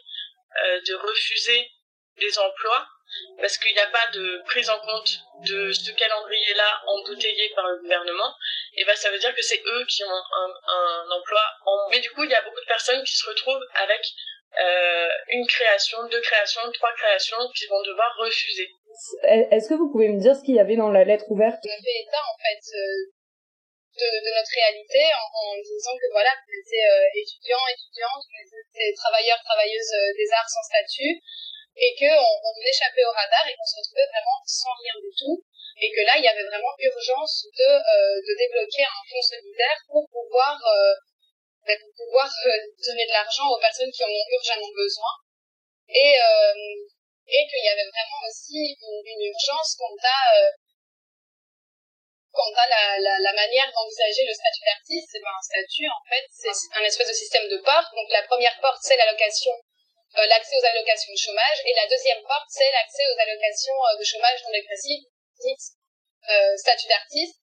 de 0.86 0.94
refuser 0.94 1.70
des 2.18 2.38
emplois 2.38 2.86
parce 3.38 3.58
qu'il 3.58 3.72
n'y 3.72 3.80
a 3.80 3.86
pas 3.88 4.06
de 4.12 4.42
prise 4.46 4.70
en 4.70 4.78
compte 4.80 5.18
de 5.46 5.72
ce 5.72 5.90
calendrier-là 5.92 6.82
embouteillé 6.86 7.50
par 7.54 7.66
le 7.68 7.78
gouvernement, 7.80 8.34
et 8.74 8.84
ben 8.84 8.96
ça 8.96 9.10
veut 9.10 9.18
dire 9.18 9.34
que 9.34 9.42
c'est 9.42 9.62
eux 9.64 9.84
qui 9.86 10.04
ont 10.04 10.10
un, 10.10 10.54
un, 10.66 11.10
emploi 11.10 11.44
en... 11.66 11.88
Mais 11.90 12.00
du 12.00 12.10
coup, 12.12 12.24
il 12.24 12.30
y 12.30 12.34
a 12.34 12.42
beaucoup 12.42 12.60
de 12.60 12.66
personnes 12.66 13.02
qui 13.04 13.14
se 13.14 13.28
retrouvent 13.28 13.64
avec 13.74 14.00
euh, 14.52 15.08
une 15.28 15.46
création, 15.46 15.98
deux 16.08 16.20
créations, 16.20 16.60
trois 16.72 16.92
créations 16.92 17.40
qui 17.56 17.66
vont 17.66 17.82
devoir 17.82 18.08
refuser. 18.18 18.68
Est-ce 19.50 19.68
que 19.68 19.74
vous 19.74 19.90
pouvez 19.90 20.08
me 20.08 20.20
dire 20.20 20.36
ce 20.36 20.44
qu'il 20.44 20.56
y 20.56 20.60
avait 20.60 20.76
dans 20.76 20.90
la 20.92 21.04
lettre 21.04 21.24
ouverte? 21.32 21.56
On 21.64 21.82
fait 21.82 22.00
état 22.04 22.20
en 22.20 22.36
fait 22.36 22.64
euh, 22.76 23.08
de, 23.96 24.08
de, 24.24 24.30
notre 24.36 24.52
réalité 24.52 25.00
en, 25.16 25.26
en, 25.32 25.56
disant 25.56 25.96
que 25.96 26.08
voilà, 26.12 26.36
vous 26.44 26.52
étiez 26.52 26.84
euh, 26.84 27.20
étudiants, 27.24 27.64
étudiantes, 27.72 28.24
vous 28.28 28.56
étiez 28.60 28.92
travailleurs, 28.92 29.40
travailleuses 29.40 29.94
euh, 29.96 30.12
des 30.20 30.28
arts 30.36 30.52
sans 30.52 30.64
statut, 30.68 31.16
et 31.76 31.90
qu'on 31.96 32.12
on 32.12 32.54
échappait 32.60 33.08
au 33.08 33.14
radar 33.16 33.48
et 33.48 33.56
qu'on 33.56 33.64
se 33.64 33.80
retrouvait 33.80 34.10
vraiment 34.12 34.38
sans 34.44 34.76
rien 34.84 34.96
du 35.00 35.08
tout 35.16 35.40
et 35.80 35.88
que 35.88 36.04
là 36.04 36.14
il 36.20 36.24
y 36.24 36.28
avait 36.28 36.44
vraiment 36.44 36.74
urgence 36.78 37.48
de, 37.48 37.70
euh, 37.72 38.16
de 38.20 38.32
débloquer 38.36 38.84
un 38.84 39.02
fonds 39.08 39.24
solidaire 39.24 39.80
pour 39.88 40.04
pouvoir 40.12 40.60
euh, 41.68 41.76
pour 41.78 41.92
pouvoir 41.96 42.30
euh, 42.46 42.50
donner 42.86 43.06
de 43.06 43.12
l'argent 43.12 43.48
aux 43.48 43.60
personnes 43.60 43.90
qui 43.90 44.04
en 44.04 44.08
ont 44.08 44.28
urgemment 44.32 44.72
besoin. 44.74 45.12
Et 45.88 46.14
et 47.28 47.46
qu'il 47.48 47.64
y 47.64 47.68
avait 47.68 47.88
vraiment 47.88 48.20
aussi 48.28 48.76
une, 48.80 49.22
urgence 49.28 49.76
quant 49.78 49.96
à 50.02 50.50
quant 52.32 52.52
à 52.56 52.66
la, 52.66 52.98
la, 52.98 53.18
la 53.20 53.32
manière 53.34 53.70
d'envisager 53.72 54.24
le 54.24 54.32
statut 54.32 54.64
d'artiste, 54.64 55.08
c'est 55.12 55.20
pas 55.20 55.36
un 55.36 55.44
statut 55.44 55.86
en 55.86 56.02
fait, 56.08 56.24
c'est 56.32 56.80
un 56.80 56.84
espèce 56.84 57.08
de 57.08 57.12
système 57.12 57.48
de 57.48 57.58
porte. 57.58 57.92
Donc 57.94 58.08
la 58.10 58.22
première 58.22 58.58
porte 58.60 58.80
c'est 58.80 58.96
l'allocation 58.96 59.52
euh, 60.18 60.26
l'accès 60.26 60.56
aux 60.56 60.64
allocations 60.64 61.12
de 61.12 61.18
chômage. 61.18 61.58
Et 61.64 61.74
la 61.74 61.86
deuxième 61.86 62.22
porte 62.22 62.48
c'est 62.48 62.70
l'accès 62.72 63.04
aux 63.08 63.18
allocations 63.20 63.76
euh, 63.92 63.98
de 63.98 64.04
chômage 64.04 64.42
non 64.44 64.52
dégressives 64.52 65.04
dites 65.40 65.66
euh, 66.30 66.56
statut 66.56 66.88
d'artiste 66.88 67.41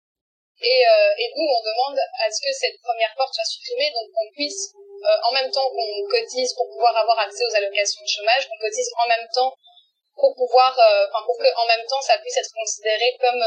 et, 0.62 0.80
euh, 0.88 1.12
et 1.18 1.28
nous 1.36 1.48
on 1.48 1.62
demande 1.64 2.00
à 2.20 2.32
ce 2.32 2.40
que 2.44 2.52
cette 2.52 2.80
première 2.82 3.14
porte 3.16 3.34
soit 3.34 3.46
supprimée 3.46 3.92
donc 3.92 4.12
qu'on 4.14 4.32
puisse 4.34 4.74
en 5.24 5.32
même 5.32 5.50
temps 5.52 5.70
qu'on 5.72 6.04
cotise 6.12 6.54
pour 6.56 6.68
pouvoir 6.68 6.96
avoir 6.98 7.18
accès 7.20 7.46
aux 7.46 7.56
allocations 7.56 8.04
de 8.04 8.08
chômage 8.08 8.50
qu'on 8.50 8.60
cotise 8.60 8.90
en 9.00 9.08
même 9.08 9.28
temps 9.34 9.56
pour 10.16 10.36
pouvoir 10.36 10.76
enfin 11.08 11.24
pour 11.24 11.38
que 11.38 11.48
en 11.56 11.68
même 11.68 11.86
temps 11.88 12.02
ça 12.02 12.18
puisse 12.18 12.36
être 12.36 12.52
considéré 12.54 13.16
comme 13.22 13.44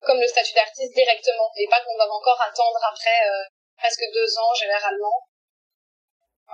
comme 0.00 0.20
le 0.20 0.26
statut 0.26 0.54
d'artiste 0.54 0.94
directement 0.94 1.52
et 1.56 1.68
pas 1.68 1.80
qu'on 1.84 1.94
doive 1.96 2.16
encore 2.16 2.40
attendre 2.40 2.80
après 2.88 3.20
presque 3.76 4.04
deux 4.14 4.38
ans 4.38 4.54
généralement 4.54 5.28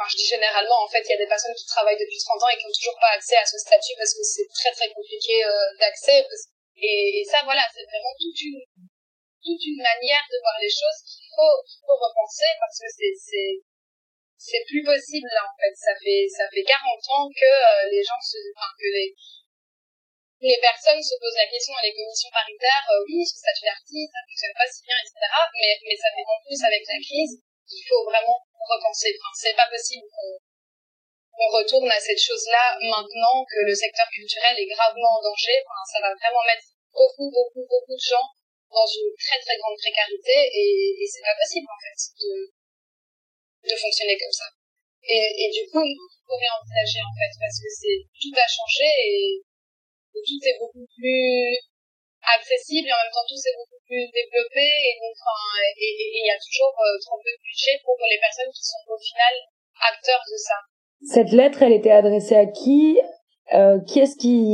je 0.08 0.16
dis 0.16 0.26
généralement, 0.26 0.82
en 0.82 0.88
fait, 0.88 1.02
il 1.04 1.10
y 1.10 1.14
a 1.14 1.18
des 1.18 1.26
personnes 1.26 1.54
qui 1.54 1.66
travaillent 1.66 1.98
depuis 1.98 2.18
30 2.18 2.42
ans 2.42 2.48
et 2.48 2.56
qui 2.56 2.64
n'ont 2.64 2.72
toujours 2.72 2.98
pas 3.00 3.12
accès 3.16 3.36
à 3.36 3.44
ce 3.44 3.58
statut 3.58 3.94
parce 3.98 4.14
que 4.14 4.22
c'est 4.22 4.48
très 4.54 4.72
très 4.72 4.88
compliqué 4.92 5.44
euh, 5.44 5.50
d'accès. 5.78 6.26
Et, 6.76 7.24
ça, 7.28 7.42
voilà, 7.44 7.62
c'est 7.74 7.84
vraiment 7.84 8.14
toute 8.16 8.40
une, 8.40 8.60
toute 9.40 9.62
une 9.64 9.80
manière 9.80 10.24
de 10.28 10.38
voir 10.40 10.56
les 10.60 10.70
choses 10.70 11.00
qu'il 11.04 11.24
faut, 11.32 11.56
qu'il 11.64 11.80
repenser 11.88 12.50
parce 12.60 12.76
que 12.76 12.88
c'est, 12.92 14.64
plus 14.68 14.84
possible 14.84 15.28
là 15.32 15.44
en 15.44 15.54
fait. 15.56 15.74
Ça 15.76 15.92
fait, 15.96 16.24
ça 16.28 16.44
fait 16.48 16.64
40 16.64 16.76
ans 17.16 17.28
que 17.28 17.50
euh, 17.50 17.90
les 17.90 18.04
gens 18.04 18.20
se, 18.20 18.38
enfin, 18.56 18.70
que 18.76 18.88
les, 18.88 19.12
les 20.40 20.60
personnes 20.60 21.02
se 21.02 21.16
posent 21.20 21.36
la 21.36 21.48
question 21.48 21.76
dans 21.76 21.84
les 21.84 21.92
commissions 21.92 22.32
paritaires, 22.32 22.86
euh, 22.92 23.04
oui, 23.04 23.20
ce 23.24 23.36
statut 23.36 23.68
d'artiste, 23.68 24.12
ça 24.12 24.24
fonctionne 24.24 24.56
pas 24.56 24.68
si 24.68 24.80
bien, 24.84 24.96
etc. 25.00 25.16
Mais, 25.56 25.72
mais 25.84 25.96
ça 25.96 26.08
fait 26.12 26.24
en 26.24 26.40
plus 26.40 26.60
avec 26.64 26.82
la 26.88 27.00
crise, 27.00 27.34
il 27.68 27.84
faut 27.84 28.04
vraiment 28.08 28.38
repenser. 28.56 29.12
Enfin, 29.16 29.32
c'est 29.36 29.56
pas 29.56 29.68
possible 29.68 30.08
qu'on 30.08 30.40
on 31.40 31.48
retourne 31.56 31.90
à 31.90 32.00
cette 32.00 32.20
chose-là 32.20 32.76
maintenant 32.80 33.44
que 33.48 33.64
le 33.64 33.74
secteur 33.74 34.08
culturel 34.12 34.56
est 34.60 34.68
gravement 34.68 35.20
en 35.20 35.22
danger. 35.22 35.56
Enfin, 35.64 35.84
ça 35.88 36.00
va 36.04 36.12
vraiment 36.12 36.44
mettre 36.44 36.68
beaucoup, 36.92 37.30
beaucoup, 37.30 37.64
beaucoup 37.64 37.96
de 37.96 38.08
gens 38.08 38.28
dans 38.70 38.86
une 38.86 39.10
très, 39.18 39.38
très 39.42 39.56
grande 39.58 39.78
précarité 39.78 40.36
et, 40.54 40.94
et 40.98 41.06
c'est 41.06 41.26
pas 41.26 41.34
possible, 41.34 41.66
en 41.66 41.80
fait, 41.82 41.98
de, 42.22 42.32
de 43.66 43.76
fonctionner 43.76 44.16
comme 44.16 44.32
ça. 44.32 44.48
Et, 45.02 45.48
du 45.50 45.64
coup, 45.70 45.82
il 45.82 45.96
faut 45.96 46.38
réenvisager, 46.38 47.00
en 47.02 47.14
fait, 47.16 47.32
parce 47.40 47.58
que 47.58 47.68
c'est, 47.72 47.98
tout 48.14 48.34
a 48.36 48.46
changé 48.46 48.86
et, 48.86 49.42
tout 50.12 50.42
est 50.42 50.58
beaucoup 50.60 50.84
plus 50.98 51.56
accessible 52.20 52.88
et 52.88 52.92
en 52.92 53.00
même 53.00 53.14
temps 53.14 53.24
tout 53.24 53.40
est 53.40 53.56
beaucoup 53.56 53.80
plus 53.86 54.04
développé 54.12 54.60
et 54.60 54.94
donc, 55.00 55.16
et 55.16 55.90
il 56.20 56.26
y 56.26 56.30
a 56.30 56.36
toujours 56.36 56.74
euh, 56.76 56.98
trop 57.00 57.16
peu 57.16 57.30
de 57.30 57.40
budget 57.40 57.80
pour 57.82 57.96
les 58.04 58.18
personnes 58.20 58.52
qui 58.52 58.60
sont 58.60 58.84
au 58.90 58.98
final 58.98 59.32
acteurs 59.80 60.20
de 60.28 60.36
ça. 60.36 60.58
Cette 61.06 61.32
lettre, 61.32 61.62
elle 61.62 61.72
était 61.72 61.94
adressée 61.94 62.36
à 62.36 62.46
qui? 62.46 63.00
Euh, 63.54 63.80
Qui 63.86 64.00
est-ce 64.00 64.16
qui 64.16 64.52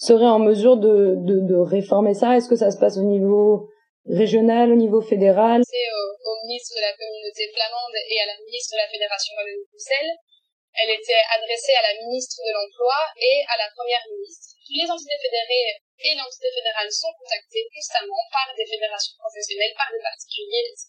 serait 0.00 0.32
en 0.32 0.40
mesure 0.40 0.80
de, 0.80 1.20
de, 1.28 1.44
de 1.44 1.56
réformer 1.60 2.16
ça? 2.16 2.36
Est-ce 2.36 2.48
que 2.48 2.56
ça 2.56 2.72
se 2.72 2.80
passe 2.80 2.96
au 2.96 3.04
niveau 3.04 3.68
régional, 4.08 4.72
au 4.72 4.80
niveau 4.80 5.04
fédéral? 5.04 5.60
C'est 5.68 5.88
au, 5.92 6.06
au, 6.24 6.34
ministre 6.48 6.72
de 6.72 6.80
la 6.80 6.96
communauté 6.96 7.44
flamande 7.52 7.96
et 8.08 8.18
à 8.24 8.26
la 8.32 8.36
ministre 8.40 8.72
de 8.74 8.80
la 8.80 8.88
Fédération 8.88 9.36
Wallonie-Bruxelles. 9.36 10.12
Elle 10.72 10.96
était 10.96 11.22
adressée 11.36 11.76
à 11.76 11.92
la 11.92 11.94
ministre 12.00 12.40
de 12.40 12.52
l'Emploi 12.56 12.96
et 13.20 13.44
à 13.52 13.60
la 13.60 13.68
première 13.76 14.00
ministre. 14.08 14.56
Les 14.70 14.88
entités 14.88 15.18
fédérées 15.20 15.82
et 16.00 16.14
l'entité 16.16 16.48
fédérale 16.48 16.88
sont 16.88 17.12
contactées 17.20 17.66
constamment 17.74 18.22
par 18.32 18.48
des 18.56 18.64
fédérations 18.64 19.18
professionnelles, 19.20 19.74
par 19.76 19.90
des 19.92 20.00
particuliers, 20.00 20.64
etc., 20.70 20.88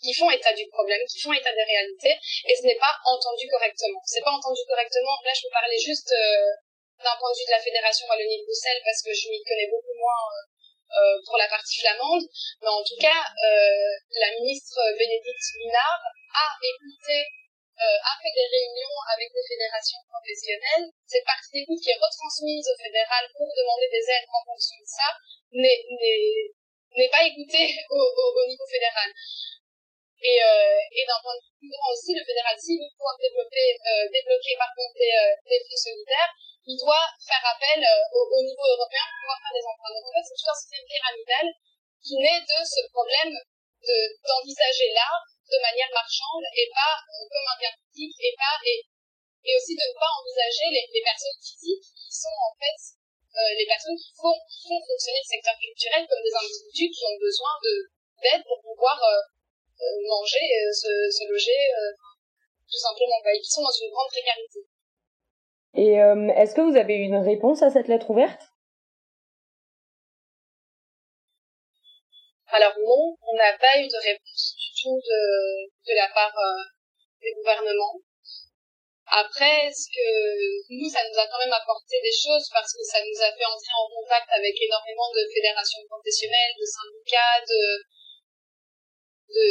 qui 0.00 0.14
font 0.14 0.30
état 0.30 0.54
du 0.54 0.64
problème, 0.70 1.02
qui 1.10 1.20
font 1.20 1.34
état 1.34 1.52
des 1.52 1.66
réalités, 1.66 2.16
et 2.16 2.54
ce 2.56 2.64
n'est 2.64 2.80
pas 2.80 2.94
entendu 3.04 3.44
correctement. 3.50 4.00
C'est 4.06 4.24
pas 4.24 4.32
entendu 4.32 4.62
correctement. 4.64 5.18
Là, 5.26 5.34
je 5.34 5.42
peux 5.42 5.52
parler 5.52 5.76
juste 5.76 6.08
euh, 6.14 6.54
d'un 7.02 7.16
point 7.18 7.30
de 7.32 7.36
vue 7.36 7.48
de 7.48 7.56
la 7.56 7.60
fédération 7.62 8.06
Wallonie-Bruxelles 8.08 8.80
parce 8.84 9.02
que 9.02 9.12
je 9.12 9.28
m'y 9.28 9.42
connais 9.44 9.68
beaucoup 9.68 9.96
moins 9.96 10.24
euh, 10.32 10.44
euh, 10.96 11.16
pour 11.26 11.36
la 11.36 11.48
partie 11.48 11.80
flamande, 11.80 12.24
mais 12.62 12.72
en 12.72 12.82
tout 12.84 12.96
cas, 13.00 13.20
euh, 13.20 13.92
la 14.16 14.30
ministre 14.38 14.78
Bénédicte 14.96 15.48
Minard 15.58 16.02
a 16.32 16.46
écouté 16.62 17.26
a 17.76 18.16
fait 18.24 18.32
des 18.32 18.48
réunions 18.48 18.96
avec 19.12 19.28
des 19.36 19.44
fédérations 19.52 20.00
professionnelles. 20.08 20.88
Cette 21.04 21.28
partie 21.28 21.60
d'écoute 21.60 21.76
qui 21.76 21.92
est 21.92 22.00
retransmise 22.00 22.64
au 22.72 22.76
fédéral 22.80 23.28
pour 23.36 23.52
demander 23.52 23.84
des 23.92 24.00
aides 24.00 24.24
en 24.32 24.40
fonction 24.48 24.80
de 24.80 24.88
ça 24.88 25.12
n'est 25.52 27.12
pas 27.12 27.28
écoutée 27.28 27.76
au, 27.92 28.00
au, 28.00 28.26
au, 28.32 28.44
niveau 28.48 28.64
fédéral. 28.64 29.12
Et, 30.24 30.40
et 30.40 31.04
d'un 31.04 31.20
point 31.20 31.36
de 31.36 31.44
vue 31.44 31.56
plus 31.60 31.68
grand 31.68 31.92
aussi, 31.92 32.16
le 32.16 32.24
fédéral, 32.24 32.56
s'il 32.56 32.80
veut 32.80 32.96
pouvoir 32.96 33.20
développer, 33.20 33.76
débloquer 34.08 34.56
par 34.56 34.72
contre 34.72 34.96
des, 34.96 35.12
euh, 35.12 35.36
des 35.44 35.60
flux 35.60 35.76
solidaires, 35.76 36.32
il 36.66 36.76
doit 36.82 37.06
faire 37.22 37.46
appel 37.46 37.78
euh, 37.78 38.18
au, 38.18 38.22
au, 38.26 38.42
niveau 38.42 38.66
européen 38.66 39.06
pour 39.06 39.18
pouvoir 39.22 39.38
faire 39.38 39.54
des 39.54 39.66
emprunts. 39.70 39.94
Donc 39.94 40.06
en 40.10 40.12
fait, 40.18 40.26
c'est 40.26 40.34
tout 40.34 40.50
un 40.50 40.58
système 40.58 40.86
pyramidal 40.90 41.46
qui 42.02 42.14
naît 42.18 42.42
de 42.42 42.58
ce 42.66 42.82
problème 42.90 43.34
d'envisager 43.86 44.90
l'art 44.90 45.22
de 45.46 45.58
manière 45.62 45.86
marchande 45.94 46.42
et 46.58 46.66
pas 46.74 46.98
euh, 47.06 47.22
comme 47.30 47.46
un 47.54 47.58
bien 47.62 47.70
public 47.70 48.10
et 48.18 48.34
pas 48.34 48.58
et, 48.66 48.82
aussi 49.54 49.78
de 49.78 49.86
ne 49.86 49.94
pas 49.94 50.10
envisager 50.10 50.66
les, 50.74 51.02
personnes 51.06 51.38
physiques 51.38 51.86
qui 51.94 52.10
sont 52.10 52.34
en 52.34 52.50
fait 52.58 52.98
euh, 53.38 53.52
les 53.54 53.66
personnes 53.70 53.94
qui 53.94 54.10
font, 54.10 54.34
fonctionner 54.34 55.22
le 55.22 55.30
secteur 55.38 55.54
culturel 55.54 56.02
comme 56.10 56.18
des 56.18 56.34
individus 56.34 56.90
qui 56.90 57.02
ont 57.06 57.14
besoin 57.22 57.54
de 57.62 57.94
d'aide 58.26 58.42
pour 58.42 58.58
pouvoir 58.58 58.98
manger, 60.08 60.40
se, 60.72 60.88
loger, 61.28 61.68
tout 62.64 62.80
simplement, 62.80 63.20
quoi, 63.20 63.30
et 63.36 63.40
qui 63.44 63.52
sont 63.52 63.60
dans 63.60 63.70
une 63.70 63.92
grande 63.92 64.08
précarité. 64.08 64.64
Et 65.76 65.92
est-ce 65.92 66.54
que 66.54 66.64
vous 66.64 66.76
avez 66.76 66.96
eu 66.96 67.04
une 67.04 67.20
réponse 67.20 67.62
à 67.62 67.70
cette 67.70 67.88
lettre 67.88 68.10
ouverte? 68.10 68.40
Alors 72.48 72.72
non, 72.80 73.12
on 73.20 73.36
n'a 73.36 73.52
pas 73.60 73.76
eu 73.76 73.84
de 73.84 74.00
réponse 74.00 74.56
du 74.56 74.70
tout 74.80 74.96
de, 74.96 75.92
la 75.92 76.08
part 76.14 76.32
euh, 76.32 76.64
des 77.20 77.34
gouvernements. 77.36 78.00
Après, 79.06 79.68
ce 79.68 79.92
que 79.92 80.08
nous, 80.72 80.88
ça 80.88 81.04
nous 81.04 81.18
a 81.20 81.26
quand 81.28 81.38
même 81.44 81.52
apporté 81.52 82.00
des 82.00 82.16
choses 82.16 82.48
parce 82.48 82.72
que 82.72 82.82
ça 82.82 83.04
nous 83.04 83.20
a 83.20 83.28
fait 83.36 83.44
entrer 83.44 83.76
en 83.76 83.92
contact 83.92 84.32
avec 84.32 84.56
énormément 84.56 85.12
de 85.12 85.28
fédérations 85.28 85.84
professionnelles, 85.90 86.56
de 86.56 86.64
syndicats, 86.64 87.44
de 87.44 87.60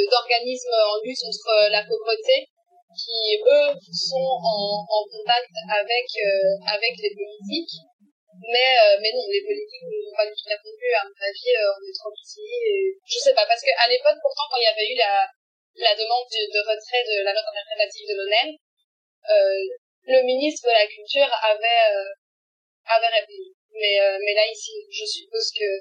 d'organismes 0.09 0.71
en 0.71 0.97
lutte 1.03 1.19
contre 1.19 1.69
la 1.69 1.83
pauvreté 1.83 2.47
qui 2.95 3.43
eux 3.43 3.69
sont 3.91 4.31
en, 4.39 5.03
contact 5.11 5.51
avec 5.67 6.07
euh, 6.23 6.55
avec 6.71 6.93
les 6.97 7.11
politiques 7.11 7.75
mais, 8.35 8.75
euh, 8.83 8.99
mais 8.99 9.15
non, 9.15 9.23
les 9.31 9.39
politiques 9.47 9.87
ne 9.87 9.95
nous 9.95 10.11
ont 10.11 10.17
pas 10.19 10.27
du 10.27 10.35
tout 10.35 10.51
répondu. 10.51 10.85
À 10.91 11.07
mon 11.07 11.15
avis, 11.23 11.55
euh, 11.55 11.71
on 11.71 11.81
est 11.87 11.95
trop 11.95 12.11
petits. 12.11 12.51
Et... 12.67 12.91
Je 13.07 13.17
sais 13.17 13.33
pas, 13.33 13.47
parce 13.47 13.63
qu'à 13.63 13.87
l'époque, 13.87 14.19
pourtant, 14.19 14.43
quand 14.51 14.59
il 14.59 14.67
y 14.67 14.75
avait 14.75 14.91
eu 14.91 14.97
la, 14.99 15.23
la 15.79 15.95
demande 15.95 16.27
de, 16.27 16.59
retrait 16.59 16.99
de 17.07 17.23
la 17.23 17.31
note 17.31 17.47
interprétative 17.47 18.11
de 18.11 18.15
l'ONEM, 18.19 18.49
le 20.03 20.19
ministre 20.27 20.67
de 20.67 20.75
la 20.75 20.85
Culture 20.85 21.31
avait, 21.47 22.11
avait 22.91 23.23
répondu. 23.23 23.55
Mais, 23.71 24.03
mais 24.19 24.35
là, 24.35 24.43
ici, 24.51 24.83
je 24.91 25.05
suppose 25.07 25.49
que 25.55 25.79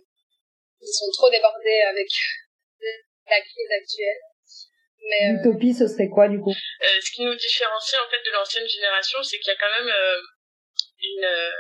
ils 0.78 0.94
sont 0.94 1.10
trop 1.10 1.30
débordés 1.30 1.82
avec 1.90 2.06
la 3.26 3.40
crise 3.42 3.72
actuelle. 3.74 4.22
Mais, 5.04 5.32
L'utopie, 5.32 5.74
ce 5.74 5.86
serait 5.86 6.08
quoi, 6.08 6.28
du 6.28 6.40
coup? 6.40 6.54
Ce 6.80 7.10
qui 7.12 7.24
nous 7.24 7.34
différencie, 7.34 8.00
en 8.00 8.08
fait, 8.08 8.22
de 8.24 8.32
l'ancienne 8.32 8.66
génération, 8.66 9.22
c'est 9.22 9.38
qu'il 9.38 9.52
y 9.52 9.56
a 9.56 9.58
quand 9.58 9.84
même 9.84 9.92
une 11.02 11.52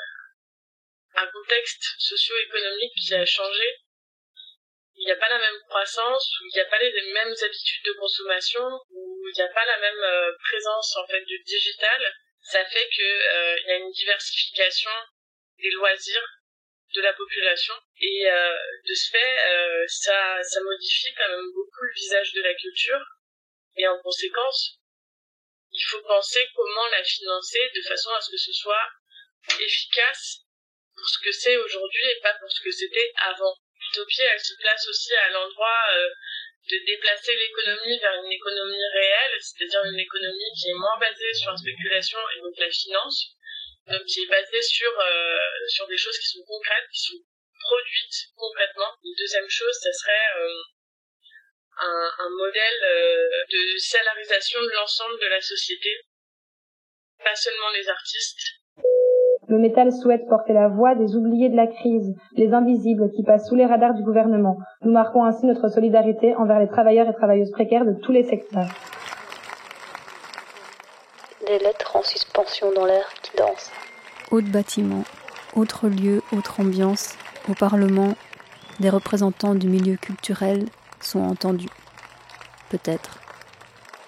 un 1.16 1.26
contexte 1.28 1.84
socio-économique 1.98 2.92
qui 2.96 3.14
a 3.14 3.24
changé. 3.24 3.78
Il 4.96 5.06
n'y 5.06 5.12
a 5.12 5.16
pas 5.16 5.28
la 5.28 5.38
même 5.38 5.60
croissance, 5.68 6.28
où 6.40 6.44
il 6.46 6.54
n'y 6.54 6.60
a 6.60 6.66
pas 6.66 6.78
les 6.78 7.12
mêmes 7.12 7.34
habitudes 7.42 7.84
de 7.84 7.92
consommation, 7.92 8.62
où 8.90 9.28
il 9.28 9.34
n'y 9.34 9.42
a 9.42 9.48
pas 9.48 9.64
la 9.64 9.78
même 9.78 10.02
euh, 10.02 10.32
présence 10.38 10.96
en 10.96 11.06
fait 11.06 11.24
du 11.24 11.38
digital. 11.42 12.14
Ça 12.42 12.64
fait 12.64 12.88
que 12.96 13.02
euh, 13.02 13.56
il 13.60 13.68
y 13.68 13.72
a 13.72 13.76
une 13.76 13.90
diversification 13.90 14.90
des 15.58 15.70
loisirs 15.70 16.26
de 16.94 17.00
la 17.02 17.12
population 17.12 17.74
et 18.00 18.30
euh, 18.30 18.56
de 18.86 18.94
ce 18.94 19.10
fait 19.10 19.38
euh, 19.48 19.84
ça 19.88 20.38
ça 20.42 20.60
modifie 20.60 21.12
quand 21.16 21.28
même 21.28 21.50
beaucoup 21.52 21.82
le 21.82 21.92
visage 21.94 22.32
de 22.34 22.42
la 22.42 22.54
culture 22.54 23.04
et 23.76 23.86
en 23.88 23.98
conséquence 24.00 24.78
il 25.74 25.84
faut 25.90 26.02
penser 26.02 26.46
comment 26.54 26.86
la 26.88 27.02
financer 27.02 27.70
de 27.74 27.82
façon 27.82 28.10
à 28.10 28.20
ce 28.20 28.30
que 28.30 28.36
ce 28.36 28.52
soit 28.52 28.88
efficace 29.60 30.46
pour 30.94 31.08
ce 31.08 31.18
que 31.18 31.32
c'est 31.32 31.56
aujourd'hui 31.56 32.06
et 32.10 32.20
pas 32.22 32.34
pour 32.34 32.50
ce 32.50 32.62
que 32.62 32.70
c'était 32.70 33.12
avant. 33.16 33.56
L'utopie, 33.80 34.22
elle 34.22 34.40
se 34.40 34.54
place 34.60 34.86
aussi 34.88 35.12
à 35.14 35.30
l'endroit 35.30 35.82
euh, 35.94 36.08
de 36.70 36.78
déplacer 36.86 37.34
l'économie 37.34 37.98
vers 37.98 38.14
une 38.22 38.32
économie 38.32 38.86
réelle, 38.94 39.36
c'est-à-dire 39.40 39.84
une 39.84 39.98
économie 39.98 40.52
qui 40.56 40.70
est 40.70 40.78
moins 40.78 40.98
basée 40.98 41.34
sur 41.34 41.50
la 41.50 41.56
spéculation 41.56 42.18
et 42.36 42.40
donc 42.40 42.54
la 42.56 42.70
finance, 42.70 43.34
donc 43.88 44.04
qui 44.04 44.22
est 44.22 44.30
basée 44.30 44.62
sur 44.62 44.90
euh, 44.98 45.38
sur 45.68 45.86
des 45.88 45.98
choses 45.98 46.18
qui 46.18 46.28
sont 46.38 46.44
concrètes, 46.46 46.88
qui 46.92 47.02
sont 47.02 47.20
produites 47.66 48.30
concrètement. 48.36 48.94
Une 49.02 49.14
deuxième 49.18 49.50
chose, 49.50 49.74
ça 49.82 49.92
serait 49.92 50.38
euh, 50.38 50.62
un, 51.80 52.10
un 52.18 52.30
modèle 52.30 52.80
euh, 52.84 53.44
de 53.50 53.78
salarisation 53.78 54.60
de 54.60 54.70
l'ensemble 54.74 55.18
de 55.20 55.28
la 55.28 55.40
société, 55.40 55.90
pas 57.22 57.34
seulement 57.34 57.70
les 57.74 57.88
artistes, 57.88 58.64
le 59.48 59.58
métal 59.58 59.92
souhaite 59.92 60.26
porter 60.28 60.54
la 60.54 60.68
voix 60.68 60.94
des 60.94 61.16
oubliés 61.16 61.50
de 61.50 61.56
la 61.56 61.66
crise, 61.66 62.14
les 62.32 62.52
invisibles 62.54 63.10
qui 63.14 63.22
passent 63.22 63.46
sous 63.48 63.54
les 63.54 63.66
radars 63.66 63.94
du 63.94 64.02
gouvernement. 64.02 64.56
Nous 64.82 64.92
marquons 64.92 65.24
ainsi 65.24 65.44
notre 65.44 65.68
solidarité 65.68 66.34
envers 66.36 66.58
les 66.58 66.68
travailleurs 66.68 67.08
et 67.08 67.14
travailleuses 67.14 67.50
précaires 67.50 67.84
de 67.84 67.92
tous 67.92 68.12
les 68.12 68.24
secteurs. 68.24 68.68
Des 71.46 71.58
lettres 71.58 71.94
en 71.94 72.02
suspension 72.02 72.72
dans 72.72 72.86
l'air 72.86 73.06
qui 73.22 73.36
dansent. 73.36 73.70
Autre 74.30 74.48
bâtiment, 74.48 75.04
autre 75.54 75.88
lieu, 75.88 76.22
autre 76.32 76.60
ambiance. 76.60 77.16
Au 77.48 77.54
Parlement, 77.54 78.14
des 78.80 78.88
représentants 78.88 79.54
du 79.54 79.68
milieu 79.68 79.96
culturel 79.96 80.64
sont 81.04 81.22
entendus. 81.22 81.68
Peut-être. 82.70 83.18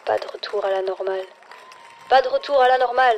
Pas 0.05 0.18
de 0.18 0.26
retour 0.26 0.64
à 0.64 0.70
la 0.70 0.82
normale. 0.82 1.24
Pas 2.09 2.22
de 2.22 2.28
retour 2.28 2.61
à 2.61 2.68
la 2.68 2.78
normale. 2.78 3.16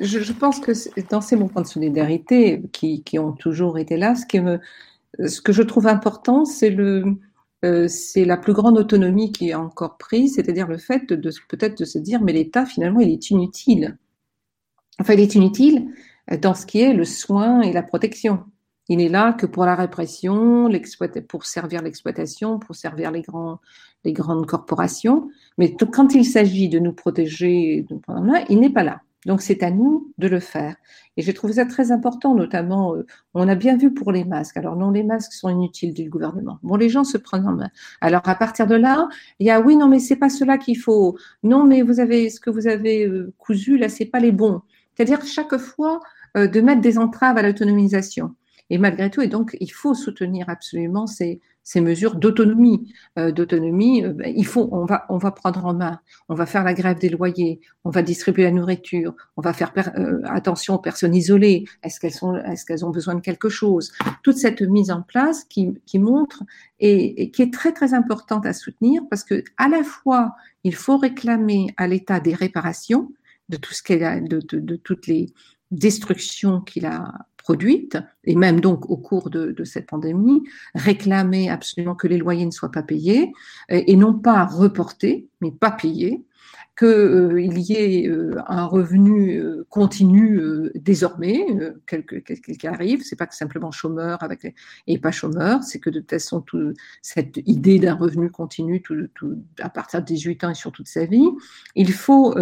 je, 0.00 0.20
je, 0.20 0.32
pense 0.32 0.60
que 0.60 0.72
dans 1.10 1.20
ces 1.20 1.36
mouvements 1.36 1.62
de 1.62 1.66
solidarité 1.66 2.62
qui, 2.72 3.02
qui, 3.02 3.18
ont 3.18 3.32
toujours 3.32 3.78
été 3.78 3.96
là, 3.96 4.14
ce, 4.14 4.26
qui 4.26 4.40
me, 4.40 4.58
ce 5.24 5.40
que 5.40 5.52
je 5.52 5.62
trouve 5.62 5.86
important, 5.86 6.44
c'est 6.44 6.70
le, 6.70 7.04
euh, 7.64 7.88
c'est 7.88 8.24
la 8.24 8.36
plus 8.36 8.52
grande 8.52 8.78
autonomie 8.78 9.32
qui 9.32 9.50
est 9.50 9.54
encore 9.54 9.96
prise, 9.96 10.34
c'est-à-dire 10.34 10.68
le 10.68 10.78
fait 10.78 11.08
de, 11.08 11.16
de 11.16 11.30
peut-être 11.48 11.78
de 11.78 11.84
se 11.84 11.98
dire, 11.98 12.20
mais 12.22 12.32
l'État 12.32 12.66
finalement, 12.66 13.00
il 13.00 13.10
est 13.10 13.30
inutile. 13.30 13.96
Enfin, 15.00 15.14
il 15.14 15.20
est 15.20 15.34
inutile 15.34 15.88
dans 16.40 16.54
ce 16.54 16.66
qui 16.66 16.80
est 16.80 16.92
le 16.92 17.04
soin 17.04 17.60
et 17.60 17.72
la 17.72 17.82
protection. 17.82 18.44
Il 18.88 19.00
est 19.00 19.08
là 19.08 19.32
que 19.32 19.46
pour 19.46 19.64
la 19.64 19.74
répression, 19.74 20.70
pour 21.28 21.44
servir 21.44 21.82
l'exploitation, 21.82 22.58
pour 22.58 22.76
servir 22.76 23.10
les 23.10 23.22
grandes 24.12 24.46
corporations. 24.46 25.28
Mais 25.58 25.74
quand 25.74 26.14
il 26.14 26.24
s'agit 26.24 26.68
de 26.68 26.78
nous 26.78 26.92
protéger, 26.92 27.84
il 28.48 28.60
n'est 28.60 28.70
pas 28.70 28.84
là. 28.84 29.00
Donc 29.26 29.42
c'est 29.42 29.64
à 29.64 29.72
nous 29.72 30.12
de 30.18 30.28
le 30.28 30.38
faire. 30.38 30.76
Et 31.16 31.22
j'ai 31.22 31.34
trouvé 31.34 31.54
ça 31.54 31.66
très 31.66 31.90
important, 31.90 32.36
notamment, 32.36 32.94
euh, 32.94 33.04
on 33.34 33.48
a 33.48 33.56
bien 33.56 33.76
vu 33.76 33.92
pour 33.92 34.12
les 34.12 34.24
masques. 34.24 34.56
Alors 34.56 34.76
non, 34.76 34.92
les 34.92 35.02
masques 35.02 35.32
sont 35.32 35.48
inutiles 35.48 35.92
du 35.92 36.08
gouvernement. 36.08 36.60
Bon, 36.62 36.76
les 36.76 36.88
gens 36.88 37.02
se 37.02 37.18
prennent 37.18 37.48
en 37.48 37.54
main. 37.54 37.70
Alors 38.00 38.22
à 38.24 38.36
partir 38.36 38.68
de 38.68 38.76
là, 38.76 39.08
il 39.40 39.46
y 39.48 39.50
a 39.50 39.60
oui, 39.60 39.74
non, 39.76 39.88
mais 39.88 39.98
c'est 39.98 40.14
pas 40.14 40.28
cela 40.28 40.58
qu'il 40.58 40.78
faut. 40.78 41.18
Non, 41.42 41.64
mais 41.64 41.82
vous 41.82 41.98
avez 41.98 42.30
ce 42.30 42.38
que 42.38 42.50
vous 42.50 42.68
avez 42.68 43.04
euh, 43.04 43.34
cousu 43.36 43.78
là, 43.78 43.88
c'est 43.88 44.04
pas 44.04 44.20
les 44.20 44.30
bons. 44.30 44.62
C'est-à-dire 44.96 45.24
chaque 45.24 45.56
fois 45.58 46.00
euh, 46.36 46.46
de 46.46 46.60
mettre 46.60 46.80
des 46.80 46.98
entraves 46.98 47.36
à 47.36 47.42
l'autonomisation. 47.42 48.34
Et 48.70 48.78
malgré 48.78 49.10
tout, 49.10 49.20
et 49.20 49.28
donc 49.28 49.56
il 49.60 49.70
faut 49.70 49.94
soutenir 49.94 50.48
absolument 50.48 51.06
ces, 51.06 51.40
ces 51.66 51.80
mesures 51.80 52.14
d'autonomie. 52.14 52.92
Euh, 53.18 53.32
d'autonomie, 53.32 54.04
euh, 54.04 54.12
ben, 54.12 54.32
il 54.34 54.46
faut, 54.46 54.68
on 54.70 54.84
va, 54.84 55.04
on 55.08 55.18
va 55.18 55.32
prendre 55.32 55.66
en 55.66 55.74
main, 55.74 56.00
on 56.28 56.34
va 56.34 56.46
faire 56.46 56.62
la 56.62 56.74
grève 56.74 56.98
des 56.98 57.08
loyers, 57.08 57.60
on 57.84 57.90
va 57.90 58.02
distribuer 58.02 58.44
la 58.44 58.52
nourriture, 58.52 59.14
on 59.36 59.42
va 59.42 59.52
faire 59.52 59.72
euh, 59.98 60.20
attention 60.26 60.74
aux 60.74 60.78
personnes 60.78 61.14
isolées. 61.14 61.64
Est-ce 61.82 61.98
qu'elles 61.98 62.14
sont, 62.14 62.36
est-ce 62.36 62.64
qu'elles 62.64 62.84
ont 62.84 62.90
besoin 62.90 63.16
de 63.16 63.20
quelque 63.20 63.48
chose? 63.48 63.92
Toute 64.22 64.38
cette 64.38 64.62
mise 64.62 64.92
en 64.92 65.02
place 65.02 65.42
qui, 65.44 65.74
qui 65.86 65.98
montre 65.98 66.44
et, 66.78 67.32
qui 67.32 67.42
est 67.42 67.52
très 67.52 67.72
très 67.72 67.94
importante 67.94 68.46
à 68.46 68.52
soutenir 68.52 69.02
parce 69.10 69.24
que 69.24 69.42
à 69.56 69.68
la 69.68 69.82
fois 69.82 70.36
il 70.62 70.74
faut 70.74 70.98
réclamer 70.98 71.74
à 71.76 71.88
l'État 71.88 72.20
des 72.20 72.34
réparations 72.34 73.10
de 73.48 73.56
tout 73.56 73.74
ce 73.74 73.82
qu'elle 73.82 74.04
a, 74.04 74.20
de, 74.20 74.76
toutes 74.76 75.06
les 75.06 75.32
destructions 75.70 76.60
qu'il 76.60 76.86
a 76.86 77.12
produite, 77.36 77.98
et 78.24 78.34
même 78.34 78.60
donc 78.60 78.90
au 78.90 78.96
cours 78.96 79.30
de, 79.30 79.54
cette 79.64 79.86
pandémie, 79.86 80.42
réclamer 80.74 81.48
absolument 81.48 81.94
que 81.94 82.08
les 82.08 82.18
loyers 82.18 82.46
ne 82.46 82.50
soient 82.50 82.72
pas 82.72 82.82
payés, 82.82 83.32
et, 83.68 83.96
non 83.96 84.14
pas 84.14 84.44
reportés, 84.46 85.28
mais 85.40 85.52
pas 85.52 85.70
payés, 85.70 86.24
qu'il 86.76 86.88
euh, 86.88 87.40
y 87.40 87.72
ait 87.72 88.06
euh, 88.06 88.34
un 88.48 88.66
revenu 88.66 89.38
euh, 89.38 89.66
continu 89.70 90.40
désormais, 90.74 91.46
quel 91.86 92.04
qu'il 92.04 92.68
arrive, 92.68 93.02
c'est 93.02 93.16
pas 93.16 93.26
que 93.26 93.34
simplement 93.34 93.70
chômeur 93.70 94.22
avec 94.22 94.54
et 94.86 94.98
pas 94.98 95.10
chômeur, 95.10 95.62
c'est 95.62 95.78
que 95.78 95.88
de 95.88 96.00
toute 96.00 96.10
façon 96.10 96.42
tout, 96.42 96.74
cette 97.00 97.38
idée 97.46 97.78
d'un 97.78 97.94
revenu 97.94 98.30
continu 98.30 98.82
tout, 98.82 99.08
tout, 99.14 99.42
à 99.58 99.70
partir 99.70 100.00
de 100.00 100.06
18 100.06 100.44
ans 100.44 100.50
et 100.50 100.54
sur 100.54 100.70
toute 100.70 100.88
sa 100.88 101.06
vie, 101.06 101.28
il 101.74 101.92
faut 101.92 102.34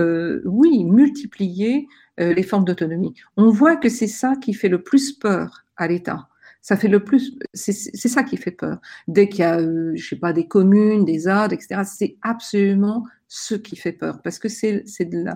oui 0.45 0.85
multiplier 0.85 1.87
les 2.19 2.43
formes 2.43 2.65
d'autonomie. 2.65 3.15
On 3.37 3.51
voit 3.51 3.77
que 3.77 3.89
c'est 3.89 4.09
ça 4.09 4.35
qui 4.37 4.55
fait 4.55 4.69
le 4.69 4.83
plus 4.83 5.13
peur 5.13 5.65
à 5.77 5.87
l'État. 5.87 6.29
Ça 6.65 6.79
fait 6.79 6.89
le 6.89 7.05
plus, 7.05 7.37
c'est 7.53 7.73
ça 7.73 8.23
qui 8.23 8.39
fait 8.39 8.51
peur. 8.51 8.79
Dès 9.07 9.29
qu'il 9.29 9.41
y 9.41 9.43
a, 9.43 9.59
euh, 9.59 9.93
je 9.97 10.09
sais 10.09 10.17
pas, 10.17 10.33
des 10.33 10.49
communes, 10.49 11.05
des 11.05 11.29
AD, 11.29 11.53
etc., 11.53 11.83
c'est 11.85 12.17
absolument 12.23 13.05
ce 13.29 13.55
qui 13.55 13.77
fait 13.77 13.93
peur, 13.93 14.23
parce 14.23 14.39
que 14.39 14.49
c'est 14.49 14.83
de, 15.01 15.27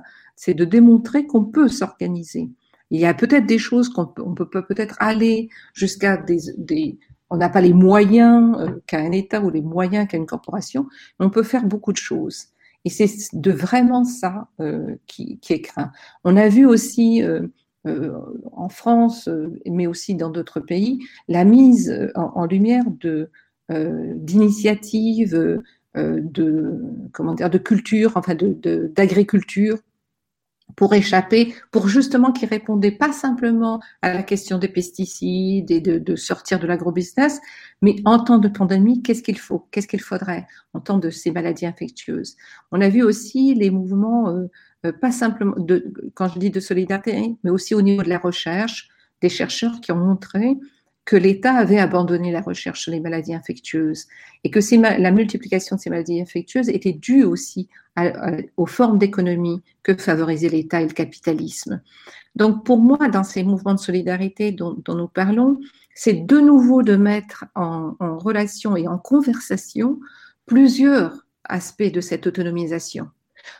de 0.47 0.64
démontrer 0.64 1.26
qu'on 1.26 1.45
peut 1.45 1.68
s'organiser. 1.68 2.49
Il 2.91 2.99
y 2.99 3.05
a 3.05 3.12
peut-être 3.12 3.45
des 3.45 3.59
choses 3.59 3.91
qu'on 3.91 4.07
peut, 4.07 4.22
on 4.24 4.35
peut 4.35 4.49
peut-être 4.49 4.97
aller 5.01 5.51
jusqu'à 5.74 6.16
des, 6.16 6.39
des, 6.57 6.99
on 7.29 7.37
n'a 7.37 7.51
pas 7.51 7.61
les 7.61 7.74
moyens 7.74 8.57
euh, 8.59 8.83
qu'a 8.87 9.01
un 9.01 9.12
État 9.12 9.43
ou 9.43 9.51
les 9.51 9.61
moyens 9.61 10.09
qu'a 10.09 10.16
une 10.16 10.24
corporation, 10.24 10.87
mais 11.20 11.26
on 11.26 11.31
peut 11.31 11.43
faire 11.43 11.66
beaucoup 11.66 11.93
de 11.93 11.99
choses. 11.99 12.47
Et 12.87 12.91
c'est 12.91 13.11
de 13.35 13.51
vraiment 13.51 14.05
ça 14.05 14.49
euh, 14.61 14.97
qui, 15.07 15.39
est 15.51 15.61
craint. 15.61 15.93
On 16.24 16.39
a 16.39 16.49
vu 16.49 16.64
aussi 16.64 17.22
euh, 17.22 17.49
euh, 17.87 18.12
en 18.53 18.68
France, 18.68 19.29
mais 19.66 19.87
aussi 19.87 20.14
dans 20.14 20.31
d'autres 20.31 20.61
pays, 20.61 21.01
la 21.29 21.45
mise 21.45 22.11
en, 22.14 22.45
lumière 22.45 22.85
de 22.89 23.31
d'initiatives 23.70 25.62
de 25.95 26.81
de 27.14 27.59
culture, 27.59 28.12
enfin 28.16 28.35
de 28.35 28.91
d'agriculture 28.95 29.79
pour 30.76 30.95
échapper, 30.95 31.55
pour 31.70 31.89
justement 31.89 32.33
qu'ils 32.33 32.49
répondaient 32.49 32.93
pas 32.93 33.12
simplement 33.12 33.81
à 34.03 34.12
la 34.12 34.22
question 34.22 34.59
des 34.59 34.68
pesticides 34.68 35.70
et 35.70 35.81
de, 35.81 35.99
de 35.99 36.16
sortir 36.16 36.59
de 36.59 36.66
l'agrobusiness, 36.66 37.41
mais 37.83 37.97
en 38.05 38.18
temps 38.18 38.39
de 38.39 38.49
pandémie, 38.49 39.03
qu'est-ce 39.03 39.22
qu'il 39.22 39.39
faut 39.39 39.66
Qu'est-ce 39.70 39.89
qu'il 39.89 40.03
faudrait 40.03 40.47
en 40.74 40.81
temps 40.81 40.99
de 40.99 41.11
ces 41.11 41.31
maladies 41.31 41.66
infectieuses? 41.66 42.37
On 42.70 42.81
a 42.81 42.89
vu 42.89 43.03
aussi 43.03 43.55
les 43.55 43.70
mouvements, 43.70 44.29
euh, 44.29 44.33
euh, 44.43 44.49
pas 45.01 45.12
simplement, 45.12 45.55
de, 45.57 45.93
quand 46.14 46.29
je 46.29 46.39
dis 46.39 46.51
de 46.51 46.61
solidarité, 46.61 47.37
mais 47.43 47.51
aussi 47.51 47.74
au 47.74 47.83
niveau 47.83 48.03
de 48.03 48.09
la 48.09 48.18
recherche, 48.18 48.89
des 49.20 49.29
chercheurs 49.29 49.81
qui 49.81 49.93
ont 49.93 49.97
montré 49.97 50.57
que 51.09 51.16
l'État 51.16 51.55
avait 51.55 51.79
abandonné 51.79 52.31
la 52.31 52.43
recherche 52.43 52.83
sur 52.83 52.93
les 52.93 53.01
maladies 53.01 53.35
infectieuses 53.35 54.07
et 54.45 54.51
que 54.51 54.61
la 55.01 55.11
multiplication 55.11 55.76
de 55.76 55.81
ces 55.81 55.89
maladies 55.89 56.20
infectieuses 56.20 56.68
était 56.68 56.93
due 56.93 57.24
aussi 57.24 57.68
aux 58.59 58.66
formes 58.66 58.99
d'économie 58.99 59.62
que 59.83 59.95
favorisait 59.95 60.51
l'État 60.51 60.83
et 60.83 60.87
le 60.87 60.93
capitalisme. 60.93 61.81
Donc 62.37 62.62
pour 62.62 62.76
moi, 62.76 63.09
dans 63.09 63.24
ces 63.24 63.43
mouvements 63.43 63.72
de 63.72 63.81
solidarité 63.81 64.53
dont, 64.53 64.76
nous 64.87 65.09
parlons, 65.09 65.59
c'est 65.95 66.12
de 66.12 66.39
nouveau 66.39 66.83
de 66.83 66.97
mettre 66.97 67.47
en, 67.55 67.95
relation 68.18 68.76
et 68.76 68.87
en 68.87 68.99
conversation 68.99 69.99
plusieurs 70.45 71.26
aspects 71.45 71.91
de 71.91 72.03
cette 72.03 72.26
autonomisation. 72.26 73.09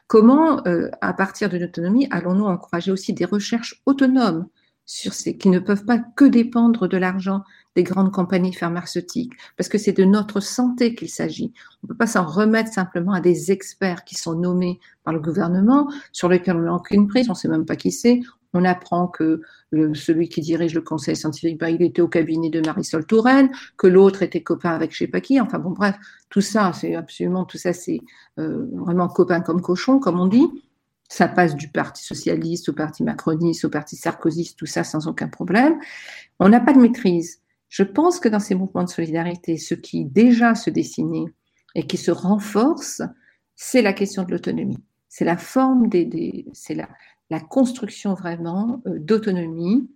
Comment, 0.07 0.66
euh, 0.66 0.91
à 1.01 1.12
partir 1.12 1.49
de 1.49 1.59
l'autonomie, 1.59 2.09
allons-nous 2.11 2.45
encourager 2.45 2.91
aussi 2.91 3.12
des 3.12 3.24
recherches 3.24 3.82
autonomes 3.86 4.47
sur 4.86 5.12
ces, 5.12 5.36
qui 5.36 5.51
ne 5.51 5.59
peuvent 5.59 5.84
pas 5.84 5.99
que 5.99 6.24
dépendre 6.24 6.89
de 6.89 6.97
l'argent 6.97 7.45
des 7.76 7.82
grandes 7.82 8.11
compagnies 8.11 8.55
pharmaceutiques, 8.55 9.34
parce 9.57 9.68
que 9.68 9.78
c'est 9.78 9.93
de 9.93 10.05
notre 10.05 10.41
santé 10.41 10.95
qu'il 10.95 11.11
s'agit. 11.11 11.53
On 11.82 11.86
ne 11.86 11.89
peut 11.89 11.97
pas 11.97 12.07
s'en 12.07 12.24
remettre 12.24 12.72
simplement 12.72 13.12
à 13.12 13.20
des 13.20 13.53
experts 13.53 14.05
qui 14.05 14.14
sont 14.14 14.34
nommés 14.34 14.80
par 15.05 15.12
le 15.12 15.20
gouvernement, 15.20 15.89
sur 16.11 16.28
lesquels 16.28 16.57
on 16.57 16.62
n'a 16.62 16.74
aucune 16.74 17.07
prise, 17.07 17.28
on 17.28 17.34
ne 17.34 17.36
sait 17.36 17.49
même 17.49 17.66
pas 17.66 17.76
qui 17.76 17.93
c'est. 17.93 18.20
On 18.55 18.64
apprend 18.64 19.09
que 19.09 19.42
celui 19.72 20.28
qui 20.28 20.40
dirige 20.40 20.74
le 20.74 20.80
conseil 20.80 21.16
scientifique, 21.16 21.59
bah, 21.59 21.70
il 21.70 21.82
était 21.82 22.01
au 22.01 22.09
cabinet 22.09 22.51
de 22.51 22.61
Marisol 22.61 23.05
Touraine, 23.05 23.51
que 23.76 23.86
l'autre 23.86 24.22
était 24.22 24.42
copain 24.42 24.70
avec 24.70 24.92
je 24.92 24.99
sais 24.99 25.07
pas 25.07 25.20
qui. 25.20 25.40
Enfin 25.40 25.59
bon, 25.59 25.70
bref, 25.70 25.96
tout 26.30 26.40
ça, 26.40 26.72
c'est 26.72 26.94
absolument, 26.94 27.44
tout 27.44 27.59
ça, 27.59 27.72
c'est 27.72 28.01
euh, 28.38 28.66
vraiment 28.72 29.09
copain 29.09 29.40
comme 29.40 29.61
cochon, 29.61 29.99
comme 29.99 30.18
on 30.18 30.26
dit. 30.26 30.49
Ça 31.11 31.26
passe 31.26 31.57
du 31.57 31.68
Parti 31.68 32.05
socialiste 32.05 32.68
au 32.68 32.72
Parti 32.74 33.03
macroniste, 33.03 33.64
au 33.64 33.70
Parti 33.70 33.96
sarkozyste, 33.96 34.59
tout 34.59 34.66
ça 34.66 34.84
sans 34.84 35.07
aucun 35.09 35.28
problème. 35.28 35.78
On 36.38 36.49
n'a 36.49 36.61
pas 36.61 36.72
de 36.72 36.78
maîtrise. 36.78 37.40
Je 37.68 37.82
pense 37.82 38.18
que 38.20 38.28
dans 38.28 38.40
ces 38.40 38.55
mouvements 38.55 38.84
de 38.84 38.88
solidarité, 38.88 39.57
ce 39.59 39.74
qui 39.74 40.05
déjà 40.05 40.55
se 40.55 40.70
dessinait 40.70 41.26
et 41.74 41.86
qui 41.86 41.96
se 41.96 42.11
renforce, 42.11 43.03
c'est 43.57 43.82
la 43.82 43.92
question 43.92 44.22
de 44.22 44.30
l'autonomie. 44.30 44.78
C'est 45.09 45.24
la 45.24 45.36
forme 45.36 45.88
des, 45.88 46.46
la, 46.70 46.88
la, 47.31 47.41
construction 47.41 48.14
vraiment 48.14 48.83
euh, 48.87 48.99
d'autonomie 48.99 49.89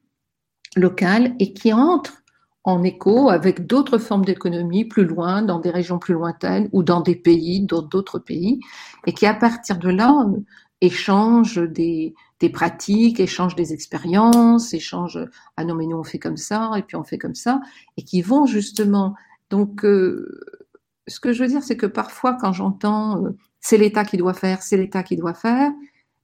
locale 0.76 1.35
et 1.39 1.53
qui 1.53 1.72
entre 1.72 2.22
en 2.64 2.83
écho 2.85 3.28
avec 3.28 3.66
d'autres 3.66 3.99
formes 3.99 4.24
d'économie 4.24 4.85
plus 4.85 5.05
loin, 5.05 5.43
dans 5.43 5.59
des 5.59 5.70
régions 5.70 5.99
plus 5.99 6.14
lointaines 6.14 6.68
ou 6.72 6.83
dans 6.83 7.01
des 7.01 7.16
pays, 7.16 7.66
d'autres 7.66 8.18
pays, 8.20 8.61
et 9.07 9.12
qui 9.12 9.26
à 9.26 9.35
partir 9.35 9.78
de 9.78 9.91
là 9.91 10.26
échange 10.80 11.57
des, 11.59 12.14
des 12.41 12.51
pratiques, 12.51 13.20
échange 13.20 13.55
des 13.55 13.72
expériences, 13.72 14.74
échange 14.74 15.18
ah 15.57 15.64
non 15.64 15.74
mais 15.74 15.87
nous 15.87 15.97
on 15.97 16.05
fait 16.05 16.18
comme 16.18 16.37
ça 16.37 16.72
et 16.76 16.83
puis 16.83 16.97
on 16.97 17.05
fait 17.05 17.18
comme 17.18 17.37
ça 17.37 17.61
et 17.97 18.03
qui 18.03 18.20
vont 18.20 18.47
justement 18.47 19.14
donc 19.49 19.85
euh, 19.85 20.41
ce 21.07 21.20
que 21.20 21.33
je 21.33 21.43
veux 21.43 21.49
dire 21.49 21.62
c'est 21.62 21.76
que 21.76 21.87
parfois 21.87 22.35
quand 22.35 22.53
j'entends 22.53 23.24
euh, 23.24 23.30
c'est 23.61 23.78
l'État 23.78 24.05
qui 24.05 24.16
doit 24.16 24.35
faire, 24.35 24.61
c'est 24.61 24.76
l'État 24.76 25.05
qui 25.05 25.16
doit 25.16 25.35
faire, 25.35 25.70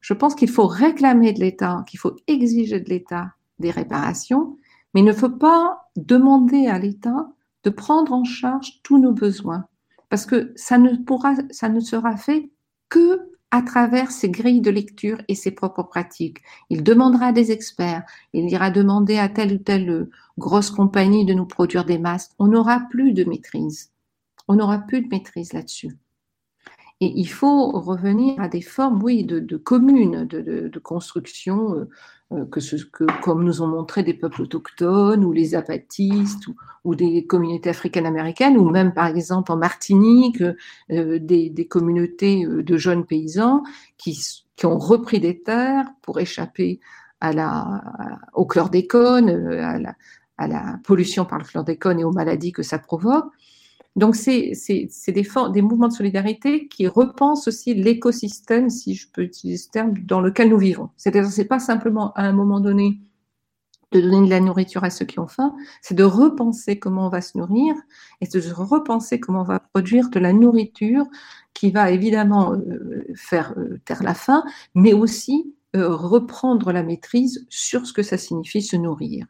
je 0.01 0.15
pense 0.15 0.35
qu'il 0.35 0.51
faut 0.51 0.67
réclamer 0.67 1.33
de 1.33 1.41
l'État, 1.41 1.85
qu'il 1.89 1.99
faut 1.99 2.17
exiger 2.27 2.81
de 2.81 2.89
l'État 2.89 3.33
des 3.59 3.71
réparations, 3.71 4.57
mais 4.95 5.01
il 5.01 5.05
ne 5.05 5.13
faut 5.13 5.31
pas 5.31 5.91
demander 5.97 6.67
à 6.67 6.79
l'État 6.79 7.29
de 7.65 7.71
prendre 7.71 8.13
en 8.13 8.25
charge 8.25 8.81
tous 8.83 8.99
nos 8.99 9.13
besoins 9.13 9.67
parce 10.09 10.27
que 10.27 10.53
ça 10.57 10.79
ne 10.79 10.97
pourra 10.97 11.35
ça 11.51 11.69
ne 11.69 11.81
sera 11.81 12.17
fait 12.17 12.51
que 12.89 13.31
à 13.51 13.63
travers 13.63 14.11
ses 14.11 14.29
grilles 14.29 14.61
de 14.61 14.71
lecture 14.71 15.23
et 15.27 15.35
ses 15.35 15.51
propres 15.51 15.83
pratiques. 15.83 16.43
Il 16.69 16.83
demandera 16.83 17.27
à 17.27 17.33
des 17.33 17.51
experts, 17.51 18.05
il 18.35 18.49
ira 18.51 18.71
demander 18.71 19.17
à 19.17 19.31
telle 19.31 19.55
ou 19.55 19.59
telle 19.59 20.09
grosse 20.37 20.71
compagnie 20.71 21.25
de 21.25 21.33
nous 21.33 21.47
produire 21.47 21.87
des 21.87 21.99
masques. 21.99 22.33
On 22.39 22.49
n'aura 22.49 22.81
plus 22.91 23.15
de 23.15 23.25
maîtrise. 23.25 23.91
On 24.49 24.57
n'aura 24.57 24.79
plus 24.79 25.01
de 25.01 25.09
maîtrise 25.09 25.55
là-dessus. 25.55 25.97
Et 27.01 27.13
il 27.15 27.29
faut 27.29 27.71
revenir 27.71 28.41
à 28.41 28.49
des 28.49 28.61
formes, 28.61 29.03
oui, 29.03 29.25
de, 29.25 29.39
de 29.39 29.57
communes, 29.57 30.25
de, 30.27 30.41
de, 30.41 30.69
de 30.69 30.79
construction 30.81 31.75
euh, 31.75 31.89
euh, 32.31 32.45
que, 32.45 32.61
ce, 32.61 32.77
que 32.77 33.05
comme 33.23 33.43
nous 33.43 33.63
ont 33.63 33.67
montré 33.67 34.03
des 34.03 34.13
peuples 34.13 34.43
autochtones 34.43 35.25
ou 35.25 35.33
les 35.33 35.55
apatistes 35.55 36.45
ou, 36.85 36.95
des 36.95 37.27
communautés 37.27 37.71
africaines-américaines 37.71 38.59
ou 38.59 38.69
même 38.69 38.93
par 38.93 39.07
exemple 39.07 39.51
en 39.51 39.57
Martinique 39.57 40.43
euh, 40.43 41.19
des, 41.19 41.49
des, 41.49 41.67
communautés 41.67 42.45
euh, 42.45 42.63
de 42.63 42.77
jeunes 42.77 43.07
paysans 43.07 43.63
qui, 43.97 44.19
qui 44.57 44.67
ont 44.67 44.79
repris 44.79 45.21
des 45.21 45.41
terres 45.43 45.89
pour 46.03 46.21
échapper 46.21 46.81
à 47.23 47.33
la, 47.33 47.83
au 48.35 48.45
chlordécone, 48.45 49.31
à 49.31 49.79
la, 49.79 49.95
à 50.37 50.49
la 50.49 50.79
pollution 50.85 51.25
par 51.25 51.39
le 51.39 51.45
chlordécone 51.45 51.99
et 51.99 52.05
aux 52.05 52.13
maladies 52.13 52.53
que 52.53 52.63
ça 52.63 52.79
provoque. 52.79 53.33
Donc, 53.99 54.15
c'est 54.15 54.53
des, 55.09 55.29
des 55.53 55.63
mouvements 55.63 55.89
de 55.89 55.93
solidarité 55.93 56.69
qui 56.69 56.87
repensent 56.87 57.49
aussi 57.49 57.75
l'écosystème, 57.75 58.71
si 58.71 58.95
je 58.95 59.09
peux 59.11 59.23
utiliser 59.23 59.65
ce 59.65 59.71
terme, 59.71 59.99
dans 59.99 60.21
lequel 60.21 60.51
nous 60.51 60.59
vivons. 60.59 60.91
C'est-à-dire, 60.97 61.29
c'est 61.31 61.47
pas 61.47 61.59
simplement 61.59 62.13
à 62.15 62.23
un 62.23 62.33
moment 62.33 62.61
donné 62.61 63.01
de 63.91 64.01
donner 64.01 64.27
de 64.27 64.31
la 64.31 64.41
nourriture 64.41 64.85
à 64.85 64.91
ceux 64.91 65.05
qui 65.05 65.19
ont 65.19 65.27
faim, 65.27 65.57
c'est 65.83 65.95
de 65.95 66.05
repenser 66.05 66.79
comment 66.79 67.07
on 67.07 67.09
va 67.09 67.23
se 67.23 67.37
nourrir 67.39 67.75
et 68.21 68.27
de 68.27 68.41
repenser 68.53 69.19
comment 69.19 69.41
on 69.41 69.45
va 69.45 69.61
produire 69.61 70.11
de 70.11 70.21
la 70.21 70.33
nourriture 70.33 71.07
qui 71.55 71.71
va 71.71 71.91
évidemment 71.91 72.53
euh, 72.53 73.05
faire 73.17 73.55
euh, 73.57 73.81
taire 73.85 74.03
la 74.03 74.15
faim, 74.15 74.45
mais 74.75 74.93
aussi 74.93 75.55
euh, 75.75 75.89
reprendre 75.89 76.71
la 76.71 76.83
maîtrise 76.83 77.47
sur 77.49 77.87
ce 77.87 77.93
que 77.93 78.03
ça 78.03 78.19
signifie 78.19 78.63
se 78.63 78.77
nourrir 78.77 79.27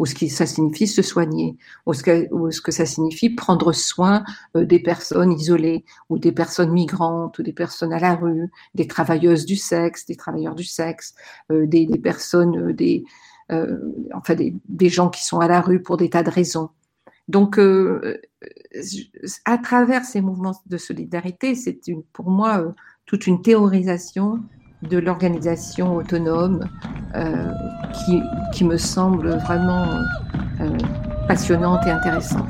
ou 0.00 0.06
ce 0.06 0.14
que 0.14 0.26
ça 0.28 0.46
signifie 0.46 0.86
se 0.86 1.02
soigner, 1.02 1.58
ou 1.84 1.92
ce 1.92 2.02
que, 2.02 2.72
ça 2.72 2.86
signifie 2.86 3.28
prendre 3.28 3.70
soin 3.72 4.24
des 4.54 4.80
personnes 4.80 5.30
isolées, 5.32 5.84
ou 6.08 6.18
des 6.18 6.32
personnes 6.32 6.72
migrantes, 6.72 7.38
ou 7.38 7.42
des 7.42 7.52
personnes 7.52 7.92
à 7.92 7.98
la 7.98 8.14
rue, 8.14 8.50
des 8.74 8.86
travailleuses 8.86 9.44
du 9.44 9.56
sexe, 9.56 10.06
des 10.06 10.16
travailleurs 10.16 10.54
du 10.54 10.64
sexe, 10.64 11.14
des, 11.50 11.84
des, 11.84 11.98
personnes, 11.98 12.72
des, 12.72 13.04
euh, 13.52 13.78
enfin 14.14 14.34
des, 14.34 14.88
gens 14.88 15.10
qui 15.10 15.24
sont 15.24 15.40
à 15.40 15.48
la 15.48 15.60
rue 15.60 15.82
pour 15.82 15.96
des 15.96 16.08
tas 16.08 16.22
de 16.22 16.30
raisons. 16.30 16.70
Donc, 17.28 17.58
euh, 17.58 18.20
à 19.44 19.58
travers 19.58 20.04
ces 20.04 20.20
mouvements 20.20 20.54
de 20.66 20.76
solidarité, 20.76 21.54
c'est 21.54 21.80
pour 22.12 22.30
moi 22.30 22.60
euh, 22.60 22.72
toute 23.06 23.26
une 23.26 23.42
théorisation 23.42 24.40
de 24.82 24.98
l'organisation 24.98 25.96
autonome 25.96 26.66
qui, 27.92 28.22
qui, 28.52 28.64
me 28.64 28.76
semble 28.76 29.30
vraiment 29.38 29.86
passionnante 31.28 31.86
et 31.86 31.90
intéressante. 31.90 32.48